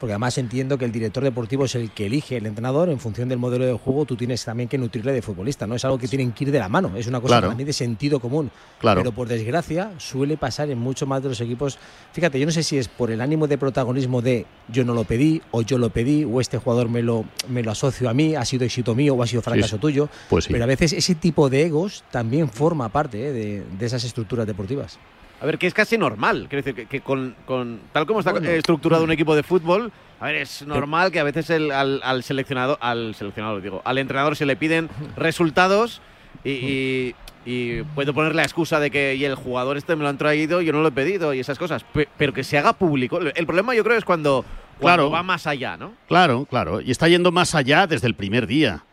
porque 0.06 0.14
además 0.14 0.38
entiendo 0.38 0.78
que 0.78 0.86
el 0.86 0.92
director 0.92 1.24
deportivo 1.24 1.66
es 1.66 1.74
el 1.74 1.90
que 1.90 2.06
elige 2.06 2.38
el 2.38 2.46
entrenador 2.46 2.90
en 2.92 3.00
función 3.00 3.28
del 3.28 3.40
modelo 3.40 3.66
de 3.66 3.74
juego. 3.74 4.06
Tú 4.06 4.16
tienes 4.16 4.46
también 4.46 4.70
que 4.70 4.78
nutrirle 4.78 5.12
de 5.12 5.24
futbolista, 5.24 5.66
¿no? 5.66 5.74
Es 5.74 5.84
algo 5.84 5.98
que 5.98 6.08
tienen 6.08 6.32
que 6.32 6.44
ir 6.44 6.52
de 6.52 6.60
la 6.60 6.70
mano. 6.70 6.92
Es 6.96 7.08
una 7.08 7.20
cosa 7.20 7.38
Claro. 7.38 7.48
también 7.48 7.66
de 7.66 7.74
sentido 7.74 8.20
común. 8.20 8.52
Claro. 8.78 9.02
Pero 9.02 9.12
por 9.14 9.28
desgracia, 9.28 9.94
suele 9.98 10.38
pasar 10.38 10.70
en 10.70 10.78
muchos 10.78 11.10
más 11.10 11.24
de 11.24 11.30
los 11.30 11.42
equipos. 11.42 11.80
Fíjate, 12.14 12.40
yo 12.40 12.46
no 12.46 12.52
sé 12.52 12.62
si 12.62 12.78
es 12.78 12.88
por 12.88 13.10
el 13.10 13.20
ánimo 13.20 13.48
de 13.48 13.58
protagonismo 13.58 14.22
de 14.22 14.46
yo 14.68 14.86
no 14.86 14.94
lo 14.94 15.06
pedí, 15.06 15.42
o 15.50 15.64
yo 15.64 15.80
lo 15.80 15.90
pedí, 15.90 16.24
o 16.24 16.40
este 16.40 16.60
jugador 16.60 16.88
me 16.88 17.02
lo, 17.02 17.26
me 17.50 17.64
lo 17.64 17.72
asocio 17.72 18.08
a 18.08 18.14
mí, 18.14 18.36
ha 18.36 18.46
sido 18.46 18.64
éxito 18.64 18.94
mío 18.94 19.16
o 19.16 19.24
ha 19.24 19.26
sido 19.26 19.42
fracaso 19.42 19.78
sí. 19.78 19.82
tuyo. 19.82 20.08
Pues 20.30 20.46
sí. 20.46 20.54
Pero 20.54 20.66
a 20.66 20.68
veces 20.68 20.94
ese 20.94 21.16
tipo 21.16 21.50
de 21.50 21.64
egos 21.64 22.04
también 22.12 22.48
forma 22.48 22.90
parte 22.90 23.30
¿eh? 23.30 23.34
de, 23.34 23.64
de 23.80 23.86
esas 23.88 24.04
estructuras 24.04 24.46
deportivas. 24.46 25.00
A 25.42 25.46
ver, 25.46 25.58
que 25.58 25.68
es 25.68 25.74
casi 25.74 25.98
normal. 25.98 26.48
Quiero 26.50 26.64
decir, 26.64 26.76
que, 26.76 26.86
que 26.88 27.02
con, 27.02 27.36
con- 27.46 27.80
tal 27.92 28.06
como 28.06 28.20
está 28.20 28.32
Bueno. 28.32 28.50
estructurado 28.50 29.04
un 29.04 29.12
equipo 29.12 29.36
de 29.36 29.44
fútbol, 29.44 29.92
a 30.20 30.28
ver, 30.28 30.36
es 30.36 30.66
normal 30.66 31.12
que 31.12 31.20
a 31.20 31.24
veces 31.24 31.50
el- 31.50 31.72
al, 31.72 32.00
al 32.04 32.24
seleccionado, 32.24 32.78
al 32.82 33.16
seleccionado, 33.16 33.60
digo, 33.60 33.82
al 33.86 33.98
entrenador 33.98 34.36
se 34.36 34.46
le 34.46 34.56
piden 34.56 34.90
resultados 35.18 36.02
y, 36.44 36.52
y- 36.52 37.16
y 37.46 37.84
puedo 37.94 38.14
poner 38.14 38.34
la 38.34 38.44
excusa 38.44 38.80
de 38.80 38.90
que 38.90 39.16
y 39.16 39.26
el 39.26 39.36
jugador 39.36 39.78
este 39.78 39.96
me 39.96 40.04
lo 40.04 40.10
han 40.10 40.18
traído, 40.18 40.62
yo 40.62 40.72
no 40.74 40.82
lo 40.82 40.88
he 40.88 40.92
pedido 40.92 41.34
y 41.34 41.40
esas 41.40 41.60
cosas. 41.60 41.84
Pe- 41.84 42.08
pero 42.18 42.34
que 42.34 42.44
se 42.44 42.58
haga 42.58 42.74
público. 42.74 43.20
El 43.20 43.46
problema 43.46 43.76
yo 43.76 43.84
creo 43.84 43.98
es 43.98 44.06
cuando, 44.06 44.44
cuando 44.80 45.04
Claro. 45.04 45.12
va 45.12 45.22
más 45.22 45.46
allá, 45.46 45.78
¿no? 45.78 45.94
Claro, 46.08 46.46
claro. 46.46 46.82
Y 46.82 46.90
está 46.92 47.08
yendo 47.08 47.32
más 47.32 47.54
allá 47.54 47.86
desde 47.88 48.08
el 48.08 48.16
primer 48.16 48.48
día. 48.48 48.84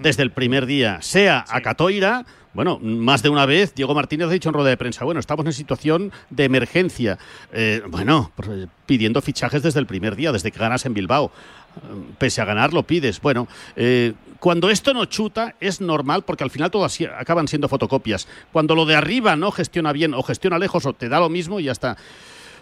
Desde 0.00 0.22
el 0.22 0.30
primer 0.30 0.66
día. 0.66 1.02
Sea 1.02 1.44
a 1.48 1.60
Catoira, 1.60 2.24
bueno, 2.54 2.78
más 2.82 3.22
de 3.22 3.30
una 3.30 3.46
vez 3.46 3.74
Diego 3.74 3.94
Martínez 3.94 4.28
ha 4.28 4.32
dicho 4.32 4.48
en 4.48 4.54
rueda 4.54 4.68
de 4.70 4.76
prensa, 4.76 5.04
bueno, 5.04 5.20
estamos 5.20 5.46
en 5.46 5.52
situación 5.52 6.12
de 6.30 6.44
emergencia. 6.44 7.18
Eh, 7.52 7.82
bueno, 7.88 8.30
pues, 8.36 8.68
pidiendo 8.86 9.20
fichajes 9.22 9.62
desde 9.62 9.80
el 9.80 9.86
primer 9.86 10.16
día, 10.16 10.32
desde 10.32 10.52
que 10.52 10.58
ganas 10.58 10.84
en 10.86 10.94
Bilbao. 10.94 11.32
Eh, 11.76 12.14
Pese 12.18 12.42
a 12.42 12.44
ganar, 12.44 12.72
lo 12.72 12.82
pides. 12.82 13.20
Bueno, 13.20 13.48
eh, 13.74 14.12
cuando 14.38 14.68
esto 14.70 14.92
no 14.92 15.06
chuta, 15.06 15.54
es 15.60 15.80
normal 15.80 16.22
porque 16.22 16.44
al 16.44 16.50
final 16.50 16.70
todo 16.70 16.84
así 16.84 17.06
acaban 17.06 17.48
siendo 17.48 17.68
fotocopias. 17.68 18.28
Cuando 18.52 18.74
lo 18.74 18.84
de 18.84 18.96
arriba 18.96 19.34
no 19.36 19.50
gestiona 19.50 19.92
bien 19.92 20.14
o 20.14 20.22
gestiona 20.22 20.58
lejos 20.58 20.84
o 20.84 20.92
te 20.92 21.08
da 21.08 21.20
lo 21.20 21.28
mismo 21.28 21.58
y 21.58 21.64
ya 21.64 21.72
está. 21.72 21.96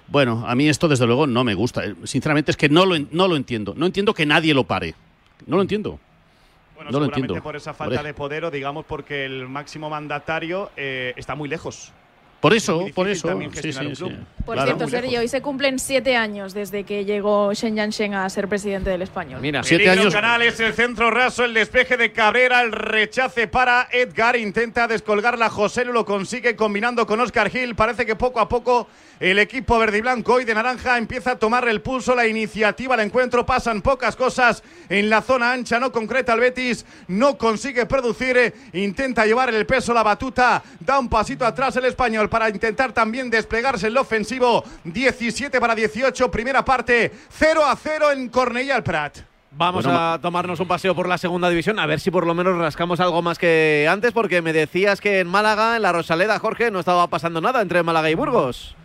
Bueno, 0.06 0.44
a 0.46 0.54
mí 0.54 0.68
esto 0.68 0.88
desde 0.88 1.06
luego 1.06 1.26
no 1.26 1.42
me 1.44 1.54
gusta. 1.54 1.84
Eh, 1.84 1.94
Sinceramente 2.04 2.50
es 2.52 2.56
que 2.56 2.68
no 2.68 2.86
lo, 2.86 2.96
no 3.10 3.28
lo 3.28 3.36
entiendo. 3.36 3.74
No 3.76 3.86
entiendo 3.86 4.14
que 4.14 4.26
nadie 4.26 4.54
lo 4.54 4.64
pare. 4.64 4.94
No 5.46 5.56
lo 5.56 5.62
entiendo. 5.62 5.98
Bueno, 6.80 6.92
no 6.92 7.00
lo 7.00 7.04
entiendo. 7.06 7.42
por 7.42 7.56
esa 7.56 7.74
falta 7.74 7.96
Hombre. 7.96 8.08
de 8.08 8.14
poder 8.14 8.44
o 8.46 8.50
digamos 8.50 8.86
porque 8.86 9.26
el 9.26 9.46
máximo 9.46 9.90
mandatario 9.90 10.70
eh, 10.78 11.12
está 11.16 11.34
muy 11.34 11.46
lejos. 11.46 11.92
Por 12.40 12.54
Es 12.54 12.62
eso, 12.62 12.86
por 12.94 13.06
eso. 13.06 13.38
Sí, 13.52 13.70
sí. 13.70 13.94
Por 14.46 14.54
Claro. 14.54 14.64
cierto, 14.64 14.88
Sergio, 14.88 15.10
lejos. 15.10 15.22
hoy 15.24 15.28
se 15.28 15.42
cumplen 15.42 15.78
siete 15.78 16.16
años 16.16 16.54
desde 16.54 16.84
que 16.84 17.04
llegó 17.04 17.52
Shen 17.52 17.76
Yanshen 17.76 18.14
a 18.14 18.26
ser 18.30 18.48
presidente 18.48 18.88
del 18.88 19.02
Español. 19.02 19.42
Mira, 19.42 19.62
Siete 19.62 19.84
Peligro 19.84 20.04
años. 20.04 20.14
Canales, 20.14 20.58
el 20.58 20.72
centro 20.72 21.10
raso, 21.10 21.44
el 21.44 21.52
despeje 21.52 21.98
de 21.98 22.12
Cabrera, 22.12 22.62
el 22.62 22.72
rechace 22.72 23.46
para 23.46 23.88
Edgar, 23.92 24.36
intenta 24.36 24.88
descolgarla, 24.88 25.50
José 25.50 25.84
lo 25.84 26.06
consigue 26.06 26.56
combinando 26.56 27.06
con 27.06 27.20
Oscar 27.20 27.50
Gil, 27.50 27.74
parece 27.74 28.06
que 28.06 28.16
poco 28.16 28.40
a 28.40 28.48
poco 28.48 28.88
el 29.20 29.38
equipo 29.38 29.78
verde 29.78 29.98
y 29.98 30.00
blanco 30.00 30.40
y 30.40 30.44
de 30.44 30.54
naranja 30.54 30.96
empieza 30.96 31.32
a 31.32 31.38
tomar 31.38 31.68
el 31.68 31.82
pulso, 31.82 32.14
la 32.14 32.26
iniciativa, 32.26 32.94
el 32.94 33.02
encuentro, 33.02 33.44
pasan 33.44 33.82
pocas 33.82 34.16
cosas 34.16 34.62
en 34.88 35.10
la 35.10 35.20
zona 35.20 35.52
ancha, 35.52 35.78
no 35.78 35.92
concreta 35.92 36.32
el 36.32 36.40
Betis, 36.40 36.86
no 37.08 37.36
consigue 37.36 37.84
producir, 37.84 38.36
eh, 38.38 38.54
intenta 38.72 39.26
llevar 39.26 39.52
el 39.54 39.66
peso, 39.66 39.92
la 39.92 40.02
batuta, 40.02 40.62
da 40.80 40.98
un 40.98 41.10
pasito 41.10 41.44
atrás 41.44 41.76
el 41.76 41.84
español 41.84 42.30
para 42.30 42.48
intentar 42.48 42.92
también 42.92 43.28
desplegarse 43.28 43.88
en 43.88 43.94
lo 43.94 44.00
ofensivo, 44.00 44.64
17 44.84 45.60
para 45.60 45.74
18, 45.74 46.30
primera 46.30 46.64
parte, 46.64 47.12
0 47.28 47.62
a 47.64 47.76
0 47.76 48.12
en 48.12 48.30
Cornellà 48.30 48.76
el 48.76 48.82
Prat. 48.82 49.18
Vamos 49.52 49.84
Bueno, 49.84 49.98
a 49.98 50.18
tomarnos 50.20 50.60
un 50.60 50.68
paseo 50.68 50.94
por 50.94 51.08
la 51.08 51.18
segunda 51.18 51.50
división, 51.50 51.78
a 51.80 51.84
ver 51.86 51.98
si 52.00 52.10
por 52.10 52.24
lo 52.24 52.34
menos 52.34 52.56
rascamos 52.56 53.00
algo 53.00 53.20
más 53.20 53.36
que 53.36 53.86
antes, 53.90 54.12
porque 54.12 54.40
me 54.42 54.52
decías 54.52 55.00
que 55.00 55.18
en 55.18 55.26
Málaga, 55.26 55.76
en 55.76 55.82
la 55.82 55.92
Rosaleda, 55.92 56.38
Jorge, 56.38 56.70
no 56.70 56.78
estaba 56.78 57.08
pasando 57.08 57.40
nada 57.40 57.60
entre 57.60 57.82
Málaga 57.82 58.08
y 58.08 58.14
Burgos. 58.14 58.76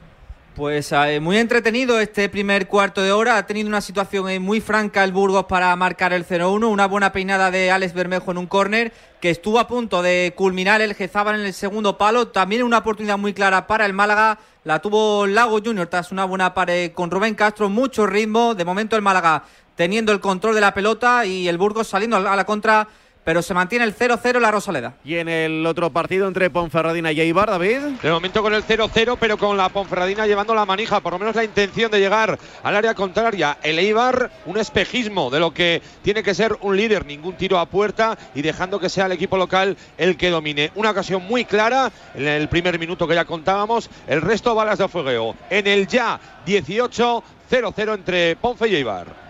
Pues 0.56 0.94
eh, 0.94 1.20
muy 1.20 1.36
entretenido 1.36 2.00
este 2.00 2.30
primer 2.30 2.70
cuarto 2.70 3.02
de 3.02 3.12
hora. 3.12 3.38
Ha 3.38 3.46
tenido 3.46 3.68
una 3.68 3.82
situación 3.82 4.30
eh, 4.30 4.40
muy 4.40 4.62
franca 4.62 5.04
el 5.04 5.12
Burgos 5.12 5.44
para 5.48 5.76
marcar 5.76 6.14
el 6.14 6.26
0-1. 6.26 6.72
Una 6.72 6.88
buena 6.88 7.12
peinada 7.12 7.52
de 7.52 7.72
Alex 7.72 7.94
Bermejo 7.94 8.32
en 8.32 8.38
un 8.38 8.48
córner 8.48 8.94
que 9.20 9.32
estuvo 9.32 9.60
a 9.60 9.68
punto 9.68 10.02
de 10.02 10.34
culminar 10.34 10.82
el 10.82 10.96
Gezaban 10.96 11.42
en 11.42 11.46
el 11.46 11.54
segundo 11.54 11.98
palo. 11.98 12.30
También 12.30 12.64
una 12.64 12.78
oportunidad 12.78 13.18
muy 13.18 13.34
clara 13.34 13.68
para 13.68 13.86
el 13.86 13.92
Málaga. 13.92 14.40
La 14.64 14.80
tuvo 14.80 15.28
Lago 15.28 15.60
Junior 15.62 15.88
tras 15.88 16.14
una 16.14 16.24
buena 16.24 16.54
pared 16.54 16.94
con 16.94 17.12
Rubén 17.12 17.36
Castro. 17.36 17.68
Mucho 17.68 18.08
ritmo. 18.08 18.56
De 18.56 18.64
momento 18.64 18.96
el 18.96 19.02
Málaga 19.02 19.44
teniendo 19.76 20.14
el 20.14 20.22
control 20.22 20.56
de 20.56 20.62
la 20.62 20.74
pelota 20.74 21.26
y 21.26 21.50
el 21.50 21.58
Burgos 21.58 21.90
saliendo 21.90 22.16
a 22.16 22.34
la 22.34 22.46
contra. 22.46 22.88
Pero 23.26 23.42
se 23.42 23.56
mantiene 23.56 23.86
el 23.86 23.98
0-0 23.98 24.36
en 24.36 24.42
la 24.44 24.52
Rosaleda. 24.52 24.94
Y 25.04 25.16
en 25.16 25.28
el 25.28 25.66
otro 25.66 25.90
partido 25.90 26.28
entre 26.28 26.52
Ponferradina 26.52 27.12
y 27.12 27.20
Eibar, 27.20 27.50
David. 27.50 27.80
De 28.04 28.12
momento 28.12 28.44
con 28.44 28.54
el 28.54 28.64
0-0, 28.64 29.18
pero 29.20 29.40
con 29.40 29.58
la 29.58 29.70
Ponferradina 29.70 30.28
llevando 30.28 30.54
la 30.54 30.64
manija, 30.64 31.00
por 31.00 31.14
lo 31.14 31.18
menos 31.18 31.36
la 31.36 31.44
intención 31.44 31.90
de 31.90 32.00
llegar 32.00 32.38
al 32.62 32.76
área 32.76 32.94
contraria. 32.94 33.58
El 33.64 33.80
Eibar, 33.80 34.30
un 34.46 34.58
espejismo 34.58 35.32
de 35.32 35.40
lo 35.40 35.52
que 35.52 35.82
tiene 36.04 36.22
que 36.22 36.36
ser 36.36 36.56
un 36.62 36.78
líder, 36.78 37.08
ningún 37.08 37.36
tiro 37.36 37.58
a 37.58 37.66
puerta 37.66 38.16
y 38.36 38.44
dejando 38.44 38.80
que 38.80 38.90
sea 38.90 39.08
el 39.08 39.14
equipo 39.14 39.38
local 39.38 39.76
el 39.98 40.18
que 40.18 40.30
domine. 40.30 40.72
Una 40.76 40.92
ocasión 40.92 41.26
muy 41.26 41.46
clara 41.46 41.92
en 42.14 42.28
el 42.28 42.48
primer 42.48 42.78
minuto 42.78 43.08
que 43.08 43.16
ya 43.16 43.26
contábamos, 43.26 43.90
el 44.06 44.22
resto 44.22 44.54
balas 44.54 44.78
de 44.78 44.88
fogueo. 44.88 45.36
En 45.50 45.66
el 45.66 45.88
ya 45.88 46.20
18, 46.46 47.24
0-0 47.50 47.94
entre 47.96 48.36
Ponfe 48.36 48.68
y 48.68 48.76
Eibar. 48.76 49.25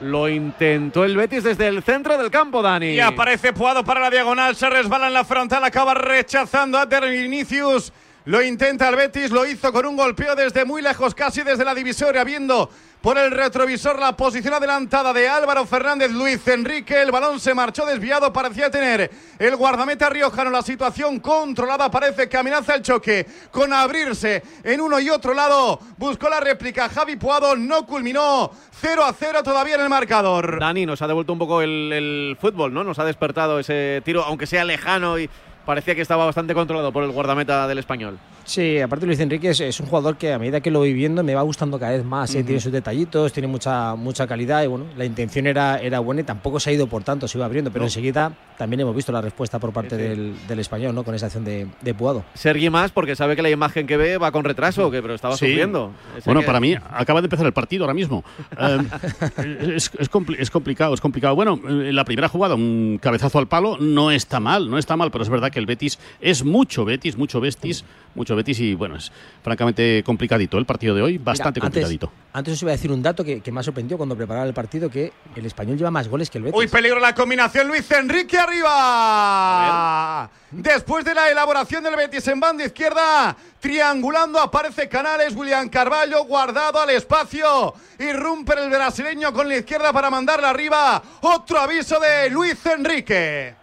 Lo 0.00 0.28
intentó 0.28 1.04
el 1.04 1.16
Betis 1.16 1.44
desde 1.44 1.68
el 1.68 1.82
centro 1.82 2.18
del 2.18 2.30
campo, 2.30 2.60
Dani. 2.60 2.90
Y 2.94 3.00
aparece 3.00 3.52
Puado 3.52 3.82
para 3.84 4.00
la 4.00 4.10
diagonal, 4.10 4.54
se 4.54 4.68
resbala 4.68 5.06
en 5.06 5.14
la 5.14 5.24
frontal, 5.24 5.64
acaba 5.64 5.94
rechazando 5.94 6.78
a 6.78 6.86
Vinicius. 6.86 7.92
Lo 8.26 8.42
intenta 8.42 8.88
el 8.88 8.96
Betis, 8.96 9.30
lo 9.30 9.46
hizo 9.46 9.72
con 9.72 9.86
un 9.86 9.96
golpeo 9.96 10.34
desde 10.34 10.64
muy 10.64 10.82
lejos, 10.82 11.14
casi 11.14 11.42
desde 11.42 11.64
la 11.64 11.74
divisoria, 11.74 12.24
viendo 12.24 12.68
por 13.00 13.18
el 13.18 13.30
retrovisor 13.30 13.98
la 13.98 14.16
posición 14.16 14.54
adelantada 14.54 15.12
de 15.12 15.28
Álvaro 15.28 15.64
Fernández 15.64 16.10
Luis 16.10 16.46
Enrique. 16.48 17.00
El 17.00 17.12
balón 17.12 17.38
se 17.38 17.54
marchó 17.54 17.86
desviado, 17.86 18.32
parecía 18.32 18.70
tener 18.70 19.10
el 19.38 19.56
guardameta 19.56 20.08
riojano 20.08 20.50
la 20.50 20.62
situación 20.62 21.20
controlada. 21.20 21.90
Parece 21.90 22.28
que 22.28 22.36
amenaza 22.36 22.74
el 22.74 22.82
choque 22.82 23.26
con 23.50 23.72
abrirse 23.72 24.42
en 24.64 24.80
uno 24.80 24.98
y 24.98 25.10
otro 25.10 25.34
lado. 25.34 25.78
Buscó 25.96 26.28
la 26.28 26.40
réplica 26.40 26.88
Javi 26.88 27.16
Puado, 27.16 27.54
no 27.56 27.86
culminó. 27.86 28.50
0 28.80 29.04
a 29.04 29.12
0 29.12 29.42
todavía 29.42 29.76
en 29.76 29.82
el 29.82 29.88
marcador. 29.88 30.58
Dani 30.60 30.84
nos 30.84 31.00
ha 31.00 31.06
devuelto 31.06 31.32
un 31.32 31.38
poco 31.38 31.62
el, 31.62 31.92
el 31.92 32.36
fútbol, 32.40 32.74
¿no? 32.74 32.84
Nos 32.84 32.98
ha 32.98 33.04
despertado 33.04 33.58
ese 33.58 34.02
tiro, 34.04 34.22
aunque 34.24 34.46
sea 34.46 34.64
lejano 34.64 35.18
y 35.18 35.30
parecía 35.66 35.94
que 35.94 36.00
estaba 36.00 36.24
bastante 36.24 36.54
controlado 36.54 36.92
por 36.92 37.04
el 37.04 37.10
guardameta 37.10 37.66
del 37.68 37.78
español. 37.78 38.18
Sí, 38.44 38.78
aparte 38.78 39.04
Luis 39.06 39.18
Enrique 39.18 39.50
es, 39.50 39.60
es 39.60 39.80
un 39.80 39.86
jugador 39.86 40.16
que 40.16 40.32
a 40.32 40.38
medida 40.38 40.60
que 40.60 40.70
lo 40.70 40.78
voy 40.78 40.92
viendo 40.92 41.24
me 41.24 41.34
va 41.34 41.42
gustando 41.42 41.78
cada 41.80 41.92
vez 41.92 42.04
más. 42.04 42.32
¿eh? 42.34 42.38
Ujú. 42.38 42.46
Tiene 42.46 42.60
sus 42.60 42.70
detallitos, 42.72 43.32
tiene 43.32 43.48
mucha 43.48 43.96
mucha 43.96 44.26
calidad 44.28 44.62
y 44.62 44.68
bueno, 44.68 44.86
la 44.96 45.04
intención 45.04 45.46
era, 45.48 45.78
era 45.80 45.98
buena 45.98 46.20
y 46.20 46.24
tampoco 46.24 46.60
se 46.60 46.70
ha 46.70 46.72
ido 46.72 46.86
por 46.86 47.02
tanto, 47.02 47.26
se 47.26 47.36
iba 47.36 47.44
abriendo, 47.44 47.70
pero 47.72 47.82
No. 47.82 47.86
enseguida 47.88 48.32
también 48.56 48.80
hemos 48.80 48.94
visto 48.94 49.10
la 49.12 49.20
respuesta 49.20 49.58
por 49.58 49.72
parte 49.72 49.96
del, 49.96 50.34
del 50.48 50.58
español, 50.60 50.94
¿no? 50.94 51.02
Con 51.02 51.14
esa 51.14 51.26
acción 51.26 51.44
de, 51.44 51.66
de 51.82 51.94
Puado. 51.94 52.24
Sergi 52.34 52.70
más 52.70 52.92
porque 52.92 53.16
sabe 53.16 53.34
que 53.36 53.42
la 53.42 53.50
imagen 53.50 53.86
que 53.86 53.96
ve 53.96 54.16
va 54.16 54.30
con 54.32 54.44
retraso, 54.44 54.90
que, 54.90 55.02
pero 55.02 55.14
estaba 55.14 55.36
Sí. 55.36 55.46
sufriendo. 55.46 55.90
Ese 56.16 56.24
Bueno, 56.24 56.40
que- 56.40 56.46
para 56.46 56.60
mí 56.60 56.74
acaba 56.90 57.20
de 57.20 57.26
empezar 57.26 57.44
el 57.44 57.52
partido 57.52 57.84
ahora 57.84 57.94
mismo. 57.94 58.24
Eh, 58.58 58.78
es, 59.76 59.90
es 59.98 60.10
compli- 60.10 60.36
es 60.38 60.50
complicado, 60.50 60.94
es 60.94 61.00
complicado. 61.00 61.34
Bueno, 61.34 61.60
eh, 61.68 61.92
la 61.92 62.04
primera 62.04 62.28
jugada, 62.28 62.54
un 62.54 62.98
cabezazo 63.02 63.38
al 63.38 63.48
palo, 63.48 63.76
no 63.78 64.10
está 64.12 64.40
mal, 64.40 64.70
no 64.70 64.78
está 64.78 64.96
mal, 64.96 65.10
pero 65.10 65.22
es 65.24 65.28
verdad 65.30 65.50
que 65.50 65.55
el 65.58 65.66
Betis 65.66 65.98
es 66.20 66.44
mucho 66.44 66.84
Betis, 66.84 67.16
mucho 67.16 67.40
Betis, 67.40 67.84
mucho 68.14 68.34
Betis 68.36 68.60
y 68.60 68.74
bueno, 68.74 68.96
es 68.96 69.10
francamente 69.42 70.02
complicadito 70.04 70.58
el 70.58 70.64
partido 70.66 70.94
de 70.94 71.02
hoy, 71.02 71.18
bastante 71.18 71.60
Mira, 71.60 71.66
antes- 71.66 71.82
complicadito. 71.82 72.12
Antes 72.32 72.52
os 72.54 72.62
iba 72.62 72.70
a 72.70 72.76
decir 72.76 72.92
un 72.92 73.02
dato 73.02 73.24
que, 73.24 73.40
que 73.40 73.50
me 73.50 73.60
ha 73.60 73.62
sorprendido 73.62 73.96
cuando 73.96 74.14
preparaba 74.14 74.44
el 74.46 74.52
partido, 74.52 74.90
que 74.90 75.10
el 75.34 75.46
español 75.46 75.78
lleva 75.78 75.90
más 75.90 76.06
goles 76.08 76.28
que 76.28 76.36
el 76.38 76.44
Betis. 76.44 76.58
Uy, 76.58 76.66
peligro 76.68 77.00
la 77.00 77.14
combinación. 77.14 77.66
Luis 77.68 77.90
Enrique 77.90 78.36
arriba. 78.38 80.30
Después 80.50 81.04
de 81.04 81.14
la 81.14 81.30
elaboración 81.30 81.82
del 81.82 81.96
Betis 81.96 82.28
en 82.28 82.38
banda 82.40 82.64
izquierda, 82.64 83.36
triangulando 83.60 84.38
aparece 84.40 84.88
Canales, 84.88 85.34
William 85.34 85.68
Carballo 85.68 86.24
guardado 86.24 86.80
al 86.80 86.90
espacio. 86.90 87.74
Irrumpe 87.98 88.54
el 88.62 88.70
brasileño 88.70 89.32
con 89.32 89.48
la 89.48 89.56
izquierda 89.56 89.92
para 89.92 90.10
mandarla 90.10 90.50
arriba. 90.50 91.02
Otro 91.22 91.58
aviso 91.58 91.98
de 91.98 92.30
Luis 92.30 92.64
Enrique. 92.66 93.54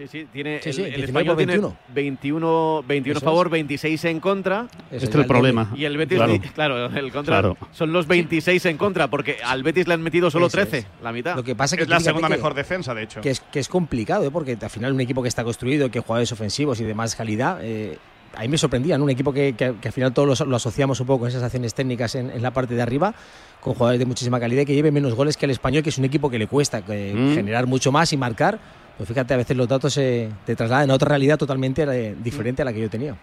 Sí, 0.00 0.06
sí, 0.08 0.26
tiene, 0.32 0.60
Sí, 0.62 0.68
el, 0.70 0.74
sí, 0.74 0.82
el 0.82 0.94
19 0.94 1.04
español 1.04 1.34
por 1.34 1.36
tiene 1.36 1.52
21. 1.52 1.76
21, 1.94 2.84
21 2.88 3.18
a 3.18 3.20
favor, 3.20 3.46
es. 3.48 3.50
26 3.52 4.04
en 4.06 4.20
contra. 4.20 4.66
Este 4.90 5.06
es 5.06 5.14
el 5.14 5.26
problema. 5.26 5.70
Y 5.76 5.84
el 5.84 5.96
Betis, 5.98 6.16
Claro. 6.16 6.38
claro, 6.54 6.86
el 6.86 7.12
contra 7.12 7.40
Claro. 7.40 7.56
son 7.72 7.92
los 7.92 8.06
26 8.06 8.64
en 8.66 8.78
contra, 8.78 9.08
porque 9.08 9.36
al 9.44 9.62
Betis 9.62 9.86
le 9.88 9.94
han 9.94 10.02
metido 10.02 10.30
solo 10.30 10.46
Eso 10.46 10.56
13, 10.56 10.78
es. 10.78 10.86
la 11.02 11.12
mitad. 11.12 11.36
Lo 11.36 11.42
que 11.44 11.54
pasa 11.54 11.76
que 11.76 11.82
Es 11.82 11.88
la 11.88 12.00
segunda 12.00 12.28
que- 12.28 12.36
mejor 12.36 12.54
defensa, 12.54 12.94
de 12.94 13.02
hecho. 13.02 13.20
que 13.20 13.30
es, 13.30 13.40
que 13.40 13.58
es 13.58 13.68
complicado, 13.68 14.24
¿eh? 14.24 14.30
porque 14.30 14.56
al 14.60 14.70
final 14.70 14.92
un 14.94 15.00
equipo 15.00 15.20
que 15.22 15.28
está 15.28 15.44
construido, 15.44 15.90
que 15.90 16.00
jugadores 16.00 16.32
ofensivos 16.32 16.80
y 16.80 16.84
de 16.84 16.94
más 16.94 17.14
calidad, 17.14 17.58
eh, 17.62 17.98
a 18.36 18.40
mí 18.42 18.48
me 18.48 18.56
sorprendía, 18.58 18.96
¿no? 18.96 19.04
un 19.04 19.10
equipo 19.10 19.32
que, 19.34 19.54
que- 19.54 19.74
que 19.80 19.88
al 19.88 19.92
final 19.92 20.14
todos 20.14 20.40
lo, 20.40 20.46
lo 20.46 20.56
asociamos 20.56 20.98
un 21.00 21.06
poco 21.08 21.20
con 21.20 21.28
esas 21.28 21.42
acciones 21.42 21.74
técnicas 21.74 22.14
en, 22.14 22.30
en 22.30 22.40
la 22.42 22.52
parte 22.52 22.74
de 22.74 22.80
arriba, 22.80 23.12
con 23.60 23.74
jugadores 23.74 23.98
de 23.98 24.06
muchísima 24.06 24.40
calidad 24.40 24.64
que 24.64 24.74
lleve 24.74 24.90
menos 24.92 25.14
goles 25.14 25.36
que 25.36 25.44
el 25.44 25.50
español, 25.50 25.82
que 25.82 25.90
es 25.90 25.98
un 25.98 26.06
equipo 26.06 26.30
que 26.30 26.38
le 26.38 26.46
cuesta 26.46 26.82
eh, 26.88 27.12
Mm. 27.14 27.34
generar 27.34 27.66
mucho 27.66 27.92
más 27.92 28.12
y 28.14 28.16
marcar. 28.16 28.58
Pues 29.00 29.08
fíjate, 29.08 29.32
a 29.32 29.38
veces 29.38 29.56
los 29.56 29.66
datos 29.66 29.94
se 29.94 30.28
te 30.44 30.54
trasladan 30.54 30.90
a 30.90 30.94
otra 30.94 31.08
realidad 31.08 31.38
totalmente 31.38 31.84
eh, 31.84 32.14
diferente 32.22 32.60
a 32.60 32.66
la 32.66 32.72
que 32.74 32.82
yo 32.82 32.90
tenía. 32.90 33.16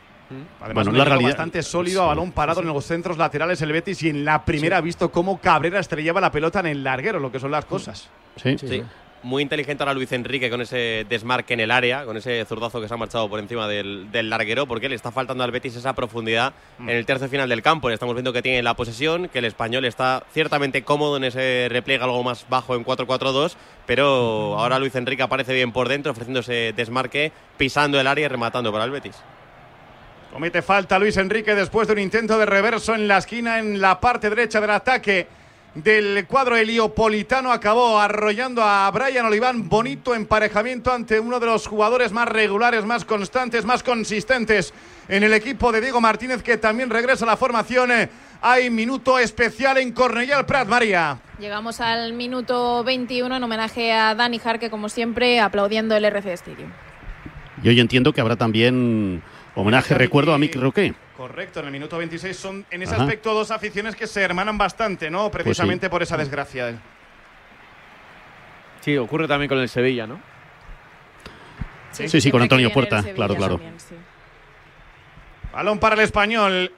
Además, 0.60 0.74
Bueno, 0.74 0.90
un 0.90 0.98
la 0.98 1.06
realidad- 1.06 1.30
bastante 1.30 1.62
sólido 1.62 2.02
a 2.02 2.08
balón 2.08 2.32
parado 2.32 2.62
en 2.62 2.68
los 2.68 2.84
centros 2.84 3.16
laterales 3.20 3.62
el 3.62 3.72
Betis 3.72 4.02
y 4.02 4.10
en 4.10 4.26
la 4.26 4.44
primera 4.44 4.78
ha 4.78 4.82
visto 4.82 5.12
cómo 5.12 5.40
Cabrera 5.40 5.80
estrellaba 5.80 6.20
la 6.20 6.32
pelota 6.32 6.62
en 6.62 6.66
el 6.66 6.84
larguero, 6.84 7.20
lo 7.20 7.32
que 7.32 7.40
son 7.40 7.52
las 7.52 7.66
cosas. 7.66 8.10
Sí. 8.38 8.58
Sí. 8.58 8.82
Muy 9.28 9.44
inteligente 9.44 9.84
ahora 9.84 9.94
Luis 9.94 10.10
Enrique 10.14 10.50
con 10.50 10.62
ese 10.62 11.06
desmarque 11.10 11.54
en 11.54 11.60
el 11.60 11.70
área, 11.70 12.06
con 12.06 12.16
ese 12.16 12.46
zurdazo 12.46 12.80
que 12.80 12.88
se 12.88 12.94
ha 12.94 12.98
marchado 12.98 13.30
por 13.30 13.42
encima 13.42 13.68
del, 13.68 14.10
del 14.10 14.30
larguero, 14.30 14.68
porque 14.68 14.88
le 14.88 14.96
está 14.96 15.12
faltando 15.12 15.44
al 15.44 15.52
Betis 15.52 15.76
esa 15.76 15.92
profundidad 15.92 16.54
en 16.80 16.92
el 16.92 17.06
tercio 17.06 17.28
final 17.28 17.50
del 17.50 17.62
campo. 17.62 17.90
Estamos 17.90 18.16
viendo 18.16 18.32
que 18.32 18.42
tiene 18.42 18.64
la 18.64 18.74
posesión, 18.76 19.28
que 19.28 19.40
el 19.40 19.46
español 19.46 19.84
está 19.84 20.24
ciertamente 20.32 20.84
cómodo 20.84 21.18
en 21.18 21.26
ese 21.26 21.68
repliegue 21.70 22.06
algo 22.06 22.24
más 22.24 22.46
bajo 22.48 22.74
en 22.74 22.86
4-4-2, 22.86 23.58
pero 23.86 24.58
ahora 24.58 24.80
Luis 24.80 24.96
Enrique 24.96 25.24
aparece 25.24 25.54
bien 25.54 25.74
por 25.74 25.90
dentro, 25.90 26.14
ofreciendo 26.14 26.40
ese 26.40 26.72
desmarque, 26.74 27.34
pisando 27.58 28.00
el 28.00 28.08
área 28.08 28.28
y 28.28 28.30
rematando 28.30 28.72
para 28.72 28.86
el 28.86 28.92
Betis. 28.92 29.18
Comete 30.32 30.62
falta 30.62 30.98
Luis 31.00 31.18
Enrique 31.18 31.54
después 31.54 31.90
de 31.90 31.96
un 31.96 32.00
intento 32.00 32.40
de 32.40 32.46
reverso 32.46 32.96
en 32.96 33.10
la 33.10 33.18
esquina 33.18 33.60
en 33.60 33.82
la 33.82 34.00
parte 34.00 34.30
derecha 34.30 34.62
del 34.62 34.70
ataque 34.70 35.28
del 35.84 36.26
cuadro 36.28 36.56
heliopolitano. 36.56 37.52
Acabó 37.52 38.00
arrollando 38.00 38.64
a 38.64 38.90
Brian 38.92 39.26
Oliván. 39.26 39.70
Bonito 39.70 40.16
emparejamiento 40.16 40.92
ante 40.92 41.20
uno 41.20 41.40
de 41.40 41.46
los 41.46 41.68
jugadores 41.68 42.12
más 42.12 42.28
regulares, 42.28 42.86
más 42.86 43.06
constantes, 43.06 43.66
más 43.66 43.84
consistentes 43.84 44.74
en 45.08 45.24
el 45.24 45.34
equipo 45.34 45.72
de 45.72 45.82
Diego 45.82 46.02
Martínez, 46.02 46.42
que 46.42 46.58
también 46.58 46.90
regresa 46.90 47.26
a 47.26 47.28
la 47.28 47.38
formación. 47.38 47.92
Hay 48.42 48.70
minuto 48.70 49.18
especial 49.20 49.78
en 49.78 49.94
Cornellà 49.94 50.46
Prat, 50.46 50.68
María. 50.68 51.20
Llegamos 51.40 51.80
al 51.80 52.14
minuto 52.14 52.84
21 52.84 53.36
en 53.36 53.44
homenaje 53.44 53.92
a 53.92 54.16
Dani 54.16 54.40
Jarque, 54.40 54.70
como 54.70 54.90
siempre, 54.90 55.40
aplaudiendo 55.40 55.96
el 55.96 56.06
RC 56.06 56.34
Stadium. 56.34 56.72
Y 57.64 57.70
hoy 57.70 57.80
entiendo 57.80 58.14
que 58.14 58.22
habrá 58.22 58.36
también 58.36 59.24
homenaje, 59.56 59.96
recuerdo 59.96 60.34
a 60.34 60.38
Mick 60.38 60.56
Roque. 60.56 60.94
Correcto, 61.18 61.62
en 61.62 61.66
el 61.66 61.72
minuto 61.72 61.98
26 61.98 62.38
son 62.38 62.66
en 62.70 62.84
ese 62.84 62.94
Ajá. 62.94 63.04
aspecto 63.04 63.34
dos 63.34 63.50
aficiones 63.50 63.96
que 63.96 64.06
se 64.06 64.22
hermanan 64.22 64.56
bastante, 64.56 65.10
¿no? 65.10 65.32
Precisamente 65.32 65.90
por 65.90 66.04
esa 66.04 66.16
desgracia. 66.16 66.80
Sí, 68.82 68.96
ocurre 68.96 69.28
también 69.28 69.50
con 69.50 69.58
el 69.58 69.68
Sevilla, 69.68 70.06
¿no? 70.06 70.22
Sí, 71.92 72.22
sí, 72.22 72.30
con 72.30 72.44
Antonio 72.44 72.72
Puerta, 72.72 73.04
claro, 73.16 73.36
claro. 73.36 73.60
Balón 75.52 75.80
para 75.80 75.96
el 75.96 76.02
español. 76.02 76.72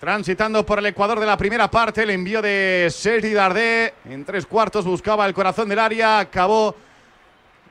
Transitando 0.00 0.66
por 0.66 0.80
el 0.80 0.86
Ecuador 0.86 1.20
de 1.20 1.26
la 1.26 1.36
primera 1.36 1.70
parte, 1.70 2.02
el 2.02 2.10
envío 2.10 2.42
de 2.42 2.88
Sergi 2.90 3.32
Dardé. 3.32 3.94
En 4.06 4.24
tres 4.24 4.46
cuartos 4.46 4.84
buscaba 4.84 5.26
el 5.26 5.34
corazón 5.34 5.68
del 5.68 5.78
área. 5.78 6.18
Acabó 6.18 6.74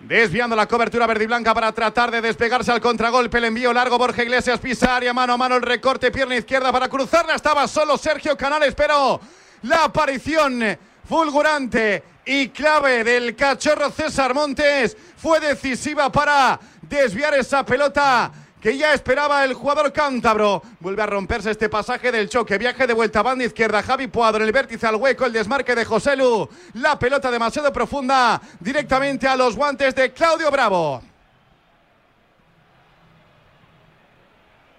desviando 0.04 0.56
la 0.56 0.68
cobertura 0.68 1.08
verde 1.08 1.24
y 1.26 1.28
blanca 1.28 1.54
para 1.54 1.72
tratar 1.72 2.12
de 2.12 2.22
despegarse 2.22 2.72
al 2.72 2.82
contragolpe. 2.82 3.38
El 3.38 3.46
envío 3.46 3.74
largo, 3.74 3.98
Borja 3.98 4.24
Iglesias 4.24 4.60
pisa 4.60 4.96
área, 4.96 5.14
mano 5.14 5.34
a 5.34 5.38
mano 5.38 5.56
el 5.56 5.62
recorte, 5.62 6.12
pierna 6.12 6.36
izquierda 6.36 6.72
para 6.72 6.90
cruzarla. 6.90 7.36
Estaba 7.36 7.68
solo 7.68 7.98
Sergio 7.98 8.36
Canales, 8.38 8.74
pero 8.76 9.20
la 9.64 9.86
aparición 9.86 10.78
fulgurante 11.08 12.04
y 12.26 12.50
clave 12.50 13.04
del 13.04 13.36
cachorro 13.36 13.90
César 13.92 14.34
Montes 14.34 14.96
fue 15.18 15.40
decisiva 15.40 16.12
para 16.12 16.60
desviar 16.82 17.34
esa 17.36 17.66
pelota 17.66 18.32
que 18.62 18.78
ya 18.78 18.94
esperaba 18.94 19.44
el 19.44 19.56
jugador 19.56 19.92
cántabro. 19.92 20.62
Vuelve 20.80 21.02
a 21.02 21.08
romperse 21.08 21.50
este 21.50 21.68
pasaje 21.68 22.12
del 22.12 22.30
choque. 22.30 22.60
Viaje 22.60 22.86
de 22.86 22.94
vuelta 22.94 23.20
a 23.20 23.24
banda 23.24 23.44
izquierda. 23.44 23.82
Javi 23.82 24.06
Puadro 24.06 24.44
en 24.44 24.48
el 24.48 24.54
vértice 24.54 24.86
al 24.86 24.96
hueco. 24.98 25.26
El 25.26 25.34
desmarque 25.34 25.74
de 25.74 25.84
José 25.84 26.16
Lu. 26.16 26.48
La 26.74 26.98
pelota 27.00 27.32
demasiado 27.32 27.74
profunda. 27.74 28.40
Directamente 28.60 29.28
a 29.28 29.36
los 29.36 29.56
guantes 29.56 29.96
de 29.96 30.14
Claudio 30.14 30.52
Bravo. 30.52 31.02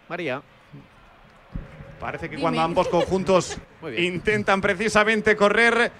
María. 0.09 0.41
Parece 1.99 2.27
que 2.29 2.37
Dime. 2.37 2.43
cuando 2.43 2.61
ambos 2.61 2.87
conjuntos 2.87 3.59
intentan 3.99 4.61
precisamente 4.61 5.35
correr, 5.35 5.91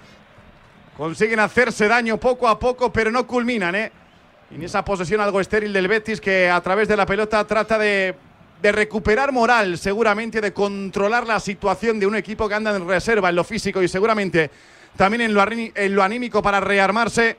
consiguen 0.95 1.39
hacerse 1.41 1.87
daño 1.87 2.17
poco 2.17 2.47
a 2.47 2.57
poco, 2.57 2.93
pero 2.93 3.11
no 3.11 3.27
culminan, 3.27 3.75
¿eh? 3.75 3.91
En 4.51 4.61
esa 4.61 4.85
posesión 4.85 5.19
algo 5.19 5.39
estéril 5.39 5.73
del 5.73 5.87
Betis 5.87 6.21
que 6.21 6.49
a 6.49 6.61
través 6.61 6.87
de 6.87 6.95
la 6.95 7.05
pelota 7.05 7.45
trata 7.45 7.77
de, 7.77 8.15
de 8.61 8.71
recuperar 8.71 9.31
moral, 9.31 9.77
seguramente 9.77 10.39
de 10.41 10.53
controlar 10.53 11.25
la 11.25 11.39
situación 11.39 11.99
de 11.99 12.05
un 12.05 12.15
equipo 12.15 12.47
que 12.47 12.55
anda 12.55 12.75
en 12.75 12.87
reserva 12.87 13.29
en 13.29 13.35
lo 13.35 13.43
físico 13.43 13.81
y 13.81 13.87
seguramente 13.87 14.51
también 14.95 15.21
en 15.21 15.33
lo, 15.33 15.43
en 15.51 15.95
lo 15.95 16.03
anímico 16.03 16.41
para 16.41 16.59
rearmarse 16.59 17.37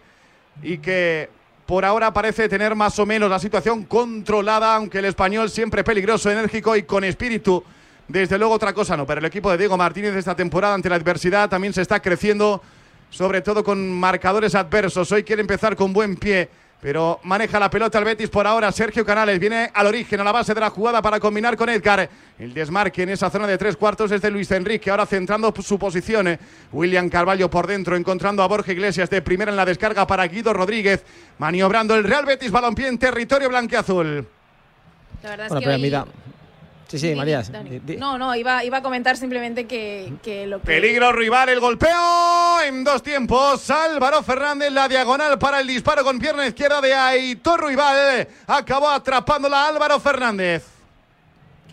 y 0.63 0.79
que 0.79 1.29
por 1.67 1.85
ahora 1.85 2.13
parece 2.13 2.49
tener 2.49 2.75
más 2.75 2.99
o 2.99 3.07
menos 3.07 3.31
la 3.31 3.39
situación 3.39 3.85
controlada, 3.85 4.77
aunque 4.77 4.99
el 4.99 5.07
español 5.07 5.49
siempre 5.49 5.83
peligroso, 5.83 6.31
enérgico 6.31 6.77
y 6.77 6.83
con 6.83 7.05
espíritu. 7.05 7.65
Desde 8.07 8.37
luego 8.39 8.53
otra 8.53 8.75
cosa 8.75 8.97
no, 8.97 9.07
pero 9.07 9.21
el 9.21 9.25
equipo 9.25 9.51
de 9.51 9.57
Diego 9.57 9.79
Martínez 9.79 10.15
esta 10.15 10.37
temporada 10.37 10.75
ante 10.75 10.91
la 10.91 10.97
adversidad 10.97 11.49
también 11.49 11.73
se 11.73 11.81
está 11.81 12.03
creciendo, 12.03 12.61
sobre 13.09 13.41
todo 13.41 13.65
con 13.65 13.91
marcadores 13.99 14.55
adversos. 14.55 15.11
Hoy 15.11 15.25
quiere 15.25 15.41
empezar 15.41 15.75
con 15.75 15.95
buen 15.95 16.17
pie, 16.17 16.51
pero 16.81 17.19
maneja 17.25 17.59
la 17.59 17.71
pelota 17.71 17.99
el 17.99 18.05
Betis 18.05 18.29
por 18.29 18.47
ahora. 18.47 18.71
Sergio 18.71 19.05
Canales 19.07 19.39
viene 19.39 19.71
al 19.73 19.87
origen, 19.87 20.21
a 20.21 20.25
la 20.25 20.33
base 20.33 20.53
de 20.55 20.61
la 20.61 20.69
jugada 20.71 21.01
para 21.01 21.19
combinar 21.19 21.57
con 21.57 21.69
Edgar. 21.71 22.09
El 22.39 22.53
desmarque 22.53 23.03
en 23.05 23.09
esa 23.11 23.31
zona 23.31 23.47
de 23.47 23.57
tres 23.57 23.77
cuartos 23.77 24.11
es 24.13 24.21
de 24.21 24.31
Luis 24.31 24.51
Enrique, 24.51 24.91
ahora 24.91 25.07
centrando 25.07 25.55
su 25.63 25.79
posición. 25.79 26.29
eh. 26.29 26.39
William 26.73 27.09
Carvalho 27.09 27.49
por 27.49 27.67
dentro, 27.67 27.97
encontrando 27.97 28.43
a 28.43 28.47
Borja 28.49 28.73
Iglesias 28.73 29.09
de 29.09 29.23
primera 29.23 29.51
en 29.51 29.57
la 29.57 29.65
descarga 29.65 30.07
para 30.07 30.27
Guido 30.27 30.53
Rodríguez, 30.53 31.03
maniobrando 31.39 31.95
el 31.95 32.05
Real 32.05 32.27
Betis 32.27 32.51
balompié 32.51 32.89
en 32.89 32.99
territorio 32.99 33.49
blanqueazul. 33.49 34.27
La 35.23 35.31
verdad 35.31 35.49
Bueno, 35.49 35.59
es 35.59 35.61
que 35.61 35.65
pero 35.65 35.77
hoy- 35.77 35.83
mira, 35.83 36.05
Sí, 36.89 36.99
sí, 36.99 37.15
María. 37.15 37.43
No, 37.99 38.19
no, 38.19 38.35
iba, 38.35 38.65
iba 38.65 38.79
a 38.79 38.83
comentar 38.83 39.17
simplemente 39.17 39.67
que, 39.67 40.13
que 40.23 40.47
lo 40.47 40.61
que. 40.61 40.67
Peligro 40.67 41.13
rival, 41.13 41.49
el 41.49 41.61
golpeo 41.61 42.61
en 42.67 42.85
dos 42.85 43.03
tiempos. 43.03 43.71
Álvaro 43.71 44.23
Fernández, 44.23 44.71
la 44.73 44.89
diagonal 44.89 45.39
para 45.39 45.61
el 45.61 45.67
disparo 45.67 46.05
con 46.05 46.19
pierna 46.19 46.47
izquierda 46.47 46.81
de 46.81 46.95
Aitor 46.95 47.67
Rival. 47.67 48.29
Acabó 48.47 48.89
atrapándola 48.89 49.69
Álvaro 49.69 49.99
Fernández. 50.01 50.74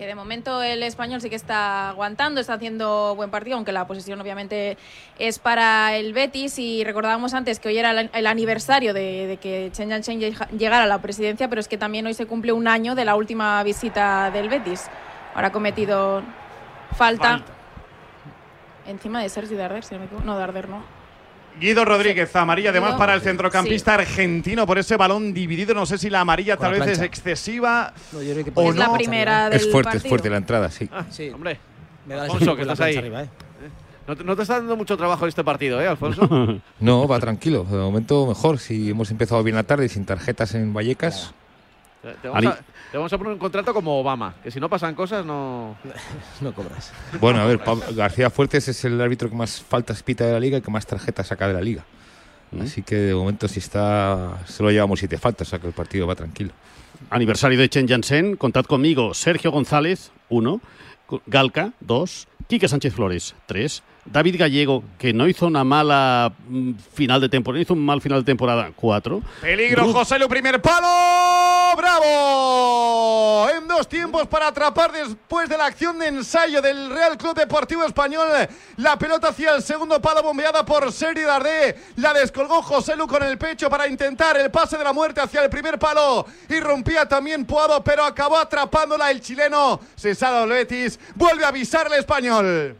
Que 0.01 0.07
de 0.07 0.15
momento 0.15 0.63
el 0.63 0.81
español 0.81 1.21
sí 1.21 1.29
que 1.29 1.35
está 1.35 1.89
aguantando, 1.89 2.41
está 2.41 2.55
haciendo 2.55 3.13
buen 3.15 3.29
partido, 3.29 3.57
aunque 3.57 3.71
la 3.71 3.85
posesión 3.85 4.19
obviamente 4.19 4.75
es 5.19 5.37
para 5.37 5.95
el 5.95 6.11
Betis. 6.13 6.57
Y 6.57 6.83
recordábamos 6.83 7.35
antes 7.35 7.59
que 7.59 7.67
hoy 7.67 7.77
era 7.77 7.91
el, 7.91 8.25
aniversario 8.25 8.95
de, 8.95 9.27
de 9.27 9.37
que 9.37 9.69
Chen 9.71 9.89
Yanchen 9.89 10.19
llegara 10.19 10.85
a 10.85 10.87
la 10.87 11.03
presidencia, 11.03 11.49
pero 11.49 11.61
es 11.61 11.67
que 11.67 11.77
también 11.77 12.07
hoy 12.07 12.15
se 12.15 12.25
cumple 12.25 12.51
un 12.51 12.67
año 12.67 12.95
de 12.95 13.05
la 13.05 13.13
última 13.13 13.61
visita 13.61 14.31
del 14.31 14.49
Betis. 14.49 14.89
Ahora 15.35 15.49
ha 15.49 15.51
cometido 15.51 16.23
falta, 16.97 17.43
encima 18.87 19.21
de 19.21 19.29
Sergi 19.29 19.53
Darder, 19.53 19.83
si 19.83 19.93
no 19.93 19.99
me 19.99 20.05
equivoco. 20.07 20.25
No, 20.25 20.35
Darder 20.35 20.67
no. 20.67 21.00
Guido 21.59 21.85
Rodríguez, 21.85 22.35
amarilla 22.35 22.71
además 22.71 22.95
para 22.95 23.13
el 23.13 23.19
sí. 23.21 23.25
centrocampista 23.27 23.93
argentino 23.93 24.65
por 24.65 24.79
ese 24.79 24.97
balón 24.97 25.33
dividido. 25.33 25.73
No 25.73 25.85
sé 25.85 25.97
si 25.97 26.09
la 26.09 26.21
amarilla 26.21 26.57
Con 26.57 26.69
tal 26.69 26.79
la 26.79 26.85
vez 26.85 26.97
es 26.97 27.03
excesiva 27.05 27.93
por 28.53 28.65
o 28.65 28.69
Es 28.69 28.75
la 28.75 28.87
no. 28.87 28.93
primera 28.93 29.49
del 29.49 29.59
Es 29.59 29.71
fuerte, 29.71 29.97
es 29.97 30.03
fuerte 30.03 30.29
la 30.29 30.37
entrada, 30.37 30.69
sí. 30.71 30.89
Sí. 31.09 31.29
Hombre, 31.29 31.59
Me 32.05 32.15
da 32.15 32.23
Alfonso, 32.23 32.55
que 32.55 32.61
estás 32.63 32.79
ahí. 32.81 32.93
plancha 32.93 32.99
arriba, 32.99 33.23
¿eh? 33.23 33.29
No 34.07 34.15
te, 34.17 34.23
no 34.23 34.35
te 34.35 34.41
está 34.41 34.55
dando 34.57 34.75
mucho 34.75 34.97
trabajo 34.97 35.27
este 35.27 35.43
partido, 35.43 35.79
¿eh, 35.79 35.87
Alfonso? 35.87 36.27
No, 36.79 37.07
va 37.07 37.19
tranquilo. 37.19 37.63
De 37.63 37.77
momento 37.77 38.25
mejor. 38.25 38.57
Si 38.57 38.89
hemos 38.89 39.11
empezado 39.11 39.43
bien 39.43 39.55
la 39.55 39.63
tarde 39.63 39.87
sin 39.89 40.05
tarjetas 40.05 40.55
en 40.55 40.73
Vallecas. 40.73 41.33
Te, 42.01 42.09
te 42.13 42.27
vamos 42.27 42.45
a, 42.47 42.59
te 42.91 42.97
vamos 42.97 43.13
a 43.13 43.17
poner 43.17 43.33
un 43.33 43.39
contrato 43.39 43.73
como 43.73 43.99
Obama, 43.99 44.35
que 44.43 44.51
si 44.51 44.59
no 44.59 44.69
pasan 44.69 44.95
cosas 44.95 45.25
no... 45.25 45.77
No 46.41 46.53
cobras. 46.53 46.91
Bueno, 47.21 47.39
a 47.39 47.45
ver, 47.45 47.63
Pablo 47.63 47.85
García 47.95 48.29
Fuertes 48.29 48.67
es 48.67 48.83
el 48.83 48.99
árbitro 48.99 49.29
que 49.29 49.35
más 49.35 49.61
faltas 49.61 50.03
pita 50.03 50.25
de 50.25 50.33
la 50.33 50.39
liga 50.39 50.57
y 50.57 50.61
que 50.61 50.71
más 50.71 50.85
tarjetas 50.85 51.27
saca 51.27 51.47
de 51.47 51.53
la 51.53 51.61
liga. 51.61 51.85
Así 52.59 52.81
que 52.83 52.95
de 52.95 53.15
momento 53.15 53.47
si 53.47 53.59
está, 53.59 54.39
solo 54.45 54.71
llevamos 54.71 54.99
siete 54.99 55.17
faltas, 55.17 55.47
o 55.47 55.51
sea 55.51 55.59
que 55.59 55.67
el 55.67 55.73
partido 55.73 56.05
va 56.05 56.15
tranquilo. 56.15 56.51
Aniversario 57.09 57.57
de 57.57 57.69
Chen 57.69 57.87
Jansen, 57.87 58.35
contad 58.35 58.65
conmigo. 58.65 59.13
Sergio 59.13 59.51
González, 59.51 60.11
1. 60.27 60.59
Galca, 61.27 61.71
2. 61.79 62.27
Quique 62.47 62.67
Sánchez 62.67 62.93
Flores, 62.93 63.35
3. 63.45 63.83
David 64.05 64.37
Gallego, 64.39 64.83
que 64.97 65.13
no 65.13 65.27
hizo 65.27 65.45
una 65.45 65.63
mala 65.63 66.33
mm, 66.47 66.71
final 66.93 67.21
de 67.21 67.29
temporada, 67.29 67.61
hizo 67.61 67.73
un 67.73 67.85
mal 67.85 68.01
final 68.01 68.21
de 68.21 68.25
temporada, 68.25 68.71
4. 68.75 69.21
Peligro, 69.41 69.93
José 69.93 70.17
Lu, 70.17 70.27
primer 70.27 70.59
palo. 70.59 70.87
¡Bravo! 71.77 73.47
En 73.55 73.67
dos 73.67 73.87
tiempos 73.87 74.27
para 74.27 74.47
atrapar 74.47 74.91
después 74.91 75.47
de 75.47 75.57
la 75.57 75.67
acción 75.67 75.99
de 75.99 76.07
ensayo 76.07 76.61
del 76.61 76.89
Real 76.89 77.15
Club 77.17 77.35
Deportivo 77.35 77.83
Español. 77.83 78.27
La 78.77 78.97
pelota 78.97 79.29
hacia 79.29 79.55
el 79.55 79.61
segundo 79.61 80.01
palo 80.01 80.23
bombeada 80.23 80.65
por 80.65 80.91
Seri 80.91 81.21
Dardé. 81.21 81.75
La 81.97 82.13
descolgó 82.13 82.61
José 82.63 82.95
Lu 82.95 83.07
con 83.07 83.21
el 83.23 83.37
pecho 83.37 83.69
para 83.69 83.87
intentar 83.87 84.35
el 84.37 84.49
pase 84.49 84.77
de 84.77 84.83
la 84.83 84.93
muerte 84.93 85.21
hacia 85.21 85.43
el 85.43 85.49
primer 85.49 85.77
palo. 85.77 86.25
Y 86.49 86.59
rompía 86.59 87.07
también 87.07 87.45
Puado, 87.45 87.83
pero 87.83 88.03
acabó 88.03 88.37
atrapándola 88.37 89.11
el 89.11 89.21
chileno. 89.21 89.79
El 90.03 90.49
Betis. 90.49 90.99
Vuelve 91.15 91.45
a 91.45 91.49
avisar 91.49 91.87
el 91.87 91.93
español. 91.93 92.75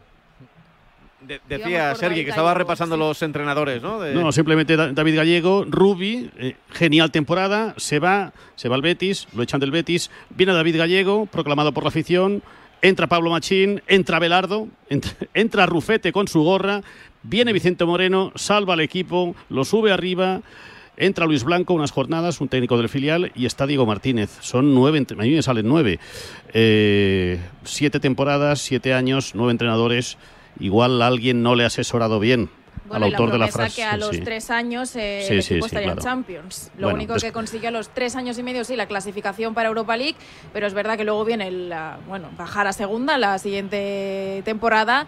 De- 1.26 1.40
decía 1.48 1.94
Sergi 1.94 2.24
que 2.24 2.30
estaba 2.30 2.54
repasando 2.54 2.96
los 2.96 3.22
entrenadores, 3.22 3.80
¿no? 3.82 4.00
De- 4.00 4.14
No, 4.14 4.32
simplemente 4.32 4.76
Da- 4.76 4.92
David 4.92 5.16
Gallego, 5.16 5.64
Rubi, 5.68 6.30
eh, 6.38 6.56
genial 6.70 7.10
temporada, 7.10 7.74
se 7.76 7.98
va, 7.98 8.32
se 8.56 8.68
va 8.68 8.74
al 8.76 8.82
Betis, 8.82 9.28
lo 9.34 9.42
echan 9.42 9.60
del 9.60 9.70
Betis, 9.70 10.10
viene 10.30 10.52
David 10.52 10.78
Gallego, 10.78 11.26
proclamado 11.26 11.72
por 11.72 11.84
la 11.84 11.88
afición, 11.88 12.42
entra 12.82 13.06
Pablo 13.06 13.30
Machín, 13.30 13.82
entra 13.86 14.18
Belardo, 14.18 14.68
entra, 14.88 15.12
entra 15.34 15.66
Rufete 15.66 16.12
con 16.12 16.26
su 16.28 16.42
gorra, 16.42 16.82
viene 17.22 17.52
Vicente 17.52 17.84
Moreno, 17.84 18.32
salva 18.34 18.74
al 18.74 18.80
equipo, 18.80 19.34
lo 19.48 19.64
sube 19.64 19.92
arriba. 19.92 20.40
Entra 20.98 21.24
Luis 21.24 21.42
Blanco 21.42 21.72
unas 21.72 21.90
jornadas, 21.90 22.40
un 22.42 22.48
técnico 22.48 22.76
del 22.76 22.90
filial, 22.90 23.32
y 23.34 23.46
está 23.46 23.66
Diego 23.66 23.86
Martínez. 23.86 24.36
Son 24.40 24.74
nueve, 24.74 25.04
a 25.10 25.22
mí 25.22 25.30
me 25.30 25.42
salen 25.42 25.66
nueve. 25.66 25.98
Eh, 26.52 27.38
siete 27.64 27.98
temporadas, 27.98 28.60
siete 28.60 28.92
años, 28.92 29.32
nueve 29.34 29.52
entrenadores. 29.52 30.18
Igual 30.60 31.00
a 31.02 31.06
alguien 31.06 31.42
no 31.42 31.54
le 31.54 31.64
ha 31.64 31.68
asesorado 31.68 32.20
bien 32.20 32.50
Bueno, 32.86 33.06
al 33.06 33.12
autor 33.12 33.28
la 33.28 33.32
de 33.32 33.38
la 33.38 33.48
frase. 33.48 33.76
que 33.76 33.84
a 33.84 33.96
los 33.96 34.10
sí. 34.16 34.20
tres 34.20 34.50
años 34.50 34.94
eh, 34.96 35.24
Sí, 35.26 35.34
el 35.34 35.42
sí, 35.42 35.54
equipo 35.54 35.66
sí, 35.68 35.74
estaría 35.74 35.88
en 35.92 35.94
claro. 35.98 36.02
Champions. 36.02 36.70
Lo 36.76 36.88
Bueno, 36.88 36.96
único 36.96 37.14
que 37.14 37.32
consiguió 37.32 37.68
a 37.68 37.72
los 37.72 37.88
tres 37.88 38.16
años 38.16 38.38
y 38.38 38.42
medio, 38.42 38.64
sí, 38.64 38.76
la 38.76 38.86
clasificación 38.86 39.54
para 39.54 39.68
Europa 39.68 39.96
League, 39.96 40.16
pero 40.52 40.66
es 40.66 40.74
verdad 40.74 40.96
que 40.96 41.04
luego 41.04 41.24
viene 41.24 41.50
la, 41.50 41.98
bueno, 42.06 42.28
bajar 42.36 42.66
a 42.66 42.72
segunda 42.72 43.18
la 43.18 43.38
siguiente 43.38 44.42
temporada 44.44 45.06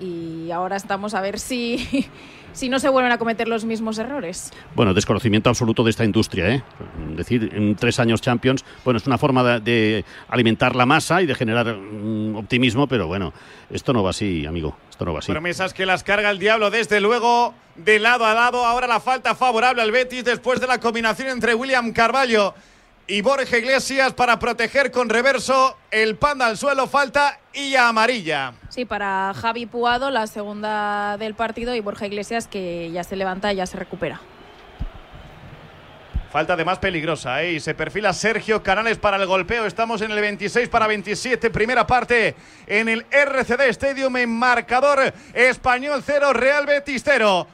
y 0.00 0.50
ahora 0.50 0.76
estamos 0.76 1.14
a 1.14 1.20
ver 1.20 1.38
si, 1.38 2.06
si 2.56 2.70
no 2.70 2.78
se 2.78 2.88
vuelven 2.88 3.12
a 3.12 3.18
cometer 3.18 3.48
los 3.48 3.66
mismos 3.66 3.98
errores. 3.98 4.50
Bueno, 4.74 4.94
desconocimiento 4.94 5.50
absoluto 5.50 5.84
de 5.84 5.90
esta 5.90 6.04
industria, 6.04 6.48
¿eh? 6.48 6.62
Es 7.10 7.16
decir, 7.18 7.50
en 7.52 7.76
tres 7.76 8.00
años 8.00 8.22
Champions, 8.22 8.64
bueno, 8.82 8.96
es 8.96 9.06
una 9.06 9.18
forma 9.18 9.44
de, 9.44 9.60
de 9.60 10.04
alimentar 10.28 10.74
la 10.74 10.86
masa 10.86 11.20
y 11.20 11.26
de 11.26 11.34
generar 11.34 11.66
mm, 11.76 12.34
optimismo, 12.34 12.86
pero 12.86 13.06
bueno, 13.06 13.34
esto 13.70 13.92
no 13.92 14.02
va 14.02 14.10
así, 14.10 14.46
amigo, 14.46 14.74
esto 14.88 15.04
no 15.04 15.12
va 15.12 15.18
así. 15.18 15.32
Promesas 15.32 15.74
que 15.74 15.84
las 15.84 16.02
carga 16.02 16.30
el 16.30 16.38
diablo 16.38 16.70
desde 16.70 17.00
luego 17.00 17.52
de 17.76 17.98
lado 17.98 18.24
a 18.24 18.32
lado. 18.32 18.64
Ahora 18.64 18.86
la 18.86 19.00
falta 19.00 19.34
favorable 19.34 19.82
al 19.82 19.92
Betis 19.92 20.24
después 20.24 20.58
de 20.58 20.66
la 20.66 20.80
combinación 20.80 21.28
entre 21.28 21.54
William 21.54 21.92
Carballo 21.92 22.54
y 23.08 23.20
Borja 23.20 23.58
Iglesias 23.58 24.12
para 24.14 24.38
proteger 24.38 24.90
con 24.90 25.08
reverso 25.08 25.76
el 25.90 26.16
panda 26.16 26.46
al 26.46 26.56
suelo. 26.56 26.86
Falta 26.86 27.38
y 27.52 27.76
amarilla. 27.76 28.54
Sí, 28.68 28.84
para 28.84 29.32
Javi 29.34 29.66
Puado, 29.66 30.10
la 30.10 30.26
segunda 30.26 31.16
del 31.18 31.34
partido, 31.34 31.74
y 31.74 31.80
Borja 31.80 32.06
Iglesias, 32.06 32.48
que 32.48 32.90
ya 32.90 33.04
se 33.04 33.16
levanta 33.16 33.52
y 33.52 33.56
ya 33.56 33.66
se 33.66 33.76
recupera. 33.76 34.20
Falta 36.32 36.54
además 36.54 36.80
peligrosa, 36.80 37.42
¿eh? 37.42 37.52
Y 37.52 37.60
se 37.60 37.74
perfila 37.74 38.12
Sergio 38.12 38.62
Canales 38.62 38.98
para 38.98 39.16
el 39.16 39.26
golpeo. 39.26 39.64
Estamos 39.64 40.02
en 40.02 40.10
el 40.10 40.20
26 40.20 40.68
para 40.68 40.86
27, 40.86 41.50
primera 41.50 41.86
parte 41.86 42.34
en 42.66 42.88
el 42.88 43.06
RCD 43.10 43.68
Stadium 43.68 44.16
en 44.16 44.36
marcador 44.36 45.14
español 45.32 46.02
0, 46.04 46.32
Real 46.32 46.66
Betis 46.66 47.02
0. 47.04 47.46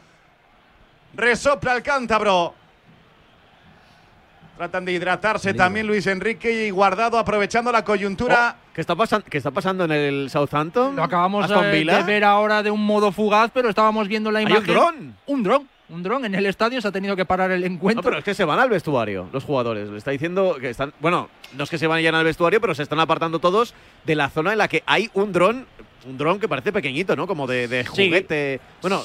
Resopla 1.15 1.75
el 1.75 1.83
cántabro. 1.83 2.55
Tratan 4.63 4.85
de 4.85 4.93
hidratarse 4.93 5.55
también 5.55 5.89
Luis 5.89 6.07
Enrique 6.07 6.69
y 6.69 6.71
Guardado 6.71 7.19
aprovechando 7.19 7.73
la 7.73 7.83
coyuntura. 7.85 8.55
¿Qué 8.73 8.81
está, 8.81 8.95
¿Qué 9.29 9.39
está 9.39 9.51
pasando 9.51 9.87
en 9.87 9.91
el 9.91 10.31
Southampton? 10.31 10.95
Lo 10.95 11.03
acabamos 11.03 11.47
Aston 11.47 11.65
eh, 11.65 11.73
Villa? 11.81 11.97
de 11.97 12.05
ver 12.05 12.23
ahora 12.23 12.63
de 12.63 12.71
un 12.71 12.87
modo 12.87 13.11
fugaz, 13.11 13.51
pero 13.53 13.69
estábamos 13.69 14.07
viendo 14.07 14.31
la 14.31 14.39
¿Hay 14.39 14.45
un 14.45 14.51
imagen. 14.53 14.73
dron? 14.73 15.17
Un 15.27 15.43
dron. 15.43 15.69
Un 15.89 16.05
dron 16.05 16.25
en 16.27 16.37
el 16.37 16.47
estadio 16.47 16.81
se 16.81 16.87
ha 16.87 16.93
tenido 16.93 17.17
que 17.17 17.25
parar 17.25 17.51
el 17.51 17.65
encuentro. 17.65 18.03
No, 18.03 18.05
pero 18.05 18.19
es 18.19 18.25
que 18.25 18.35
se 18.35 18.45
van 18.45 18.61
al 18.61 18.71
vestuario 18.71 19.29
los 19.33 19.43
jugadores. 19.43 19.89
Le 19.91 19.99
está 19.99 20.13
diciendo 20.13 20.57
que 20.61 20.71
están. 20.71 20.93
Bueno, 21.01 21.29
no 21.57 21.65
es 21.65 21.69
que 21.69 21.77
se 21.77 21.89
vayan 21.89 22.15
al 22.15 22.25
vestuario, 22.25 22.61
pero 22.61 22.73
se 22.77 22.85
están 22.85 23.01
apartando 23.01 23.41
todos 23.41 23.75
de 24.05 24.15
la 24.15 24.31
zona 24.31 24.53
en 24.53 24.59
la 24.59 24.69
que 24.69 24.85
hay 24.87 25.11
un 25.15 25.33
dron. 25.33 25.67
Un 26.07 26.17
dron 26.17 26.39
que 26.39 26.47
parece 26.47 26.73
pequeñito, 26.73 27.17
¿no? 27.17 27.27
Como 27.27 27.49
de, 27.49 27.67
de 27.67 27.83
Sí. 27.83 28.07
juguete. 28.07 28.61
Bueno, 28.81 29.03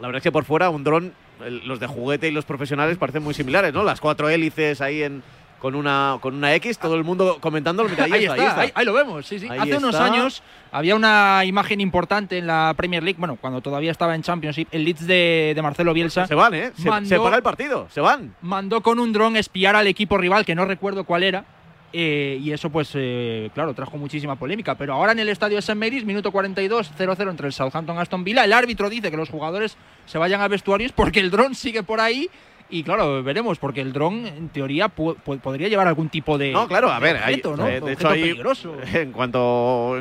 la 0.00 0.08
verdad 0.08 0.16
es 0.16 0.22
que 0.24 0.32
por 0.32 0.44
fuera 0.44 0.70
un 0.70 0.82
dron, 0.82 1.12
el- 1.44 1.66
los 1.66 1.80
de 1.80 1.86
juguete 1.86 2.28
y 2.28 2.30
los 2.30 2.44
profesionales 2.44 2.96
parecen 2.98 3.22
muy 3.22 3.34
similares, 3.34 3.72
¿no? 3.72 3.82
Las 3.82 4.00
cuatro 4.00 4.28
hélices 4.28 4.80
ahí 4.80 5.02
en. 5.02 5.22
Con 5.58 5.74
una, 5.74 6.18
con 6.20 6.36
una 6.36 6.54
X, 6.54 6.78
todo 6.78 6.94
el 6.94 7.02
mundo 7.02 7.38
comentándolo. 7.40 7.88
Mira, 7.88 8.04
ahí, 8.04 8.12
ahí, 8.12 8.24
está, 8.26 8.36
está, 8.36 8.60
ahí 8.60 8.66
está. 8.68 8.78
ahí- 8.78 8.86
lo 8.86 8.92
vemos, 8.92 9.26
sí, 9.26 9.40
sí. 9.40 9.48
Hace 9.48 9.76
unos 9.76 9.96
años 9.96 10.40
había 10.70 10.94
una 10.94 11.42
imagen 11.44 11.80
importante 11.80 12.38
en 12.38 12.46
la 12.46 12.72
Premier 12.76 13.02
League, 13.02 13.18
bueno, 13.18 13.34
cuando 13.40 13.60
todavía 13.60 13.90
estaba 13.90 14.14
en 14.14 14.22
Championship, 14.22 14.68
el 14.70 14.84
Leeds 14.84 15.04
de, 15.08 15.54
de 15.56 15.60
Marcelo 15.62 15.92
Bielsa. 15.92 16.28
Se 16.28 16.36
van, 16.36 16.54
¿eh? 16.54 16.70
Se, 16.80 16.88
mandó- 16.88 17.08
se 17.08 17.18
para 17.18 17.34
el 17.38 17.42
partido, 17.42 17.88
se 17.90 18.00
van. 18.00 18.36
mandó 18.40 18.82
con 18.84 19.00
un 19.00 19.12
dron 19.12 19.36
espiar 19.36 19.74
al 19.74 19.88
equipo 19.88 20.16
rival, 20.16 20.44
que 20.44 20.54
no 20.54 20.64
recuerdo 20.64 21.02
cuál 21.02 21.24
era. 21.24 21.44
Eh, 21.92 22.38
y 22.40 22.52
eso, 22.52 22.70
pues, 22.70 22.90
eh, 22.94 23.50
claro, 23.54 23.74
trajo 23.74 23.96
muchísima 23.96 24.36
polémica. 24.36 24.74
Pero 24.76 24.94
ahora 24.94 25.12
en 25.12 25.18
el 25.18 25.28
estadio 25.28 25.58
St. 25.58 25.74
Mary's, 25.74 26.04
minuto 26.04 26.30
42, 26.32 26.92
0-0 26.98 27.30
entre 27.30 27.46
el 27.46 27.52
Southampton 27.52 27.96
y 27.96 27.98
Aston 28.00 28.24
Villa. 28.24 28.44
El 28.44 28.52
árbitro 28.52 28.90
dice 28.90 29.10
que 29.10 29.16
los 29.16 29.30
jugadores 29.30 29.76
se 30.06 30.18
vayan 30.18 30.40
a 30.40 30.48
vestuarios 30.48 30.92
porque 30.92 31.20
el 31.20 31.30
dron 31.30 31.54
sigue 31.54 31.82
por 31.82 32.00
ahí. 32.00 32.28
Y 32.70 32.82
claro, 32.82 33.22
veremos, 33.22 33.58
porque 33.58 33.80
el 33.80 33.94
dron, 33.94 34.26
en 34.26 34.50
teoría, 34.50 34.88
podría 34.88 35.68
llevar 35.68 35.88
algún 35.88 36.10
tipo 36.10 36.36
de. 36.36 36.52
No, 36.52 36.68
claro, 36.68 36.90
a 36.90 36.98
ver, 36.98 37.16
hay- 37.16 37.34
objeto, 37.34 37.56
¿no? 37.56 37.64
de 37.64 37.92
hecho 37.92 38.08
peligroso. 38.10 38.76
en 38.92 39.12
cuanto 39.12 39.96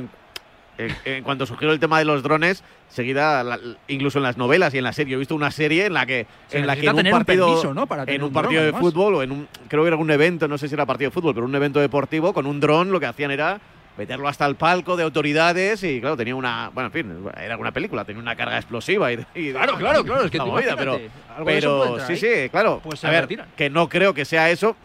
en, 0.78 1.23
cuanto 1.23 1.45
surgió 1.45 1.71
el 1.71 1.80
tema 1.80 1.99
de 1.99 2.05
los 2.05 2.21
drones, 2.23 2.63
seguida 2.89 3.43
la- 3.43 3.59
incluso 3.88 4.19
en 4.19 4.23
las 4.23 4.38
novelas 4.38 4.73
y 4.73 4.78
en 4.78 4.84
la 4.84 4.93
serie, 4.93 5.15
he 5.15 5.17
visto 5.17 5.36
una 5.36 5.51
serie 5.51 5.86
en 5.88 5.93
la 5.93 6.05
que 6.05 6.28
Se 6.47 6.59
en 6.59 6.67
la 6.67 6.75
que 6.75 6.86
en 6.88 6.95
un 6.95 7.03
partido 7.09 7.47
permiso, 7.47 7.73
¿no? 7.73 7.88
para 7.88 8.05
tener 8.05 8.15
en 8.19 8.21
un 8.23 8.28
un 8.28 8.34
dron, 8.34 8.43
partido 8.43 8.61
de 8.61 8.67
además. 8.69 8.82
fútbol 8.82 9.15
o 9.15 9.23
en 9.23 9.32
un 9.32 9.47
creo 9.67 9.84
que 9.84 9.88
era 9.88 9.97
un 9.97 10.11
evento, 10.11 10.47
no 10.47 10.57
sé 10.57 10.67
si 10.67 10.73
era 10.75 10.86
partido 10.86 11.09
de 11.09 11.13
fútbol, 11.13 11.34
pero 11.34 11.45
un 11.45 11.55
evento 11.55 11.80
deportivo 11.80 12.34
con 12.34 12.45
un 12.45 12.59
dron 12.59 12.91
lo 12.91 12.99
que 12.99 13.05
hacían 13.07 13.32
era 13.32 13.59
meterlo 13.97 14.28
hasta 14.28 14.45
el 14.45 14.53
palco 14.55 14.95
de 14.95 15.01
autoridades 15.03 15.84
y 15.84 15.99
claro, 15.99 16.15
tenía 16.15 16.36
una, 16.36 16.69
bueno, 16.71 16.88
en 16.88 16.93
fin, 16.93 17.30
era 17.41 17.57
una 17.57 17.71
película, 17.71 18.05
tenía 18.05 18.21
una 18.21 18.36
carga 18.36 18.57
explosiva 18.57 19.11
y, 19.11 19.25
y- 19.34 19.51
Claro, 19.53 19.75
claro, 19.78 20.03
claro, 20.03 20.25
es 20.25 20.30
que 20.32 20.38
movida, 20.38 20.75
pero, 20.78 20.99
pero 21.43 21.88
entrar 21.95 22.07
sí, 22.07 22.17
sí, 22.17 22.49
claro. 22.51 22.80
Pues 22.84 23.03
a 23.03 23.09
ver, 23.09 23.28
que 23.55 23.69
no 23.71 23.89
creo 23.89 24.13
que 24.13 24.23
sea 24.25 24.51
eso, 24.51 24.75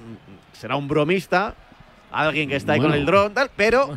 será 0.54 0.76
un 0.76 0.88
bromista, 0.88 1.54
alguien 2.10 2.48
que 2.48 2.56
está 2.56 2.72
ahí 2.72 2.80
con 2.80 2.94
el 2.94 3.04
dron, 3.04 3.34
tal, 3.34 3.50
pero 3.54 3.90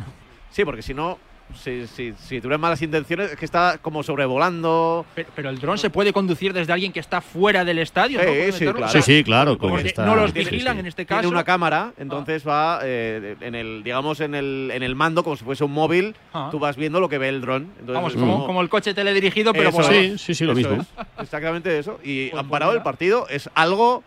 Sí, 0.50 0.64
porque 0.64 0.82
si 0.82 0.92
no, 0.94 1.18
si, 1.54 1.86
si, 1.86 2.12
si 2.18 2.40
tuvieran 2.40 2.60
malas 2.60 2.82
intenciones, 2.82 3.30
es 3.32 3.36
que 3.38 3.44
está 3.44 3.78
como 3.80 4.02
sobrevolando. 4.02 5.06
Pero, 5.14 5.28
pero 5.34 5.50
el 5.50 5.58
dron 5.58 5.78
se 5.78 5.90
puede 5.90 6.12
conducir 6.12 6.52
desde 6.52 6.72
alguien 6.72 6.92
que 6.92 7.00
está 7.00 7.20
fuera 7.20 7.64
del 7.64 7.78
estadio. 7.78 8.20
Sí, 8.20 8.26
¿no? 8.26 8.32
Puede 8.32 8.52
sí, 8.52 8.64
claro. 8.66 8.88
Sí, 8.88 9.02
sí, 9.02 9.24
claro. 9.24 9.50
Porque 9.58 9.60
como 9.60 9.78
está- 9.78 10.04
no 10.06 10.16
los 10.16 10.32
sí, 10.32 10.44
sí. 10.44 10.50
vigilan 10.50 10.78
en 10.78 10.86
este 10.86 11.04
Tiene 11.04 11.22
caso. 11.22 11.28
una 11.30 11.44
cámara, 11.44 11.92
entonces 11.98 12.46
va 12.46 12.80
eh, 12.82 13.36
en 13.40 13.54
el, 13.54 13.82
digamos, 13.82 14.20
en 14.20 14.34
el, 14.34 14.70
en 14.72 14.82
el 14.82 14.94
mando, 14.94 15.22
como 15.24 15.36
si 15.36 15.44
fuese 15.44 15.64
un 15.64 15.72
móvil, 15.72 16.14
Ah. 16.32 16.48
tú 16.50 16.58
vas 16.58 16.76
viendo 16.76 17.00
lo 17.00 17.08
que 17.08 17.18
ve 17.18 17.28
el 17.28 17.40
dron. 17.40 17.62
Entonces, 17.80 17.94
Vamos, 17.94 18.14
como, 18.14 18.46
como 18.46 18.60
el 18.62 18.68
coche 18.68 18.92
teledirigido, 18.94 19.52
pero 19.52 19.68
Eso 19.70 19.78
por 19.78 19.86
Sí, 19.86 20.18
sí, 20.18 20.34
sí, 20.34 20.44
lo 20.44 20.52
eso 20.52 20.68
mismo. 20.68 20.82
es, 20.82 21.22
exactamente 21.22 21.78
eso. 21.78 21.98
Y 22.04 22.28
Pues 22.30 22.42
han 22.42 22.48
parado 22.50 22.72
el 22.72 22.82
partido. 22.82 23.26
Es 23.28 23.48
algo 23.54 24.02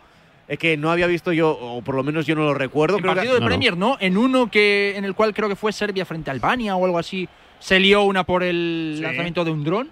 eh, 0.50 0.56
que 0.58 0.76
no 0.76 0.90
había 0.90 1.06
visto 1.06 1.32
yo, 1.32 1.50
o 1.50 1.80
por 1.82 1.94
lo 1.94 2.02
menos 2.02 2.26
yo 2.26 2.34
no 2.34 2.42
lo 2.42 2.52
recuerdo. 2.54 2.96
En 2.96 3.02
Creo 3.02 3.14
que- 3.14 3.16
partido 3.18 3.34
de 3.34 3.40
No, 3.40 3.46
no. 3.46 3.48
Premier, 3.48 3.76
no. 3.76 3.96
En 4.00 4.16
uno 4.18 4.50
que 4.50 4.94
en 4.96 5.04
el 5.04 5.14
cual 5.14 5.32
creo 5.32 5.48
que 5.48 5.56
fue 5.56 5.72
Serbia 5.72 6.04
frente 6.04 6.30
a 6.30 6.32
Albania 6.34 6.76
o 6.76 6.84
algo 6.84 6.98
así, 6.98 7.28
se 7.60 7.78
lió 7.80 8.02
una 8.02 8.24
por 8.24 8.42
el 8.42 8.94
Sí. 8.96 9.02
lanzamiento 9.02 9.44
de 9.44 9.50
un 9.52 9.64
dron. 9.64 9.90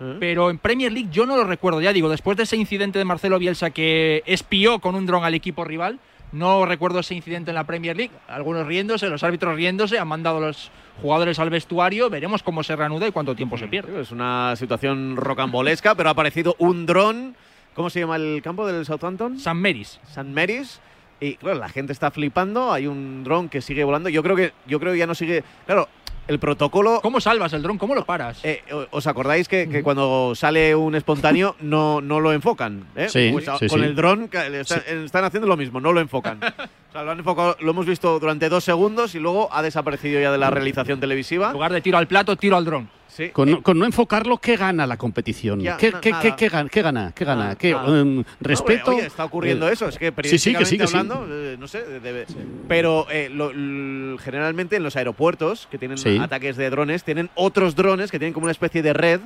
¿Eh? 0.00 0.16
Pero 0.20 0.48
en 0.50 0.58
Premier 0.58 0.92
League 0.92 1.08
yo 1.12 1.26
no 1.26 1.36
lo 1.36 1.44
recuerdo, 1.44 1.80
ya 1.80 1.92
digo, 1.92 2.08
después 2.08 2.36
de 2.36 2.44
ese 2.44 2.56
incidente 2.56 2.98
de 3.00 3.04
Marcelo 3.04 3.38
Bielsa 3.38 3.70
que 3.70 4.22
espió 4.26 4.78
con 4.78 4.94
un 4.94 5.06
dron 5.06 5.24
al 5.24 5.34
equipo 5.34 5.64
rival, 5.64 5.98
no 6.30 6.64
recuerdo 6.66 7.00
ese 7.00 7.14
incidente 7.16 7.50
en 7.50 7.56
la 7.56 7.64
Premier 7.64 7.96
League. 7.96 8.12
Algunos 8.28 8.64
riéndose, 8.66 9.08
los 9.08 9.24
árbitros 9.24 9.56
riéndose, 9.56 9.98
han 9.98 10.06
mandado 10.06 10.36
a 10.38 10.40
los 10.40 10.70
jugadores 11.02 11.38
al 11.40 11.50
vestuario, 11.50 12.10
veremos 12.10 12.42
cómo 12.44 12.62
se 12.62 12.76
reanuda 12.76 13.08
y 13.08 13.12
cuánto 13.12 13.34
tiempo 13.34 13.58
se 13.58 13.66
pierde. 13.66 14.00
Es 14.00 14.12
una 14.12 14.54
situación 14.54 15.16
rocambolesca, 15.16 15.94
pero 15.96 16.10
ha 16.10 16.12
aparecido 16.12 16.54
un 16.58 16.86
dron. 16.86 17.34
¿Cómo 17.78 17.90
se 17.90 18.00
llama 18.00 18.16
el 18.16 18.40
campo 18.42 18.66
del 18.66 18.84
Southampton? 18.84 19.38
San 19.38 19.62
Mary's. 19.62 20.00
San 20.12 20.34
Mary's. 20.34 20.80
Y 21.20 21.36
claro, 21.36 21.60
la 21.60 21.68
gente 21.68 21.92
está 21.92 22.10
flipando. 22.10 22.72
Hay 22.72 22.88
un 22.88 23.22
dron 23.22 23.48
que 23.48 23.60
sigue 23.60 23.84
volando. 23.84 24.08
Yo 24.08 24.20
creo 24.24 24.34
que, 24.34 24.52
yo 24.66 24.80
creo 24.80 24.92
que 24.94 24.98
ya 24.98 25.06
no 25.06 25.14
sigue. 25.14 25.44
Claro, 25.64 25.88
el 26.26 26.40
protocolo. 26.40 26.98
¿Cómo 27.02 27.20
salvas 27.20 27.52
el 27.52 27.62
dron? 27.62 27.78
¿Cómo 27.78 27.94
lo 27.94 28.04
paras? 28.04 28.40
Eh, 28.44 28.64
¿Os 28.90 29.06
acordáis 29.06 29.46
que, 29.46 29.68
que 29.68 29.84
cuando 29.84 30.34
sale 30.34 30.74
un 30.74 30.96
espontáneo 30.96 31.54
no, 31.60 32.00
no 32.00 32.18
lo 32.18 32.32
enfocan? 32.32 32.84
eh? 32.96 33.08
Sí, 33.08 33.30
Pues 33.32 33.44
sí, 33.60 33.68
con 33.68 33.78
sí. 33.80 33.86
el 33.86 33.94
dron 33.94 34.28
está- 34.32 34.78
están 34.78 35.24
haciendo 35.24 35.46
lo 35.46 35.56
mismo, 35.56 35.80
no 35.80 35.92
lo 35.92 36.00
enfocan. 36.00 36.40
O 36.42 36.92
sea, 36.92 37.04
lo 37.04 37.12
han 37.12 37.18
enfocado, 37.20 37.56
lo 37.60 37.70
hemos 37.70 37.86
visto 37.86 38.18
durante 38.18 38.48
dos 38.48 38.64
segundos 38.64 39.14
y 39.14 39.20
luego 39.20 39.48
ha 39.52 39.62
desaparecido 39.62 40.20
ya 40.20 40.32
de 40.32 40.38
la 40.38 40.50
realización 40.50 40.98
televisiva. 40.98 41.46
En 41.48 41.52
lugar 41.52 41.72
de 41.72 41.80
tiro 41.80 41.96
al 41.96 42.08
plato, 42.08 42.34
tiro 42.34 42.56
al 42.56 42.64
dron. 42.64 42.90
Sí. 43.18 43.30
Con, 43.30 43.50
no- 43.50 43.62
con 43.64 43.76
no 43.76 43.84
enfocarlo, 43.84 44.38
¿qué 44.38 44.56
gana 44.56 44.86
la 44.86 44.96
competición? 44.96 45.58
Ya, 45.58 45.76
¿Qué, 45.76 45.92
qué- 46.00 46.12
qué- 46.22 46.34
qué 46.36 46.48
gana? 46.48 46.68
¿Qué 46.70 46.80
gana? 46.82 47.12
¿Qué 47.12 47.24
gana? 47.24 47.56
¿Qué, 47.56 47.70
em, 47.70 48.18
No, 48.18 48.24
¿Respeto? 48.38 48.92
oye, 48.92 49.06
está 49.06 49.24
ocurriendo 49.24 49.68
Eh, 49.68 49.72
eso, 49.72 49.88
es 49.88 49.98
que 49.98 50.12
sí, 50.22 50.38
sí, 50.38 50.54
que 50.54 50.64
sí, 50.64 50.76
periodísticamente 50.76 50.76
que 50.76 50.84
hablando, 50.84 51.26
eh, 51.28 51.56
no 51.58 51.66
sé, 51.66 51.82
de- 51.82 51.98
de- 51.98 52.26
pero 52.68 53.08
eh, 53.10 53.28
lo- 53.28 53.50
generalmente 54.18 54.76
en 54.76 54.84
los 54.84 54.94
aeropuertos 54.94 55.66
que 55.68 55.78
tienen 55.78 55.98
ataques 56.20 56.56
de 56.56 56.70
drones, 56.70 57.02
tienen 57.02 57.28
otros 57.34 57.74
drones 57.74 58.12
que 58.12 58.20
tienen 58.20 58.32
como 58.32 58.44
una 58.44 58.52
especie 58.52 58.82
de 58.82 58.92
red 58.92 59.20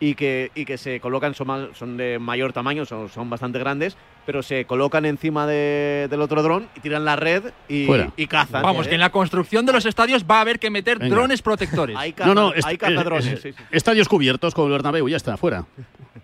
y 0.00 0.14
que, 0.14 0.50
y 0.54 0.64
que 0.64 0.78
se 0.78 0.98
colocan, 1.00 1.34
son, 1.34 1.68
son 1.74 1.98
de 1.98 2.18
mayor 2.18 2.54
tamaño, 2.54 2.86
son, 2.86 3.10
son 3.10 3.28
bastante 3.28 3.58
grandes, 3.58 3.98
pero 4.26 4.42
se 4.42 4.64
colocan 4.64 5.04
encima 5.06 5.46
de- 5.46 6.08
del 6.10 6.20
otro 6.20 6.42
dron 6.42 6.68
y 6.76 6.80
tiran 6.80 7.04
la 7.04 7.16
red 7.16 7.44
y, 7.68 7.86
y 8.16 8.26
cazan. 8.26 8.62
Vamos, 8.62 8.86
¿eh? 8.86 8.88
que 8.90 8.94
en 8.96 9.00
la 9.00 9.10
construcción 9.10 9.64
de 9.64 9.72
los 9.72 9.86
estadios 9.86 10.24
va 10.28 10.38
a 10.38 10.40
haber 10.42 10.58
que 10.58 10.68
meter 10.70 10.98
Venga. 10.98 11.14
drones 11.14 11.42
protectores. 11.42 11.96
Hay 11.96 12.12
caza- 12.12 12.26
No, 12.26 12.34
no, 12.34 12.52
est- 12.54 12.66
hay 12.66 12.74
eh, 12.74 12.78
cazadrones. 12.78 13.26
eh, 13.26 13.36
sí, 13.42 13.52
sí. 13.52 13.64
estadios 13.70 14.08
cubiertos 14.08 14.52
con 14.54 14.66
el 14.66 14.72
Bernabéu, 14.72 15.08
ya 15.08 15.16
está, 15.16 15.36
fuera. 15.36 15.64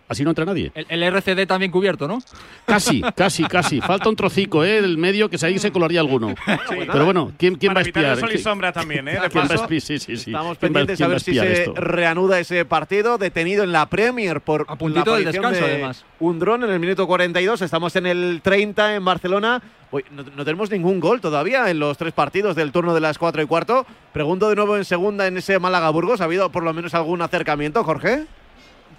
Así 0.09 0.25
no 0.25 0.31
entra 0.31 0.45
nadie. 0.45 0.71
El, 0.75 0.85
el 0.91 1.03
RCD 1.05 1.47
también 1.47 1.71
cubierto, 1.71 2.07
¿no? 2.07 2.19
Casi, 2.67 3.01
casi, 3.17 3.45
casi. 3.45 3.81
Falta 3.81 4.11
un 4.11 4.17
trocico, 4.17 4.63
¿eh? 4.63 4.83
Del 4.83 4.99
medio 4.99 5.31
que 5.31 5.39
ahí 5.47 5.59
se 5.59 5.73
colaría 5.73 6.01
alguno. 6.01 6.35
Pero 6.69 7.05
bueno, 7.07 7.33
¿quién, 7.39 7.55
quién 7.55 7.73
va 7.75 7.79
a 7.79 7.81
el 7.81 7.87
espiar? 7.87 8.19
sol 8.19 8.29
y 8.29 8.33
¿Quién- 8.33 8.45
sombra 8.45 8.73
también, 8.73 9.09
¿eh? 9.09 9.13
Quién 9.31 9.45
va 9.49 9.53
a 9.53 9.55
espiar? 9.55 9.81
Sí, 9.81 9.99
sí, 9.99 10.17
sí. 10.19 10.31
Estamos 10.31 10.59
¿Quién 10.59 10.71
va- 10.73 10.75
pendientes 10.81 11.01
a 11.01 11.09
ver 11.09 11.21
si 11.21 11.31
espiar 11.31 11.47
se 11.47 11.63
esto? 11.63 11.75
reanuda 11.77 12.39
ese 12.41 12.65
partido, 12.67 13.17
detenido 13.17 13.65
en 13.65 13.73
la 13.73 13.87
Premier 13.87 14.43
por 14.43 14.67
A 14.69 14.77
puntito 14.77 15.13
la 15.13 15.17
del 15.17 15.25
descanso, 15.33 15.65
de 15.65 15.73
además. 15.73 16.05
Un 16.21 16.39
dron 16.39 16.63
en 16.65 16.71
el 16.71 16.79
minuto 16.79 17.07
42, 17.07 17.63
estamos 17.63 17.92
en 17.97 18.07
el 18.07 18.41
30 18.43 18.97
en 18.97 19.05
Barcelona. 19.05 19.63
No 20.11 20.45
tenemos 20.45 20.71
ningún 20.71 21.01
gol 21.01 21.21
todavía 21.21 21.69
en 21.71 21.79
los 21.79 21.99
tres 21.99 22.13
partidos 22.13 22.57
del 22.57 22.73
turno 22.73 22.95
de 22.95 23.01
las 23.01 23.19
4 23.19 23.43
y 23.43 23.47
cuarto. 23.47 23.87
Pregunto 24.13 24.49
de 24.49 24.57
nuevo 24.57 24.77
en 24.77 24.85
segunda 24.85 25.27
en 25.27 25.37
ese 25.37 25.59
Málaga-Burgos. 25.59 26.21
¿Ha 26.21 26.25
habido 26.25 26.51
por 26.51 26.63
lo 26.63 26.73
menos 26.73 26.95
algún 26.95 27.21
acercamiento, 27.21 27.85
Jorge? 27.85 28.27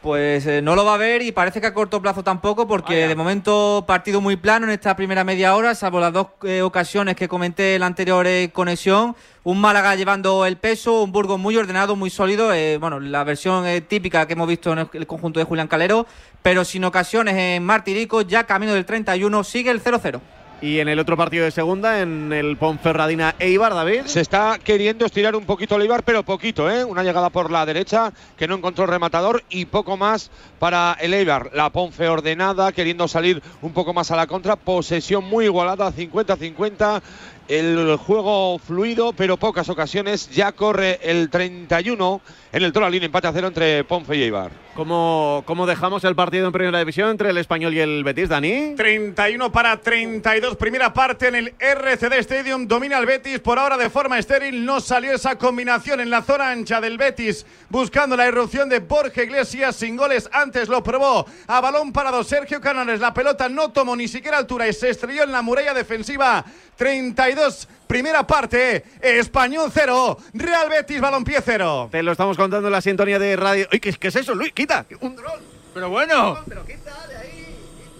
Pues 0.03 0.45
eh, 0.47 0.61
no 0.61 0.75
lo 0.75 0.83
va 0.83 0.91
a 0.91 0.95
haber 0.95 1.21
y 1.21 1.31
parece 1.31 1.61
que 1.61 1.67
a 1.67 1.73
corto 1.73 2.01
plazo 2.01 2.25
tampoco, 2.25 2.67
porque 2.67 3.07
de 3.07 3.15
momento 3.15 3.85
partido 3.87 4.19
muy 4.19 4.35
plano 4.35 4.65
en 4.65 4.73
esta 4.73 4.97
primera 4.97 5.23
media 5.23 5.55
hora, 5.55 5.73
salvo 5.75 6.01
las 6.01 6.11
dos 6.11 6.27
eh, 6.43 6.61
ocasiones 6.61 7.15
que 7.15 7.29
comenté 7.29 7.75
en 7.75 7.79
la 7.79 7.85
anterior 7.85 8.27
eh, 8.27 8.49
conexión. 8.51 9.15
Un 9.45 9.61
Málaga 9.61 9.95
llevando 9.95 10.45
el 10.45 10.57
peso, 10.57 11.03
un 11.03 11.13
Burgos 11.13 11.39
muy 11.39 11.55
ordenado, 11.55 11.95
muy 11.95 12.09
sólido. 12.09 12.49
bueno, 12.81 12.99
la 12.99 13.23
versión 13.23 13.65
típica 13.87 14.27
que 14.27 14.33
hemos 14.33 14.49
visto 14.49 14.73
en 14.73 14.79
el, 14.79 14.89
el 14.91 15.07
conjunto 15.07 15.39
de 15.39 15.45
Julián 15.45 15.69
Calero, 15.69 16.05
pero 16.41 16.65
sin 16.65 16.83
ocasiones 16.83 17.35
en 17.35 17.63
Martirico, 17.63 18.23
ya 18.23 18.43
camino 18.43 18.73
del 18.73 18.85
31, 18.85 19.41
sigue 19.45 19.71
el 19.71 19.81
0-0. 19.81 20.19
Y 20.63 20.79
en 20.79 20.87
el 20.87 20.97
otro 20.97 21.17
partido 21.17 21.43
de 21.43 21.51
segunda, 21.51 21.99
en 21.99 22.31
el 22.31 22.55
Ponferradina 22.55 23.35
Eibar, 23.37 23.73
David. 23.73 24.03
Se 24.05 24.21
está 24.21 24.57
queriendo 24.63 25.05
estirar 25.05 25.35
un 25.35 25.43
poquito 25.43 25.75
el 25.75 25.81
Eibar, 25.81 26.03
pero 26.03 26.23
poquito, 26.23 26.71
¿eh? 26.71 26.85
Una 26.85 27.03
llegada 27.03 27.29
por 27.29 27.51
la 27.51 27.65
derecha 27.65 28.13
que 28.37 28.47
no 28.47 28.55
encontró 28.55 28.85
rematador 28.85 29.43
y 29.49 29.65
poco 29.65 29.97
más 29.97 30.31
para 30.59 30.95
el 31.01 31.13
Eibar. 31.13 31.49
La 31.53 31.69
Ponfe 31.69 32.07
ordenada, 32.07 32.71
queriendo 32.71 33.09
salir 33.09 33.43
un 33.61 33.73
poco 33.73 33.93
más 33.93 34.09
a 34.11 34.15
la 34.15 34.25
contra. 34.25 34.55
Posesión 34.55 35.25
muy 35.25 35.43
igualada, 35.43 35.91
50-50. 35.91 37.01
El 37.47 37.97
juego 37.97 38.57
fluido, 38.57 39.11
pero 39.11 39.35
pocas 39.37 39.67
ocasiones. 39.67 40.29
Ya 40.29 40.53
corre 40.53 40.99
el 41.03 41.29
31 41.29 42.21
en 42.53 42.63
el 42.63 42.71
Toralín, 42.71 43.03
empate 43.03 43.27
a 43.27 43.33
cero 43.33 43.47
entre 43.47 43.83
Ponfe 43.83 44.15
y 44.15 44.23
Eibar. 44.23 44.51
¿Cómo, 44.75 45.43
¿Cómo 45.45 45.67
dejamos 45.67 46.03
el 46.03 46.15
partido 46.15 46.47
en 46.47 46.51
primera 46.51 46.79
división 46.79 47.09
entre 47.09 47.29
el 47.29 47.37
Español 47.37 47.75
y 47.75 47.79
el 47.79 48.03
Betis, 48.03 48.29
Dani? 48.29 48.73
31 48.75 49.51
para 49.51 49.79
32. 49.79 50.55
Primera 50.55 50.91
parte 50.91 51.27
en 51.27 51.35
el 51.35 51.53
RCD 51.59 52.13
Stadium. 52.13 52.67
Domina 52.67 52.97
el 52.97 53.05
Betis. 53.05 53.39
Por 53.39 53.59
ahora 53.59 53.77
de 53.77 53.91
forma 53.91 54.17
estéril. 54.17 54.65
No 54.65 54.79
salió 54.79 55.13
esa 55.13 55.37
combinación 55.37 55.99
en 55.99 56.09
la 56.09 56.23
zona 56.23 56.49
ancha 56.49 56.81
del 56.81 56.97
Betis. 56.97 57.45
Buscando 57.69 58.15
la 58.15 58.27
irrupción 58.27 58.67
de 58.67 58.79
Borja 58.79 59.21
Iglesias. 59.21 59.75
Sin 59.75 59.95
goles. 59.95 60.27
Antes 60.33 60.69
lo 60.69 60.81
probó. 60.81 61.27
A 61.45 61.61
balón 61.61 61.93
parado 61.93 62.23
Sergio 62.23 62.59
Canales. 62.59 62.99
La 62.99 63.13
pelota 63.13 63.47
no 63.49 63.71
tomó 63.71 63.95
ni 63.95 64.07
siquiera 64.07 64.39
altura 64.39 64.67
y 64.67 64.73
se 64.73 64.89
estrelló 64.89 65.23
en 65.23 65.31
la 65.31 65.43
muralla 65.43 65.75
defensiva. 65.75 66.43
32. 66.75 67.67
Primera 67.87 68.25
parte. 68.25 68.83
Español 69.01 69.71
0. 69.73 70.17
Real 70.33 70.69
Betis 70.69 71.01
Balompié 71.01 71.39
0. 71.43 71.89
Te 71.91 72.03
lo 72.03 72.11
estamos 72.11 72.37
contando 72.37 72.67
en 72.67 72.71
la 72.71 72.81
sintonía 72.81 73.19
de 73.19 73.35
radio. 73.35 73.67
Uy, 73.71 73.79
¿qué, 73.79 73.93
qué 73.93 74.07
es 74.07 74.15
eso, 74.15 74.33
Luis? 74.33 74.51
¡Quita! 74.53 74.85
¡Un 75.01 75.15
dron! 75.15 75.39
Pero 75.73 75.89
bueno. 75.89 76.39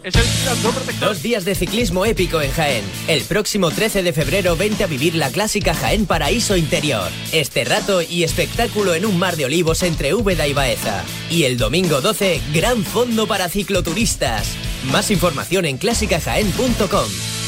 Es 0.04 0.16
el 0.16 0.26
tractor 0.44 0.74
protector. 0.74 1.10
Dos 1.10 1.24
días 1.24 1.46
de 1.46 1.56
ciclismo 1.56 2.06
épico 2.06 2.42
en 2.42 2.52
Jaén. 2.52 2.84
El 3.08 3.24
próximo 3.24 3.72
13 3.72 4.04
de 4.04 4.12
febrero 4.12 4.58
vente 4.58 4.84
a 4.84 4.88
vivir 4.88 5.16
la 5.16 5.30
clásica 5.30 5.74
Jaén 5.74 6.06
Paraíso 6.06 6.58
Interior. 6.58 7.10
Este 7.32 7.64
rato 7.64 8.02
y 8.02 8.24
espectáculo 8.24 8.96
en 8.96 9.06
un 9.06 9.18
mar 9.18 9.38
de 9.38 9.46
olivos 9.46 9.82
entre 9.82 10.14
Úbeda 10.14 10.46
y 10.46 10.54
Baeza. 10.54 11.04
Y 11.30 11.46
el 11.46 11.58
domingo 11.58 12.02
12, 12.02 12.42
gran 12.54 12.84
fondo 12.84 13.28
para 13.28 13.48
cicloturistas. 13.48 14.56
Más 14.92 15.10
información 15.10 15.66
en 15.66 15.78
clásicajaén.com. 15.78 17.43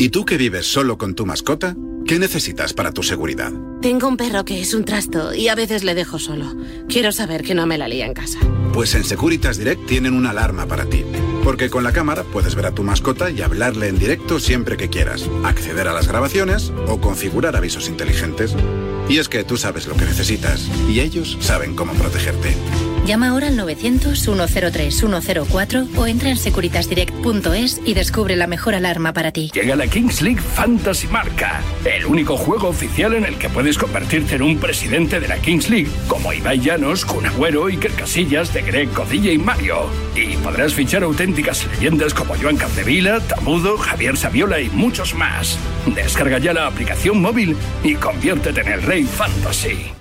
¿Y 0.00 0.10
tú 0.10 0.24
que 0.24 0.36
vives 0.36 0.64
solo 0.64 0.96
con 0.96 1.16
tu 1.16 1.26
mascota? 1.26 1.74
¿Qué 2.06 2.20
necesitas 2.20 2.72
para 2.72 2.92
tu 2.92 3.02
seguridad? 3.02 3.52
Tengo 3.82 4.06
un 4.06 4.16
perro 4.16 4.44
que 4.44 4.60
es 4.60 4.72
un 4.72 4.84
trasto 4.84 5.34
y 5.34 5.48
a 5.48 5.56
veces 5.56 5.82
le 5.82 5.96
dejo 5.96 6.20
solo. 6.20 6.54
Quiero 6.88 7.10
saber 7.10 7.42
que 7.42 7.56
no 7.56 7.66
me 7.66 7.78
la 7.78 7.88
lía 7.88 8.06
en 8.06 8.14
casa. 8.14 8.38
Pues 8.72 8.94
en 8.94 9.02
Securitas 9.02 9.58
Direct 9.58 9.86
tienen 9.86 10.14
una 10.14 10.30
alarma 10.30 10.66
para 10.66 10.86
ti. 10.86 11.04
Porque 11.42 11.68
con 11.68 11.82
la 11.82 11.92
cámara 11.92 12.22
puedes 12.22 12.54
ver 12.54 12.66
a 12.66 12.74
tu 12.74 12.84
mascota 12.84 13.28
y 13.30 13.42
hablarle 13.42 13.88
en 13.88 13.98
directo 13.98 14.38
siempre 14.38 14.76
que 14.76 14.88
quieras, 14.88 15.28
acceder 15.42 15.88
a 15.88 15.94
las 15.94 16.06
grabaciones 16.06 16.72
o 16.86 17.00
configurar 17.00 17.56
avisos 17.56 17.88
inteligentes. 17.88 18.54
Y 19.08 19.18
es 19.18 19.28
que 19.28 19.42
tú 19.42 19.56
sabes 19.56 19.88
lo 19.88 19.96
que 19.96 20.04
necesitas 20.04 20.70
y 20.88 21.00
ellos 21.00 21.36
saben 21.40 21.74
cómo 21.74 21.92
protegerte. 21.94 22.54
Llama 23.08 23.28
ahora 23.28 23.48
al 23.48 23.56
900-103-104 23.56 25.96
o 25.96 26.06
entra 26.06 26.28
en 26.28 26.36
securitasdirect.es 26.36 27.80
y 27.86 27.94
descubre 27.94 28.36
la 28.36 28.46
mejor 28.46 28.74
alarma 28.74 29.14
para 29.14 29.32
ti. 29.32 29.50
Llega 29.54 29.76
la 29.76 29.86
Kings 29.86 30.20
League 30.20 30.42
Fantasy 30.42 31.06
Marca, 31.06 31.62
el 31.86 32.04
único 32.04 32.36
juego 32.36 32.68
oficial 32.68 33.14
en 33.14 33.24
el 33.24 33.38
que 33.38 33.48
puedes 33.48 33.78
convertirte 33.78 34.34
en 34.34 34.42
un 34.42 34.58
presidente 34.58 35.20
de 35.20 35.28
la 35.28 35.38
Kings 35.38 35.70
League, 35.70 35.88
como 36.06 36.34
Ibai 36.34 36.60
Llanos, 36.60 37.06
Kun 37.06 37.24
Agüero, 37.24 37.64
Iker 37.64 37.92
Casillas, 37.92 38.52
De 38.52 38.60
Greg, 38.60 38.90
Codilla 38.90 39.32
y 39.32 39.38
Mario. 39.38 39.86
Y 40.14 40.36
podrás 40.36 40.74
fichar 40.74 41.02
auténticas 41.02 41.66
leyendas 41.66 42.12
como 42.12 42.36
Joan 42.36 42.58
Capdevila, 42.58 43.20
Tamudo, 43.20 43.78
Javier 43.78 44.18
Saviola 44.18 44.60
y 44.60 44.68
muchos 44.68 45.14
más. 45.14 45.58
Descarga 45.86 46.40
ya 46.40 46.52
la 46.52 46.66
aplicación 46.66 47.22
móvil 47.22 47.56
y 47.82 47.94
conviértete 47.94 48.60
en 48.60 48.68
el 48.68 48.82
rey 48.82 49.04
fantasy. 49.04 49.97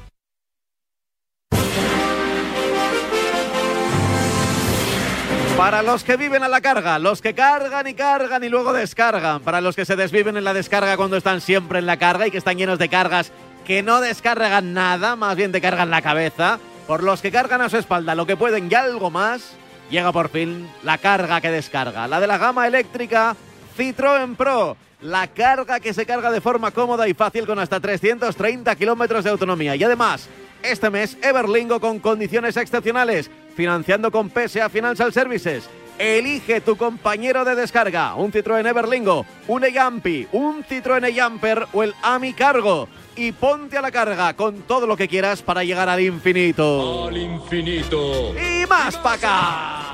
Para 5.67 5.83
los 5.83 6.05
que 6.05 6.15
viven 6.15 6.43
a 6.43 6.47
la 6.47 6.61
carga, 6.61 6.97
los 6.97 7.21
que 7.21 7.33
cargan 7.33 7.85
y 7.87 7.93
cargan 7.93 8.41
y 8.41 8.47
luego 8.47 8.71
descargan, 8.71 9.41
para 9.41 9.59
los 9.59 9.75
que 9.75 9.83
se 9.83 9.97
desviven 9.97 10.37
en 10.37 10.45
la 10.45 10.53
descarga 10.53 10.95
cuando 10.95 11.17
están 11.17 11.41
siempre 11.41 11.79
en 11.79 11.85
la 11.85 11.97
carga 11.97 12.25
y 12.25 12.31
que 12.31 12.37
están 12.37 12.57
llenos 12.57 12.79
de 12.79 12.87
cargas 12.87 13.33
que 13.65 13.83
no 13.83 13.99
descargan 13.99 14.73
nada, 14.73 15.17
más 15.17 15.35
bien 15.35 15.51
te 15.51 15.59
cargan 15.59 15.89
la 15.89 16.01
cabeza, 16.01 16.57
por 16.87 17.03
los 17.03 17.21
que 17.21 17.33
cargan 17.33 17.59
a 17.59 17.67
su 17.67 17.75
espalda 17.75 18.15
lo 18.15 18.25
que 18.25 18.37
pueden 18.37 18.71
y 18.71 18.75
algo 18.75 19.11
más, 19.11 19.57
llega 19.89 20.13
por 20.13 20.29
fin 20.29 20.69
la 20.83 20.99
carga 20.99 21.41
que 21.41 21.51
descarga, 21.51 22.07
la 22.07 22.21
de 22.21 22.27
la 22.27 22.37
gama 22.37 22.65
eléctrica 22.65 23.35
Citroën 23.77 24.37
Pro. 24.37 24.77
La 25.01 25.27
carga 25.27 25.81
que 25.81 25.93
se 25.93 26.05
carga 26.05 26.31
de 26.31 26.39
forma 26.39 26.71
cómoda 26.71 27.09
y 27.09 27.13
fácil 27.13 27.45
con 27.45 27.59
hasta 27.59 27.79
330 27.79 28.73
kilómetros 28.77 29.23
de 29.23 29.29
autonomía. 29.29 29.75
Y 29.75 29.83
además, 29.83 30.27
este 30.63 30.89
mes, 30.89 31.17
Everlingo 31.21 31.79
con 31.79 31.99
condiciones 31.99 32.57
excepcionales, 32.57 33.29
financiando 33.57 34.11
con 34.11 34.29
PSA 34.29 34.69
Financial 34.69 35.11
Services. 35.11 35.67
Elige 35.97 36.61
tu 36.61 36.77
compañero 36.77 37.43
de 37.43 37.55
descarga, 37.55 38.13
un 38.13 38.31
Citroën 38.31 38.67
Everlingo, 38.67 39.25
un 39.47 39.63
Eyampi, 39.63 40.27
un 40.31 40.63
Citroën 40.63 41.03
Eyamper 41.03 41.65
o 41.73 41.81
el 41.81 41.95
Ami 42.03 42.33
Cargo. 42.33 42.87
Y 43.15 43.31
ponte 43.31 43.79
a 43.79 43.81
la 43.81 43.89
carga 43.89 44.35
con 44.35 44.61
todo 44.61 44.85
lo 44.85 44.95
que 44.95 45.07
quieras 45.07 45.41
para 45.41 45.63
llegar 45.63 45.89
al 45.89 45.99
infinito. 46.01 47.07
Al 47.07 47.17
infinito. 47.17 48.35
Y 48.37 48.67
más 48.67 48.95
para 48.97 49.15
acá. 49.15 49.87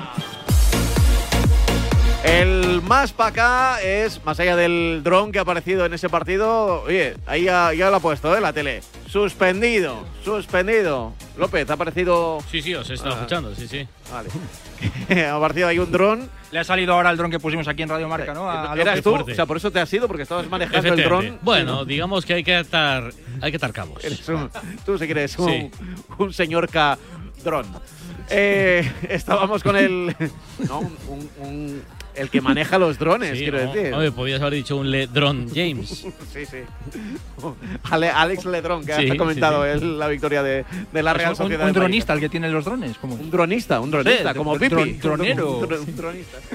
El 2.22 2.82
más 2.82 3.12
para 3.12 3.30
acá 3.30 3.82
es, 3.82 4.22
más 4.26 4.38
allá 4.40 4.56
del 4.56 5.00
dron 5.02 5.32
que 5.32 5.38
ha 5.38 5.42
aparecido 5.42 5.86
en 5.86 5.94
ese 5.94 6.10
partido, 6.10 6.82
oye, 6.82 7.16
ahí 7.26 7.44
ya, 7.44 7.72
ya 7.72 7.88
lo 7.88 7.96
ha 7.96 8.00
puesto, 8.00 8.36
¿eh? 8.36 8.42
La 8.42 8.52
tele. 8.52 8.82
Suspendido, 9.08 10.04
suspendido. 10.22 11.14
López, 11.36 11.68
¿ha 11.68 11.72
aparecido...? 11.74 12.38
Sí, 12.50 12.62
sí, 12.62 12.74
os 12.74 12.88
he 12.90 12.94
estado 12.94 13.14
Ah. 13.14 13.18
escuchando, 13.18 13.54
sí, 13.54 13.66
sí. 13.66 13.86
Vale. 14.12 14.28
ha 15.28 15.34
aparecido 15.36 15.66
ahí 15.68 15.78
un 15.78 15.90
dron. 15.90 16.30
Le 16.52 16.58
ha 16.60 16.64
salido 16.64 16.94
ahora 16.94 17.10
el 17.10 17.16
dron 17.16 17.30
que 17.30 17.40
pusimos 17.40 17.66
aquí 17.66 17.82
en 17.82 17.88
Radio 17.88 18.08
Marca, 18.08 18.32
¿no? 18.32 18.48
A- 18.48 18.74
¿Eras 18.78 19.02
tú? 19.02 19.14
O 19.14 19.34
sea, 19.34 19.44
por 19.46 19.56
eso 19.56 19.70
te 19.72 19.80
has 19.80 19.92
ido, 19.92 20.06
porque 20.06 20.22
estabas 20.22 20.48
manejando 20.48 20.94
el 20.94 21.02
dron. 21.02 21.38
Bueno, 21.42 21.84
digamos 21.84 22.24
que 22.24 22.34
hay 22.34 22.44
que 22.44 22.54
atar, 22.54 23.12
hay 23.40 23.50
que 23.50 23.56
atar 23.56 23.72
cabos. 23.72 24.04
Eres 24.04 24.28
un- 24.28 24.48
tú 24.86 24.96
si 24.98 25.06
quieres 25.06 25.36
un, 25.38 25.48
Sí. 25.50 25.70
un 26.18 26.32
señor 26.32 26.68
K 26.68 26.96
dron. 27.42 27.66
Eh, 28.30 28.88
estábamos 29.08 29.62
con 29.62 29.76
el... 29.76 30.14
No, 30.68 30.78
un- 31.40 31.82
el 32.16 32.30
que 32.30 32.40
maneja 32.40 32.78
los 32.78 32.98
drones, 32.98 33.32
Sí, 33.38 33.44
quiero 33.44 33.58
decir. 33.58 33.92
hombre, 33.92 34.12
podías 34.12 34.40
haber 34.40 34.54
dicho 34.54 34.76
un 34.76 34.90
Ledron 34.90 35.48
James. 35.54 36.06
Sí, 36.32 36.46
sí. 36.46 36.58
Ale- 37.90 38.10
Alex 38.10 38.44
Ledron, 38.44 38.84
que 38.84 38.94
Sí, 38.94 39.10
ha 39.10 39.16
comentado 39.16 39.64
sí, 39.64 39.78
sí. 39.78 39.84
él 39.84 39.98
la 39.98 40.08
victoria 40.08 40.42
de, 40.42 40.64
de 40.92 41.02
la 41.02 41.12
Real 41.14 41.30
un- 41.30 41.36
Sociedad. 41.36 41.66
un, 41.66 41.72
de 41.72 41.78
dronista, 41.80 42.12
el 42.12 42.20
que 42.20 42.28
tiene 42.28 42.48
los 42.50 42.64
drones. 42.64 42.96
¿cómo? 42.98 43.14
Un 43.14 43.30
dronista, 43.30 43.80
un 43.80 43.90
dronista, 43.90 44.32
Sí, 44.32 44.38
como 44.38 44.56
dron- 44.56 44.84
Pipi. 44.84 44.92
dronero. 45.02 45.58
Un, 45.58 45.68
dron- 45.68 45.80
un 45.88 45.96
dronista. 45.96 46.38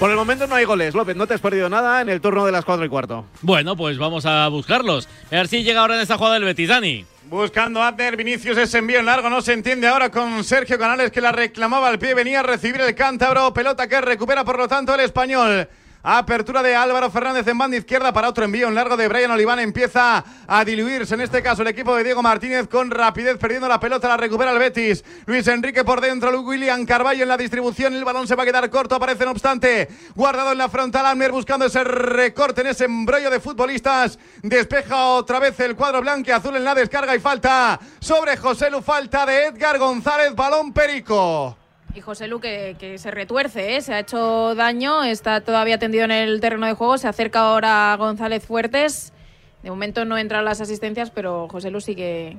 Por 0.00 0.10
el 0.10 0.16
momento 0.16 0.46
no 0.46 0.54
hay 0.54 0.64
goles, 0.66 0.94
López. 0.94 1.16
No 1.16 1.26
te 1.26 1.34
has 1.34 1.40
perdido 1.40 1.68
nada 1.70 2.02
en 2.02 2.08
el 2.10 2.20
turno 2.20 2.44
de 2.44 2.52
las 2.52 2.64
4 2.66 2.84
y 2.84 2.88
cuarto. 2.88 3.24
Bueno, 3.40 3.76
pues 3.76 3.96
vamos 3.96 4.26
a 4.26 4.46
buscarlos. 4.48 5.08
A 5.30 5.36
ver 5.36 5.48
si 5.48 5.62
llega 5.62 5.80
ahora 5.80 5.94
en 5.96 6.02
esta 6.02 6.18
jugada 6.18 6.36
el 6.36 6.44
Betis, 6.44 6.68
Dani. 6.68 7.06
Buscando 7.28 7.82
a 7.82 7.88
Abner, 7.88 8.16
Vinicius 8.16 8.56
ese 8.56 8.78
envío 8.78 9.00
en 9.00 9.06
largo, 9.06 9.28
no 9.28 9.42
se 9.42 9.52
entiende 9.52 9.88
ahora 9.88 10.12
con 10.12 10.44
Sergio 10.44 10.78
Canales 10.78 11.10
que 11.10 11.20
la 11.20 11.32
reclamaba 11.32 11.88
al 11.88 11.98
pie, 11.98 12.14
venía 12.14 12.38
a 12.38 12.42
recibir 12.44 12.80
el 12.80 12.94
cántabro, 12.94 13.52
pelota 13.52 13.88
que 13.88 14.00
recupera 14.00 14.44
por 14.44 14.56
lo 14.56 14.68
tanto 14.68 14.94
el 14.94 15.00
español. 15.00 15.68
Apertura 16.08 16.62
de 16.62 16.76
Álvaro 16.76 17.10
Fernández 17.10 17.48
en 17.48 17.58
banda 17.58 17.76
izquierda 17.76 18.12
para 18.12 18.28
otro 18.28 18.44
envío 18.44 18.68
en 18.68 18.76
largo 18.76 18.96
de 18.96 19.08
Brian 19.08 19.32
Oliván. 19.32 19.58
Empieza 19.58 20.24
a 20.46 20.64
diluirse 20.64 21.14
en 21.14 21.20
este 21.20 21.42
caso 21.42 21.62
el 21.62 21.68
equipo 21.68 21.96
de 21.96 22.04
Diego 22.04 22.22
Martínez 22.22 22.68
con 22.68 22.92
rapidez 22.92 23.36
perdiendo 23.38 23.66
la 23.66 23.80
pelota. 23.80 24.06
La 24.06 24.16
recupera 24.16 24.52
el 24.52 24.58
Betis. 24.60 25.04
Luis 25.24 25.48
Enrique 25.48 25.82
por 25.82 26.00
dentro. 26.00 26.30
William 26.42 26.86
Carballo 26.86 27.24
en 27.24 27.28
la 27.28 27.36
distribución. 27.36 27.92
El 27.92 28.04
balón 28.04 28.28
se 28.28 28.36
va 28.36 28.44
a 28.44 28.46
quedar 28.46 28.70
corto. 28.70 28.94
Aparece 28.94 29.24
no 29.24 29.32
obstante. 29.32 29.88
Guardado 30.14 30.52
en 30.52 30.58
la 30.58 30.68
frontal. 30.68 31.06
Almer 31.06 31.32
buscando 31.32 31.64
ese 31.64 31.82
recorte 31.82 32.60
en 32.60 32.68
ese 32.68 32.84
embrollo 32.84 33.28
de 33.28 33.40
futbolistas. 33.40 34.16
Despeja 34.42 35.06
otra 35.06 35.40
vez 35.40 35.58
el 35.58 35.74
cuadro 35.74 36.02
blanco 36.02 36.30
y 36.30 36.32
azul 36.32 36.54
en 36.54 36.62
la 36.62 36.76
descarga 36.76 37.16
y 37.16 37.18
falta 37.18 37.80
sobre 37.98 38.36
José 38.36 38.70
Lu. 38.70 38.80
Falta 38.80 39.26
de 39.26 39.46
Edgar 39.46 39.76
González. 39.76 40.36
Balón 40.36 40.72
Perico. 40.72 41.56
Y 41.96 42.02
José 42.02 42.28
Lu 42.28 42.40
que, 42.40 42.76
que 42.78 42.98
se 42.98 43.10
retuerce, 43.10 43.76
¿eh? 43.76 43.80
se 43.80 43.94
ha 43.94 44.00
hecho 44.00 44.54
daño, 44.54 45.02
está 45.02 45.40
todavía 45.40 45.78
tendido 45.78 46.04
en 46.04 46.10
el 46.10 46.40
terreno 46.42 46.66
de 46.66 46.74
juego, 46.74 46.98
se 46.98 47.08
acerca 47.08 47.40
ahora 47.40 47.94
a 47.94 47.96
González 47.96 48.44
Fuertes. 48.44 49.14
De 49.62 49.70
momento 49.70 50.04
no 50.04 50.18
entran 50.18 50.44
las 50.44 50.60
asistencias, 50.60 51.10
pero 51.10 51.48
José 51.48 51.70
Lu 51.70 51.80
sigue, 51.80 52.36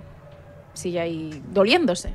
sigue 0.73 0.99
ahí 0.99 1.41
doliéndose. 1.49 2.13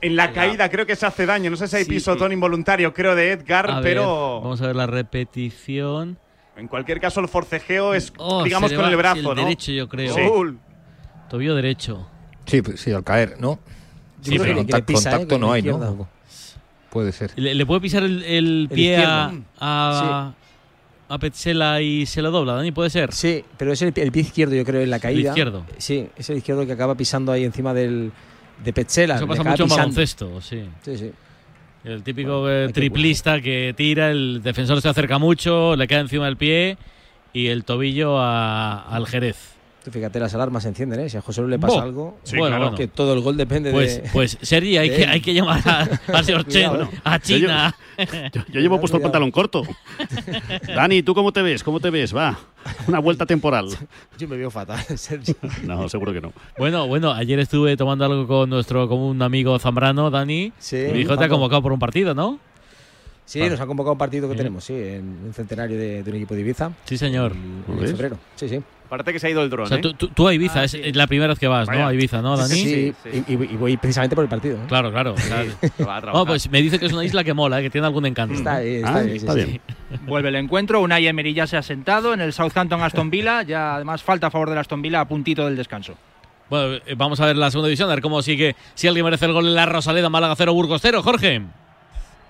En 0.00 0.16
la 0.16 0.32
caída 0.32 0.68
creo 0.68 0.84
que 0.84 0.96
se 0.96 1.06
hace 1.06 1.24
daño. 1.24 1.50
No 1.52 1.56
sé 1.56 1.68
si 1.68 1.76
hay 1.76 1.84
Sí, 1.84 1.90
pisotón 1.90 2.32
involuntario, 2.32 2.92
creo, 2.92 3.14
de 3.14 3.30
Edgar, 3.30 3.70
A 3.70 3.74
ver, 3.76 3.84
pero 3.84 4.40
vamos 4.40 4.60
a 4.60 4.66
ver 4.66 4.74
la 4.74 4.88
repetición. 4.88 6.18
en 6.56 6.66
cualquier 6.66 7.00
caso 7.00 7.20
el 7.20 7.28
forcejeo 7.28 7.94
es, 7.94 8.12
Oh, 8.18 8.42
digamos, 8.42 8.72
con 8.72 8.84
el 8.86 8.96
brazo, 8.96 9.18
el 9.18 9.24
¿no? 9.24 9.34
derecho, 9.36 9.70
yo 9.70 9.88
creo. 9.88 10.14
Sí. 10.14 10.20
Tobillo 11.30 11.54
derecho. 11.54 12.08
Sí, 12.46 12.60
pues 12.60 12.80
sí, 12.80 12.90
al 12.92 13.04
caer, 13.04 13.36
¿no? 13.38 13.60
Sí, 14.20 14.30
Pero 14.32 14.42
pero- 14.42 14.56
contacto, 14.56 14.86
que 14.86 14.92
pisa, 14.94 15.10
¿eh? 15.10 15.12
contacto 15.12 15.34
con 15.36 15.40
no 15.40 15.52
hay. 15.52 15.62
¿no? 15.62 16.08
Puede 16.92 17.10
ser. 17.12 17.32
¿Le, 17.36 17.54
le 17.54 17.64
puede 17.66 17.80
pisar 17.80 18.02
el, 18.02 18.22
el 18.22 18.68
pie 18.72 18.96
a, 18.98 19.00
izquierdo. 19.32 19.44
a, 19.60 20.32
a 21.08 21.18
Petzela 21.18 21.80
y 21.80 22.04
se 22.06 22.20
lo 22.20 22.30
dobla, 22.30 22.52
Dani? 22.52 22.70
¿Puede 22.70 22.90
ser? 22.90 23.12
Sí, 23.12 23.42
pero 23.56 23.72
es 23.72 23.80
el, 23.82 23.92
el 23.96 24.12
pie 24.12 24.22
izquierdo, 24.22 24.54
yo 24.54 24.64
creo, 24.64 24.82
en 24.82 24.90
la 24.90 24.98
caída. 25.00 25.30
izquierdo. 25.30 25.64
Sí, 25.78 26.06
es 26.16 26.28
el 26.30 26.36
izquierdo 26.38 26.66
que 26.66 26.72
acaba 26.72 26.94
pisando 26.94 27.32
ahí 27.32 27.44
encima 27.44 27.72
del, 27.72 28.12
de 28.62 28.72
Petzela. 28.74 29.16
Eso 29.16 29.26
pasa 29.26 29.42
mucho 29.42 29.62
en 29.62 29.68
baloncesto, 29.70 30.40
sí. 30.42 30.64
Sí, 30.82 30.98
sí. 30.98 31.10
El 31.84 32.02
típico 32.02 32.48
eh, 32.48 32.68
triplista 32.72 33.40
que 33.40 33.74
tira, 33.76 34.10
el 34.10 34.40
defensor 34.42 34.80
se 34.82 34.88
acerca 34.88 35.18
mucho, 35.18 35.74
le 35.74 35.88
queda 35.88 36.00
encima 36.00 36.26
del 36.26 36.36
pie 36.36 36.76
y 37.32 37.46
el 37.48 37.64
tobillo 37.64 38.18
a- 38.20 38.82
al 38.82 39.06
Jerez. 39.06 39.51
Fíjate, 39.90 40.20
las 40.20 40.32
alarmas 40.34 40.62
se 40.62 40.68
encienden, 40.68 41.00
¿eh? 41.00 41.08
Si 41.10 41.16
a 41.16 41.20
José 41.22 41.40
Luis 41.40 41.50
le 41.50 41.58
pasa 41.58 41.82
algo, 41.82 42.16
Sí, 42.22 42.36
Bueno, 42.36 42.56
claro. 42.56 42.62
bueno. 42.70 42.76
que 42.76 42.86
todo 42.86 43.14
el 43.14 43.20
gol 43.20 43.36
depende 43.36 43.72
Pues, 43.72 44.02
de. 44.02 44.08
pues 44.12 44.38
Sergi, 44.40 44.76
hay, 44.76 44.88
de 44.90 44.96
que, 44.96 45.06
hay 45.06 45.20
que 45.20 45.34
llamar 45.34 45.60
a, 45.68 45.80
a 45.82 46.18
a 47.14 47.18
China. 47.20 47.74
Yo, 48.32 48.42
yo 48.52 48.60
llevo 48.60 48.78
puesto 48.78 48.96
el 48.98 49.02
pantalón 49.02 49.30
corto. 49.32 49.62
Dani, 50.74 51.02
¿tú 51.02 51.14
cómo 51.14 51.32
te 51.32 51.42
ves? 51.42 51.62
¿Cómo 51.64 51.80
te 51.80 51.90
ves? 51.90 52.14
Va, 52.14 52.38
una 52.86 53.00
vuelta 53.00 53.26
temporal. 53.26 53.66
Yo 54.18 54.28
me 54.28 54.36
veo 54.36 54.50
fatal, 54.50 54.84
Sergio. 54.96 55.34
No, 55.64 55.88
seguro 55.88 56.12
que 56.12 56.20
no. 56.20 56.32
Bueno, 56.58 56.86
bueno, 56.86 57.12
ayer 57.12 57.38
estuve 57.40 57.76
tomando 57.76 58.04
algo 58.04 58.26
con 58.26 58.50
nuestro 58.50 58.88
común 58.88 59.20
amigo 59.20 59.58
Zambrano, 59.58 60.10
Dani. 60.10 60.52
Sí, 60.58 60.76
dijo 60.76 61.10
que 61.12 61.16
te 61.18 61.24
ha 61.24 61.28
convocado 61.28 61.60
por 61.62 61.72
un 61.72 61.78
partido, 61.78 62.14
¿no? 62.14 62.38
Sí, 63.32 63.48
nos 63.48 63.60
ha 63.60 63.66
convocado 63.66 63.92
un 63.92 63.98
partido 63.98 64.28
que 64.28 64.34
Sí. 64.34 64.38
tenemos, 64.38 64.64
sí, 64.64 64.74
en 64.74 65.18
un 65.26 65.32
centenario 65.32 65.78
de, 65.78 66.02
de 66.02 66.10
un 66.10 66.16
equipo 66.16 66.34
de 66.34 66.40
Ibiza. 66.42 66.70
Sí, 66.84 66.98
señor. 66.98 67.32
En 67.32 67.78
febrero. 67.88 68.18
Sí, 68.36 68.48
sí. 68.48 68.60
Parece 68.90 69.10
que 69.14 69.18
se 69.18 69.26
ha 69.28 69.30
ido 69.30 69.42
el 69.42 69.48
dron, 69.48 69.64
O 69.64 69.68
sea, 69.68 69.78
¿eh? 69.78 69.80
tú, 69.80 69.94
tú- 69.94 70.08
tú 70.08 70.28
a 70.28 70.34
Ibiza, 70.34 70.64
es 70.64 70.94
la 70.94 71.06
primera 71.06 71.28
vez 71.28 71.38
que 71.38 71.48
vas, 71.48 71.66
¿no? 71.66 71.86
A 71.86 71.94
Ibiza, 71.94 72.20
¿no, 72.20 72.36
Dani? 72.36 72.54
Sí, 72.54 72.92
Y, 73.10 73.32
y- 73.32 73.48
y 73.52 73.56
voy 73.56 73.78
precisamente 73.78 74.14
por 74.14 74.22
el 74.24 74.28
partido. 74.28 74.56
¿eh? 74.56 74.66
Claro, 74.68 74.90
claro. 74.92 75.14
claro. 75.78 76.12
No, 76.12 76.26
pues 76.26 76.50
me 76.50 76.60
dice 76.60 76.78
que 76.78 76.84
es 76.86 76.92
una 76.92 77.02
isla 77.04 77.24
que 77.24 77.32
mola, 77.32 77.60
¿eh? 77.60 77.62
que 77.62 77.70
tiene 77.70 77.86
algún 77.86 78.04
encanto. 78.04 78.34
Está 78.34 78.56
ahí, 78.56 78.74
está 78.76 78.90
Ah, 78.90 78.96
ahí, 78.98 79.10
sí, 79.12 79.16
está 79.16 79.32
sí. 79.32 79.44
bien. 79.44 79.60
Vuelve 80.06 80.28
el 80.28 80.36
encuentro. 80.36 80.82
Unai 80.82 81.06
Emery 81.06 81.32
ya 81.32 81.46
se 81.46 81.56
ha 81.56 81.62
sentado 81.62 82.12
en 82.12 82.20
el 82.20 82.34
Southampton 82.34 82.82
Aston 82.82 83.08
Villa. 83.08 83.42
Ya 83.44 83.76
además 83.76 84.02
falta 84.02 84.26
a 84.26 84.30
favor 84.30 84.50
del 84.50 84.58
Aston 84.58 84.82
Villa 84.82 85.00
a 85.00 85.08
puntito 85.08 85.46
del 85.46 85.56
descanso. 85.56 85.94
Bueno, 86.50 86.78
vamos 86.98 87.18
a 87.20 87.24
ver 87.24 87.36
la 87.36 87.50
segunda 87.50 87.68
división, 87.68 87.88
a 87.88 87.94
ver 87.94 88.02
cómo 88.02 88.20
sigue, 88.20 88.56
si 88.74 88.86
alguien 88.88 89.06
merece 89.06 89.24
el 89.24 89.32
gol 89.32 89.46
en 89.46 89.54
la 89.54 89.64
Rosaleda, 89.64 90.10
Málaga 90.10 90.34
0, 90.36 90.52
Burgos 90.52 90.82
0. 90.82 91.02
Jorge. 91.02 91.40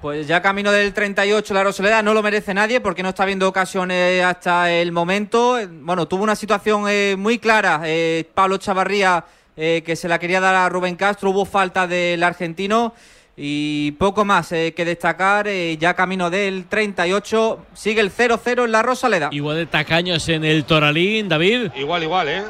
Pues 0.02 0.26
ya 0.26 0.42
camino 0.42 0.72
del 0.72 0.92
38 0.92 1.54
la 1.54 1.62
Rosaleda 1.62 2.02
no 2.02 2.12
lo 2.12 2.24
merece 2.24 2.52
nadie 2.52 2.80
porque 2.80 3.04
no 3.04 3.10
está 3.10 3.24
viendo 3.24 3.48
ocasiones 3.48 4.24
hasta 4.24 4.68
el 4.72 4.90
momento. 4.90 5.58
Bueno, 5.70 6.08
tuvo 6.08 6.24
una 6.24 6.34
situación 6.34 6.86
eh, 6.88 7.14
muy 7.16 7.38
clara 7.38 7.82
eh, 7.84 8.28
Pablo 8.34 8.56
Chavarría 8.58 9.24
eh, 9.56 9.82
que 9.86 9.94
se 9.94 10.08
la 10.08 10.18
quería 10.18 10.40
dar 10.40 10.54
a 10.56 10.68
Rubén 10.68 10.96
Castro, 10.96 11.30
hubo 11.30 11.44
falta 11.44 11.86
del 11.86 12.22
argentino 12.22 12.94
y 13.36 13.92
poco 13.92 14.24
más 14.24 14.50
eh, 14.50 14.72
que 14.74 14.84
destacar. 14.84 15.46
eh, 15.46 15.76
ya 15.78 15.94
camino 15.94 16.30
del 16.30 16.64
38 16.66 17.66
sigue 17.72 18.00
el 18.00 18.10
0-0 18.10 18.64
en 18.64 18.72
la 18.72 18.82
Rosaleda. 18.82 19.28
Igual 19.30 19.56
de 19.58 19.66
tacaños 19.66 20.28
en 20.28 20.44
el 20.44 20.64
Toralín, 20.64 21.28
David. 21.28 21.70
Igual, 21.76 22.02
igual, 22.02 22.28
¿eh? 22.28 22.42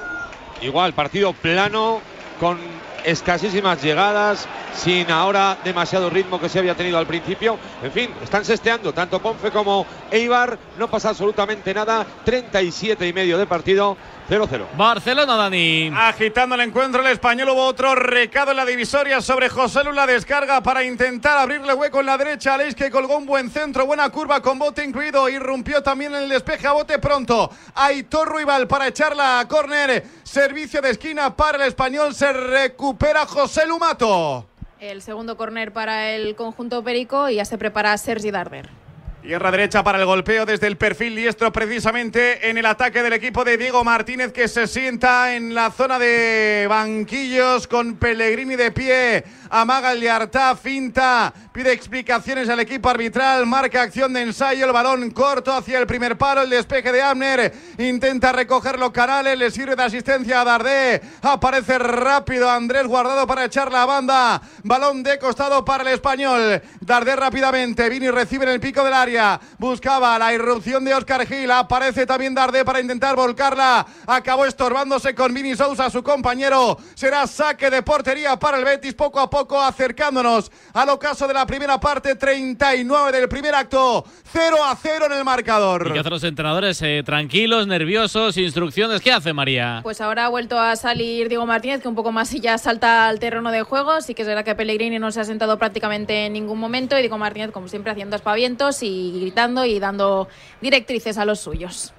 Igual, 0.63 0.95
partido 0.95 1.33
plano, 1.35 2.01
con 2.41 2.59
escasísimas 3.05 3.83
llegadas, 3.83 4.47
sin 4.77 5.11
ahora 5.11 5.59
demasiado 5.65 6.11
ritmo 6.11 6.41
que 6.41 6.49
se 6.49 6.59
había 6.59 6.75
tenido 6.75 6.99
al 6.99 7.07
principio. 7.07 7.59
En 7.83 7.93
fin, 7.93 8.11
están 8.23 8.45
sesteando 8.45 8.93
tanto 8.93 9.21
Ponfe 9.21 9.51
como 9.51 9.87
Eibar. 10.11 10.59
No 10.79 10.89
pasa 10.89 11.11
absolutamente 11.11 11.75
nada. 11.75 12.07
37 12.25 13.07
y 13.07 13.13
medio 13.13 13.39
de 13.39 13.47
partido, 13.47 13.97
0-0. 14.33 14.67
Barcelona, 14.79 15.37
Dani. 15.37 15.93
Agitando 15.95 16.55
el 16.55 16.63
encuentro 16.63 17.03
el 17.03 17.09
español 17.09 17.51
hubo 17.51 17.67
otro 17.67 17.95
recado 17.95 18.53
en 18.53 18.57
la 18.57 18.65
divisoria 18.65 19.21
sobre 19.21 19.51
José 19.51 19.85
Lu 19.85 19.93
la 19.93 20.07
descarga 20.07 20.63
para 20.63 20.83
intentar 20.83 21.37
abrirle 21.37 21.75
hueco 21.75 22.01
en 22.01 22.07
la 22.07 22.17
derecha. 22.17 22.55
Aleix 22.55 22.75
que 22.75 22.91
colgó 22.91 23.19
un 23.19 23.27
buen 23.27 23.51
centro, 23.51 23.85
buena 23.85 24.09
curva 24.09 24.41
con 24.41 24.59
bote 24.59 24.83
incluido. 24.83 25.29
Irrumpió 25.29 25.83
también 25.83 26.15
en 26.15 26.23
el 26.23 26.29
despeje 26.31 26.67
a 26.67 26.73
bote 26.73 26.99
pronto. 26.99 27.51
Aitor 27.75 28.27
Ruibal 28.27 28.67
para 28.67 28.89
echarla 28.89 29.39
a 29.39 29.47
córner. 29.47 30.03
Servicio 30.23 30.81
de 30.81 30.93
esquina 30.93 31.37
para 31.37 31.59
el 31.59 31.69
español. 31.69 32.15
Se 32.15 32.33
recupera 32.33 33.27
José 33.27 33.67
Lumato. 33.67 34.47
El 34.81 35.03
segundo 35.03 35.37
córner 35.37 35.75
para 35.75 36.11
el 36.11 36.37
conjunto 36.37 36.83
perico 36.83 37.29
y 37.29 37.35
ya 37.35 37.45
se 37.45 37.59
prepara 37.59 37.99
Sergi 37.99 38.31
Darder. 38.31 38.82
Tierra 39.23 39.53
derecha 39.53 39.85
para 39.85 40.01
el 40.01 40.05
golpeo 40.05 40.45
desde 40.45 40.67
el 40.67 40.77
perfil 40.77 41.15
diestro, 41.15 41.53
precisamente 41.53 42.51
en 42.51 42.59
el 42.59 42.67
ataque 42.67 43.05
del 43.05 43.13
equipo 43.13 43.45
de 43.45 43.57
Diego 43.57 43.85
Martínez, 43.85 44.33
que 44.33 44.49
se 44.49 44.67
sienta 44.67 45.37
en 45.37 45.55
la 45.55 45.71
zona 45.71 46.01
de 46.01 46.67
banquillos 46.69 47.69
con 47.69 47.95
Pellegrini 47.95 48.57
de 48.57 48.73
pie. 48.73 49.25
Amaga 49.55 49.93
el 49.93 50.01
Liartá, 50.01 50.57
finta, 50.57 51.31
pide 51.53 51.73
explicaciones 51.73 52.49
al 52.49 52.61
equipo 52.61 52.89
arbitral, 52.89 53.45
marca 53.45 53.83
acción 53.83 54.11
de 54.15 54.23
ensayo, 54.23 54.65
el 54.65 54.73
balón 54.73 55.11
corto 55.11 55.53
hacia 55.53 55.79
el 55.79 55.87
primer 55.87 56.17
palo, 56.17 56.41
el 56.41 56.49
despeje 56.49 56.91
de 56.91 57.03
Amner, 57.03 57.53
intenta 57.77 58.33
recogerlo 58.33 58.91
Canales, 58.91 59.37
le 59.37 59.51
sirve 59.51 59.77
de 59.77 59.83
asistencia 59.83 60.41
a 60.41 60.45
Dardé, 60.45 61.03
aparece 61.21 61.79
rápido 61.79 62.49
Andrés 62.49 62.87
Guardado 62.87 63.27
para 63.27 63.45
echar 63.45 63.71
la 63.71 63.85
banda, 63.85 64.41
balón 64.63 65.03
de 65.03 65.19
costado 65.19 65.63
para 65.67 65.83
el 65.83 65.97
español, 65.97 66.63
Dardé 66.81 67.15
rápidamente, 67.15 67.91
Vini 67.91 68.09
recibe 68.09 68.47
en 68.47 68.53
el 68.53 68.61
pico 68.61 68.83
del 68.83 68.95
área, 68.95 69.39
buscaba 69.59 70.19
la 70.19 70.33
irrupción 70.33 70.83
de 70.83 70.95
Oscar 70.95 71.27
Gil, 71.27 71.51
aparece 71.51 72.07
también 72.07 72.35
Dardé 72.35 72.65
para 72.65 72.81
intentar 72.81 73.15
volcarla, 73.17 73.87
acabó 74.07 74.47
estorbándose 74.47 75.15
con 75.15 75.35
Vini 75.35 75.55
Sousa, 75.57 75.91
su 75.91 76.03
compañero, 76.03 76.79
será 76.95 77.27
saque 77.27 77.69
de 77.69 77.83
portería 77.83 78.39
para 78.39 78.57
el 78.57 78.65
Betis 78.65 78.95
poco 78.95 79.21
a 79.21 79.29
poco 79.29 79.42
acercándonos 79.51 80.51
al 80.73 80.89
ocaso 80.89 81.27
de 81.27 81.35
la 81.35 81.47
primera 81.47 81.79
parte, 81.79 82.15
39 82.15 83.13
del 83.13 83.29
primer 83.29 83.55
acto, 83.55 84.05
0 84.33 84.57
a 84.65 84.77
0 84.77 85.07
en 85.07 85.13
el 85.13 85.25
marcador. 85.25 85.89
¿Y 85.89 85.93
qué 85.93 85.99
hacen 85.99 86.11
los 86.11 86.25
entrenadores? 86.25 86.81
Eh, 86.83 87.03
tranquilos, 87.05 87.67
nerviosos, 87.67 88.37
instrucciones. 88.37 89.01
¿Qué 89.01 89.13
hace 89.13 89.33
María? 89.33 89.81
Pues 89.83 90.01
ahora 90.01 90.27
ha 90.27 90.29
vuelto 90.29 90.59
a 90.59 90.77
salir 90.77 91.29
Diego 91.29 91.47
Martínez, 91.47 91.83
que 91.83 91.89
un 91.89 91.95
poco 91.95 92.13
más 92.13 92.33
y 92.35 92.41
ya 92.41 92.59
salta 92.59 93.09
al 93.09 93.19
terreno 93.19 93.51
de 93.51 93.63
juego. 93.63 94.01
Sí 94.01 94.15
que 94.15 94.23
es 94.23 94.29
verdad 94.29 94.45
que 94.45 94.55
Pellegrini 94.55 94.99
no 94.99 95.11
se 95.13 95.21
ha 95.21 95.25
sentado 95.25 95.59
prácticamente 95.59 96.27
en 96.27 96.33
ningún 96.33 96.59
momento 96.59 96.97
y 96.97 97.01
Diego 97.01 97.19
Martínez, 97.19 97.51
como 97.51 97.69
siempre, 97.69 97.93
haciendo 97.93 98.17
aspavientos 98.17 98.83
y 98.83 99.21
gritando 99.21 99.65
y 99.65 99.79
dando 99.79 100.29
directrices 100.61 101.19
a 101.19 101.25
los 101.25 101.41
suyos. 101.41 101.93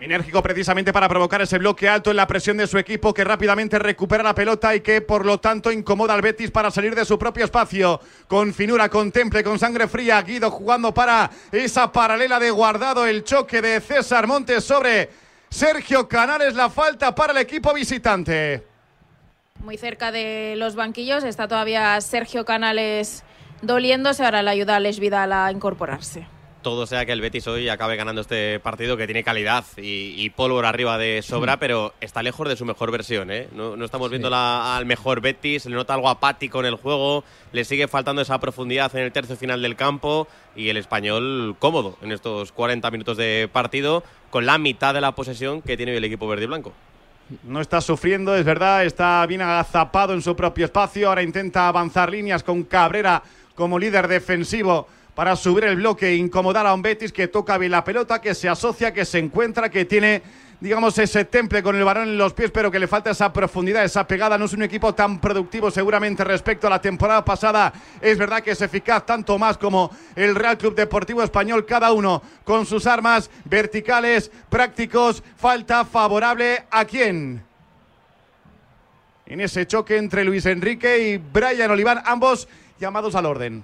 Enérgico 0.00 0.42
precisamente 0.42 0.94
para 0.94 1.10
provocar 1.10 1.42
ese 1.42 1.58
bloque 1.58 1.86
alto 1.86 2.10
en 2.10 2.16
la 2.16 2.26
presión 2.26 2.56
de 2.56 2.66
su 2.66 2.78
equipo 2.78 3.12
que 3.12 3.22
rápidamente 3.22 3.78
recupera 3.78 4.22
la 4.22 4.34
pelota 4.34 4.74
y 4.74 4.80
que 4.80 5.02
por 5.02 5.26
lo 5.26 5.40
tanto 5.40 5.70
incomoda 5.70 6.14
al 6.14 6.22
Betis 6.22 6.50
para 6.50 6.70
salir 6.70 6.94
de 6.94 7.04
su 7.04 7.18
propio 7.18 7.44
espacio. 7.44 8.00
Con 8.26 8.54
finura, 8.54 8.88
con 8.88 9.12
temple, 9.12 9.44
con 9.44 9.58
sangre 9.58 9.88
fría, 9.88 10.22
Guido 10.22 10.50
jugando 10.50 10.94
para 10.94 11.30
esa 11.52 11.92
paralela 11.92 12.40
de 12.40 12.50
guardado, 12.50 13.06
el 13.06 13.24
choque 13.24 13.60
de 13.60 13.78
César 13.82 14.26
Montes 14.26 14.64
sobre 14.64 15.10
Sergio 15.50 16.08
Canales, 16.08 16.54
la 16.54 16.70
falta 16.70 17.14
para 17.14 17.32
el 17.32 17.38
equipo 17.38 17.74
visitante. 17.74 18.64
Muy 19.62 19.76
cerca 19.76 20.10
de 20.10 20.54
los 20.56 20.76
banquillos 20.76 21.24
está 21.24 21.46
todavía 21.46 22.00
Sergio 22.00 22.46
Canales 22.46 23.22
doliéndose, 23.60 24.24
ahora 24.24 24.42
le 24.42 24.48
ayuda 24.48 24.72
a 24.72 24.76
Alex 24.76 24.98
Vidal 24.98 25.34
a 25.34 25.52
incorporarse 25.52 26.39
todo 26.62 26.86
sea 26.86 27.06
que 27.06 27.12
el 27.12 27.20
Betis 27.20 27.46
hoy 27.46 27.68
acabe 27.68 27.96
ganando 27.96 28.20
este 28.20 28.60
partido 28.60 28.96
que 28.96 29.06
tiene 29.06 29.24
calidad 29.24 29.64
y, 29.76 30.14
y 30.16 30.30
pólvora 30.30 30.68
arriba 30.68 30.98
de 30.98 31.22
sobra, 31.22 31.58
pero 31.58 31.94
está 32.00 32.22
lejos 32.22 32.48
de 32.48 32.56
su 32.56 32.64
mejor 32.64 32.90
versión. 32.90 33.30
¿eh? 33.30 33.48
No, 33.52 33.76
no 33.76 33.84
estamos 33.84 34.10
viendo 34.10 34.28
la- 34.30 34.76
al 34.76 34.86
mejor 34.86 35.20
Betis, 35.20 35.66
le 35.66 35.74
nota 35.74 35.94
algo 35.94 36.08
apático 36.08 36.60
en 36.60 36.66
el 36.66 36.74
juego, 36.76 37.24
le 37.52 37.64
sigue 37.64 37.88
faltando 37.88 38.22
esa 38.22 38.38
profundidad 38.40 38.94
en 38.96 39.04
el 39.04 39.12
tercio 39.12 39.36
final 39.36 39.62
del 39.62 39.76
campo 39.76 40.28
y 40.54 40.68
el 40.68 40.76
español 40.76 41.56
cómodo 41.58 41.96
en 42.02 42.12
estos 42.12 42.52
40 42.52 42.90
minutos 42.90 43.16
de 43.16 43.48
partido 43.52 44.02
con 44.30 44.46
la 44.46 44.58
mitad 44.58 44.92
de 44.94 45.00
la 45.00 45.12
posesión 45.14 45.62
que 45.62 45.76
tiene 45.76 45.92
hoy 45.92 45.98
el 45.98 46.04
equipo 46.04 46.28
verde 46.28 46.44
y 46.44 46.48
blanco. 46.48 46.72
No 47.44 47.60
está 47.60 47.80
sufriendo, 47.80 48.34
es 48.36 48.44
verdad, 48.44 48.84
está 48.84 49.24
bien 49.26 49.40
agazapado 49.40 50.12
en 50.14 50.20
su 50.22 50.34
propio 50.34 50.64
espacio. 50.64 51.08
Ahora 51.08 51.22
intenta 51.22 51.68
avanzar 51.68 52.10
líneas 52.10 52.42
con 52.42 52.64
Cabrera 52.64 53.22
como 53.54 53.78
líder 53.78 54.08
defensivo 54.08 54.88
para 55.14 55.36
subir 55.36 55.64
el 55.64 55.76
bloque 55.76 56.08
e 56.08 56.16
incomodar 56.16 56.66
a 56.66 56.74
un 56.74 56.82
Betis 56.82 57.12
que 57.12 57.28
toca 57.28 57.58
bien 57.58 57.72
la 57.72 57.84
pelota, 57.84 58.20
que 58.20 58.34
se 58.34 58.48
asocia, 58.48 58.92
que 58.92 59.04
se 59.04 59.18
encuentra, 59.18 59.68
que 59.68 59.84
tiene, 59.84 60.22
digamos, 60.60 60.96
ese 60.98 61.24
temple 61.24 61.62
con 61.62 61.76
el 61.76 61.84
balón 61.84 62.08
en 62.08 62.18
los 62.18 62.32
pies, 62.32 62.50
pero 62.50 62.70
que 62.70 62.78
le 62.78 62.86
falta 62.86 63.10
esa 63.10 63.32
profundidad, 63.32 63.84
esa 63.84 64.06
pegada. 64.06 64.38
No 64.38 64.44
es 64.44 64.52
un 64.52 64.62
equipo 64.62 64.94
tan 64.94 65.20
productivo 65.20 65.70
seguramente 65.70 66.24
respecto 66.24 66.66
a 66.66 66.70
la 66.70 66.80
temporada 66.80 67.24
pasada. 67.24 67.72
Es 68.00 68.18
verdad 68.18 68.42
que 68.42 68.52
es 68.52 68.60
eficaz 68.62 69.04
tanto 69.04 69.38
más 69.38 69.58
como 69.58 69.90
el 70.14 70.34
Real 70.34 70.56
Club 70.56 70.74
Deportivo 70.74 71.22
Español, 71.22 71.66
cada 71.66 71.92
uno 71.92 72.22
con 72.44 72.64
sus 72.64 72.86
armas 72.86 73.30
verticales, 73.44 74.30
prácticos. 74.48 75.22
Falta 75.36 75.84
favorable 75.84 76.64
a 76.70 76.84
quién? 76.84 77.42
En 79.26 79.40
ese 79.40 79.66
choque 79.66 79.96
entre 79.96 80.24
Luis 80.24 80.44
Enrique 80.46 81.10
y 81.10 81.16
Brian 81.18 81.70
Oliván, 81.70 82.02
ambos 82.04 82.48
llamados 82.80 83.14
al 83.14 83.26
orden. 83.26 83.62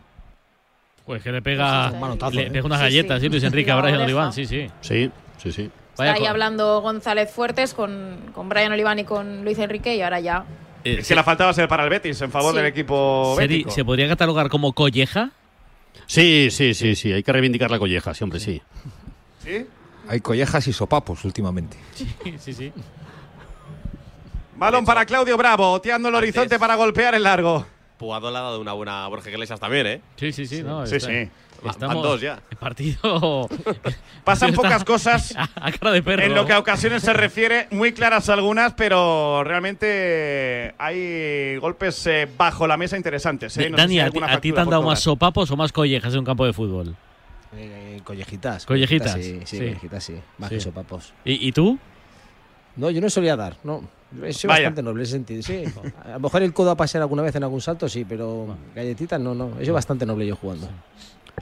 Pues 1.06 1.22
que 1.22 1.30
le 1.32 1.40
pega, 1.40 1.92
manotazo, 1.92 2.32
le 2.34 2.48
¿eh? 2.48 2.50
pega 2.50 2.66
unas 2.66 2.78
Sí, 2.80 2.84
galletas, 2.84 3.20
sí. 3.20 3.26
sí, 3.26 3.30
Luis 3.30 3.44
Enrique, 3.44 3.70
a 3.70 3.76
Brian. 3.76 4.00
Oliván, 4.00 4.32
sí, 4.32 4.44
sí. 4.44 4.68
Sí, 4.80 5.10
sí, 5.38 5.52
sí. 5.52 5.70
Está 5.92 6.12
ahí 6.12 6.26
hablando 6.26 6.80
González 6.82 7.30
Fuertes 7.30 7.72
con, 7.72 8.18
con 8.34 8.48
Brian 8.50 8.72
Oliván 8.72 8.98
y 8.98 9.04
con 9.04 9.44
Luis 9.44 9.58
Enrique 9.58 9.94
y 9.96 10.02
ahora 10.02 10.20
ya. 10.20 10.44
Eh, 10.84 10.96
Es 11.00 11.08
que 11.08 11.14
la 11.14 11.22
falta 11.24 11.44
va 11.44 11.50
a 11.50 11.54
ser 11.54 11.68
para 11.68 11.84
el 11.84 11.90
Betis, 11.90 12.20
en 12.20 12.30
favor 12.30 12.50
Sí. 12.52 12.56
del 12.58 12.66
equipo 12.66 13.34
bético. 13.36 13.70
¿Se 13.70 13.84
podría 13.84 14.08
catalogar 14.08 14.48
como 14.50 14.72
colleja? 14.72 15.30
Sí, 16.06 16.48
sí, 16.50 16.74
sí, 16.74 16.94
sí. 16.96 17.12
Hay 17.12 17.22
que 17.22 17.32
reivindicar 17.32 17.70
la 17.70 17.78
colleja, 17.78 18.12
sí, 18.12 18.22
hombre, 18.24 18.40
sí. 18.40 18.60
¿Sí? 19.42 19.66
Hay 20.08 20.20
collejas 20.20 20.66
y 20.68 20.72
sopapos 20.72 21.24
últimamente. 21.24 21.76
Sí, 21.94 22.06
sí, 22.38 22.52
sí. 22.52 22.72
Balón 24.56 24.84
para 24.84 25.04
Claudio 25.04 25.36
Bravo, 25.36 25.72
oteando 25.72 26.08
el 26.08 26.14
Antes- 26.14 26.28
horizonte 26.30 26.58
para 26.58 26.74
golpear 26.76 27.14
el 27.14 27.22
largo. 27.22 27.66
Puado 27.98 28.30
le 28.30 28.36
ha 28.36 28.42
dado 28.42 28.60
una 28.60 28.72
buena 28.74 29.04
a 29.04 29.08
Borja 29.08 29.30
Iglesias 29.30 29.58
también, 29.58 29.86
¿eh? 29.86 30.00
Sí, 30.16 30.32
sí, 30.32 30.46
sí. 30.46 30.62
No, 30.62 30.86
Sí, 30.86 30.96
está- 30.96 31.08
sí. 31.10 31.28
Van 31.80 31.94
dos 32.02 32.20
ya. 32.20 32.38
El 32.50 32.56
partido. 32.58 33.48
Pasan 34.24 34.52
pocas 34.52 34.84
cosas 34.84 35.34
A, 35.56 35.72
cara 35.72 35.90
de 35.92 36.02
perro. 36.02 36.22
en 36.22 36.34
lo 36.34 36.44
que 36.44 36.52
a 36.52 36.58
ocasiones 36.58 37.02
se 37.02 37.14
refiere, 37.14 37.66
muy 37.70 37.92
claras 37.92 38.28
algunas, 38.28 38.74
pero 38.74 39.42
realmente 39.42 40.74
hay 40.78 41.56
golpes 41.56 42.06
eh, 42.06 42.28
bajo 42.36 42.66
la 42.66 42.76
mesa 42.76 42.96
interesantes. 42.98 43.56
¿eh? 43.56 43.70
No 43.70 43.76
Dani, 43.78 43.94
si 43.94 44.00
¿a 44.00 44.10
ti, 44.40 44.52
te 44.52 44.60
han 44.60 44.68
dado 44.68 44.82
más 44.82 45.00
sopapos 45.00 45.50
o 45.50 45.56
más 45.56 45.72
collejas 45.72 46.12
en 46.12 46.20
un 46.20 46.24
campo 46.26 46.44
de 46.44 46.52
fútbol? 46.52 46.94
Eh, 47.56 48.00
collejitas. 48.04 48.66
Collejitas, 48.66 49.14
Sí, 49.14 49.22
sí, 49.22 49.40
sí. 49.46 49.58
collejitas, 49.58 50.04
sí. 50.04 50.14
Más 50.36 50.50
Sí. 50.50 50.56
que 50.56 50.60
sopapos. 50.60 51.14
¿Y, 51.24 51.48
y 51.48 51.52
tú? 51.52 51.78
No, 52.76 52.90
yo 52.90 53.00
no 53.00 53.08
solía 53.08 53.34
dar, 53.34 53.56
no. 53.64 53.82
Vaya. 54.12 54.46
bastante 54.46 54.82
noble 54.82 55.02
ese 55.02 55.12
sentido, 55.12 55.42
sí. 55.42 55.64
A 56.04 56.12
lo 56.12 56.20
mejor 56.20 56.42
el 56.42 56.52
codo 56.52 56.70
a 56.70 56.76
pasear 56.76 57.02
alguna 57.02 57.22
vez 57.22 57.34
en 57.34 57.42
algún 57.42 57.60
salto, 57.60 57.88
sí, 57.88 58.04
pero 58.08 58.56
galletitas 58.74 59.20
no, 59.20 59.34
no. 59.34 59.58
Sido 59.60 59.74
bastante 59.74 60.06
noble 60.06 60.26
yo 60.26 60.36
jugando. 60.36 60.68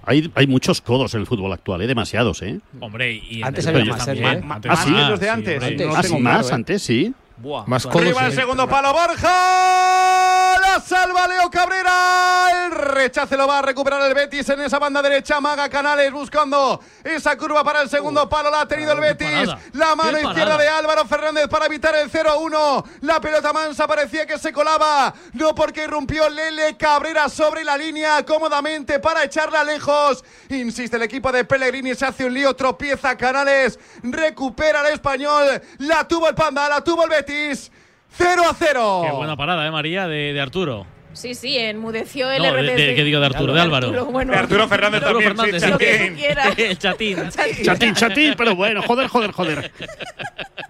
Hay, 0.03 0.31
hay 0.35 0.47
muchos 0.47 0.81
codos 0.81 1.15
en 1.15 1.21
el 1.21 1.27
fútbol 1.27 1.53
actual, 1.53 1.83
¿eh? 1.83 1.87
demasiados, 1.87 2.43
¿eh? 2.43 2.61
Hombre, 2.81 3.13
y 3.15 3.43
Antes 3.43 3.67
había 3.67 3.85
más, 3.85 4.05
también. 4.05 4.27
¿eh? 4.27 4.45
Antes 4.49 4.71
¿más 4.71 4.87
más, 4.87 4.87
que 4.87 5.11
los 5.11 5.21
de 5.21 5.27
sí, 5.27 5.31
antes? 5.31 5.63
Antes. 5.63 5.87
Ah, 5.89 6.03
tengo 6.03 6.17
sí, 6.17 6.23
claro, 6.23 6.39
más, 6.39 6.51
¿eh? 6.51 6.55
antes 6.55 6.83
sí. 6.83 7.15
Buah, 7.37 7.65
Más. 7.67 7.85
Arriba 7.87 8.27
el 8.27 8.33
segundo 8.33 8.69
palo, 8.69 8.93
Borja. 8.93 10.55
La 10.61 10.81
salva 10.81 11.27
Leo 11.27 11.51
Cabrera. 11.51 12.65
El 12.65 12.71
rechace 12.71 13.37
lo 13.37 13.49
va 13.49 13.59
a 13.59 13.63
recuperar 13.63 14.03
el 14.03 14.15
Betis 14.15 14.49
en 14.51 14.61
esa 14.61 14.79
banda 14.79 15.03
derecha. 15.03 15.41
Maga 15.41 15.69
Canales 15.69 16.13
buscando 16.13 16.81
esa 17.03 17.37
curva 17.37 17.65
para 17.65 17.83
el 17.83 17.91
segundo 17.91 18.29
palo. 18.29 18.51
La 18.51 18.61
ha 18.63 18.69
tenido 18.69 18.93
el 18.93 19.01
Betis. 19.01 19.51
La 19.73 19.97
mano 19.97 20.19
izquierda 20.19 20.57
de 20.57 20.69
Álvaro 20.69 21.05
Fernández 21.07 21.49
para 21.49 21.67
evitar 21.67 21.95
el 21.97 22.11
0-1. 22.11 22.85
La 23.01 23.21
pelota 23.21 23.53
mansa 23.53 23.89
parecía 23.89 24.27
que 24.27 24.39
se 24.39 24.53
colaba. 24.53 25.13
No 25.33 25.57
porque 25.57 25.85
irrumpió 25.85 26.29
Lele 26.29 26.77
Cabrera 26.77 27.29
sobre 27.29 27.65
la 27.65 27.77
línea 27.77 28.25
cómodamente 28.25 29.01
para 29.01 29.25
echarla 29.25 29.65
lejos. 29.65 30.25
Insiste 30.51 30.97
el 30.97 31.03
equipo 31.03 31.33
de 31.33 31.45
Pellegrini. 31.45 31.97
Se 31.97 32.07
hace 32.07 32.25
un 32.27 32.35
lío. 32.35 32.55
Tropieza 32.55 33.17
Canales. 33.17 33.79
Recupera 34.05 34.87
el 34.87 34.95
español. 34.95 35.61
La 35.79 36.07
tuvo 36.07 36.29
el 36.29 36.37
Panda. 36.37 36.69
La 36.69 36.83
tuvo 36.83 37.03
el 37.03 37.11
Betis. 37.11 37.24
0 37.27 38.43
a 38.49 38.55
0. 38.55 39.03
Qué 39.05 39.13
buena 39.17 39.37
parada, 39.37 39.67
¿eh, 39.67 39.71
María? 39.71 40.07
De, 40.09 40.33
de 40.33 40.41
Arturo. 40.41 40.87
Sí, 41.13 41.35
sí, 41.35 41.57
enmudeció 41.57 42.29
el 42.31 42.43
No, 42.43 42.53
de, 42.55 42.63
RDC. 42.63 42.77
de- 42.77 42.95
¿qué 42.97 43.05
digo 43.05 43.21
de 43.21 43.27
Arturo? 43.27 43.53
De 43.55 43.61
Álvaro. 43.61 43.87
Arturo, 43.89 44.07
bueno, 44.07 44.33
De 44.33 44.39
Arturo 44.39 44.67
Fernández 44.69 45.03
Arturo 45.05 45.21
también. 45.21 45.37
Fernández, 45.37 45.63
sí, 45.63 46.77
Chatín. 46.79 47.19
El 47.19 47.29
chatín. 47.29 47.65
Chatín, 47.65 47.95
chatín, 47.95 48.35
pero 48.37 48.57
bueno, 48.57 48.83
joder, 48.83 49.07
joder, 49.09 49.31
joder. 49.31 49.71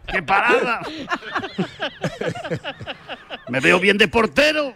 ¡Qué 0.07 0.22
parada! 0.22 0.80
Me 3.48 3.61
veo 3.61 3.80
bien 3.80 3.96
de 3.96 4.07
portero. 4.07 4.74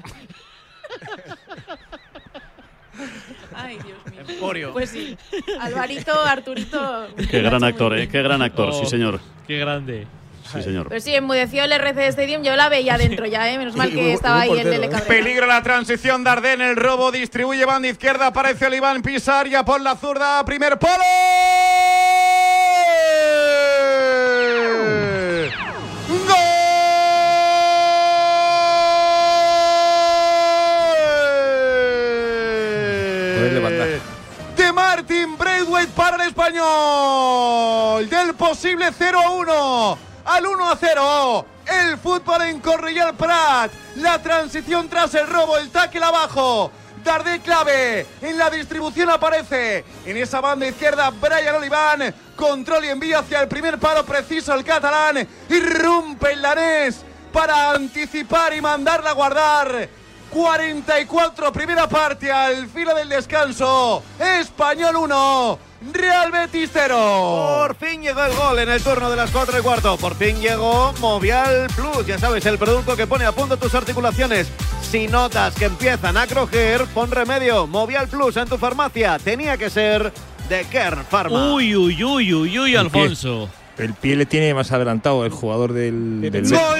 Ay, 3.54 3.76
Dios 3.84 3.98
mío. 4.10 4.20
Emporio. 4.26 4.72
Pues 4.72 4.90
sí. 4.90 5.16
Alvarito, 5.60 6.12
Arturito. 6.22 7.08
Qué 7.30 7.42
gran 7.42 7.62
actor, 7.64 7.96
¿eh? 7.98 8.08
Qué 8.08 8.22
gran 8.22 8.40
actor, 8.40 8.72
sí, 8.72 8.80
Oh, 8.84 8.86
señor. 8.88 9.20
Qué 9.46 9.58
grande. 9.58 10.06
Sí, 10.52 10.62
señor. 10.62 10.88
Pues 10.88 11.04
sí, 11.04 11.14
enmudeció 11.14 11.64
el 11.64 11.72
RC 11.72 12.08
Stadium. 12.08 12.42
Yo 12.42 12.56
la 12.56 12.68
veía 12.68 12.96
dentro 12.96 13.26
ya, 13.26 13.50
¿eh? 13.50 13.58
Menos 13.58 13.76
mal 13.76 13.90
que 13.94 14.12
estaba 14.12 14.40
ahí 14.40 14.58
el 14.58 14.70
Lele. 14.70 14.88
Cabrera. 14.88 15.06
Peligro 15.08 15.46
la 15.46 15.62
transición 15.62 16.24
de 16.24 16.30
Arden, 16.30 16.60
el 16.62 16.76
robo 16.76 17.12
distribuye 17.12 17.64
banda 17.64 17.88
izquierda, 17.88 18.28
aparece 18.28 18.66
Oliván 18.66 19.02
Pisar 19.02 19.46
ya 19.48 19.64
por 19.64 19.80
la 19.80 19.96
zurda, 19.96 20.44
primer 20.44 20.78
polo. 20.78 20.94
¡Gol! 32.08 33.36
Poderle 33.36 33.60
mandar. 33.60 33.88
de 34.56 34.72
Martin 34.72 35.36
Braithwaite 35.38 35.92
para 35.94 36.16
el 36.16 36.28
español. 36.28 38.08
Del 38.08 38.34
posible 38.34 38.86
0 38.96 39.20
a 39.24 39.30
1 39.30 40.07
al 40.28 40.46
1 40.46 40.70
a 40.70 40.76
0. 40.76 41.46
El 41.66 41.98
fútbol 41.98 42.42
en 42.42 42.60
Correllal 42.60 43.14
Prat. 43.14 43.72
La 43.96 44.22
transición 44.22 44.88
tras 44.88 45.14
el 45.14 45.26
robo, 45.26 45.56
el 45.56 45.70
tackle 45.70 46.04
abajo. 46.04 46.70
Dardé 47.02 47.40
clave. 47.40 48.06
En 48.20 48.36
la 48.36 48.50
distribución 48.50 49.10
aparece. 49.10 49.84
En 50.04 50.16
esa 50.16 50.40
banda 50.40 50.66
izquierda, 50.66 51.10
Brian 51.10 51.56
Oliván. 51.56 52.14
Control 52.36 52.84
y 52.84 52.88
envío 52.88 53.18
hacia 53.18 53.40
el 53.40 53.48
primer 53.48 53.78
palo 53.78 54.04
preciso 54.04 54.54
el 54.54 54.64
catalán. 54.64 55.26
Irrumpe 55.48 56.32
el 56.32 56.42
danés 56.42 57.02
para 57.32 57.70
anticipar 57.70 58.54
y 58.54 58.60
mandarla 58.60 59.10
a 59.10 59.14
guardar. 59.14 59.88
44, 60.30 61.52
primera 61.52 61.88
parte 61.88 62.30
al 62.30 62.68
filo 62.68 62.94
del 62.94 63.08
descanso. 63.08 64.02
Español 64.18 64.96
1, 64.96 65.58
Real 65.92 66.30
Betis 66.30 66.70
0. 66.72 66.96
Por 67.60 67.76
fin 67.76 68.02
llegó 68.02 68.24
el 68.24 68.34
gol 68.34 68.58
en 68.58 68.68
el 68.68 68.82
turno 68.82 69.10
de 69.10 69.16
las 69.16 69.30
4 69.30 69.58
y 69.58 69.62
cuarto. 69.62 69.96
Por 69.96 70.14
fin 70.14 70.40
llegó 70.40 70.92
Movial 71.00 71.68
Plus. 71.74 72.06
Ya 72.06 72.18
sabes, 72.18 72.44
el 72.46 72.58
producto 72.58 72.96
que 72.96 73.06
pone 73.06 73.24
a 73.24 73.32
punto 73.32 73.56
tus 73.56 73.74
articulaciones. 73.74 74.48
Si 74.90 75.06
notas 75.08 75.54
que 75.54 75.66
empiezan 75.66 76.16
a 76.16 76.26
crojer, 76.26 76.84
pon 76.94 77.10
remedio. 77.10 77.66
Movial 77.66 78.08
Plus 78.08 78.36
en 78.36 78.48
tu 78.48 78.58
farmacia. 78.58 79.18
Tenía 79.18 79.56
que 79.56 79.70
ser 79.70 80.12
de 80.48 80.64
Kern 80.64 81.04
Pharma. 81.04 81.52
Uy, 81.52 81.76
uy, 81.76 82.02
uy, 82.02 82.34
uy, 82.34 82.58
uy, 82.58 82.74
El 82.74 82.90
pie. 82.90 83.02
Alfonso. 83.02 83.48
El 83.76 83.94
pie 83.94 84.16
le 84.16 84.26
tiene 84.26 84.54
más 84.54 84.72
adelantado 84.72 85.24
el 85.24 85.30
jugador 85.30 85.72
del, 85.72 86.20
del 86.20 86.50
¡Gol! 86.50 86.78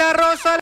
la 0.00 0.12
rosa. 0.14 0.50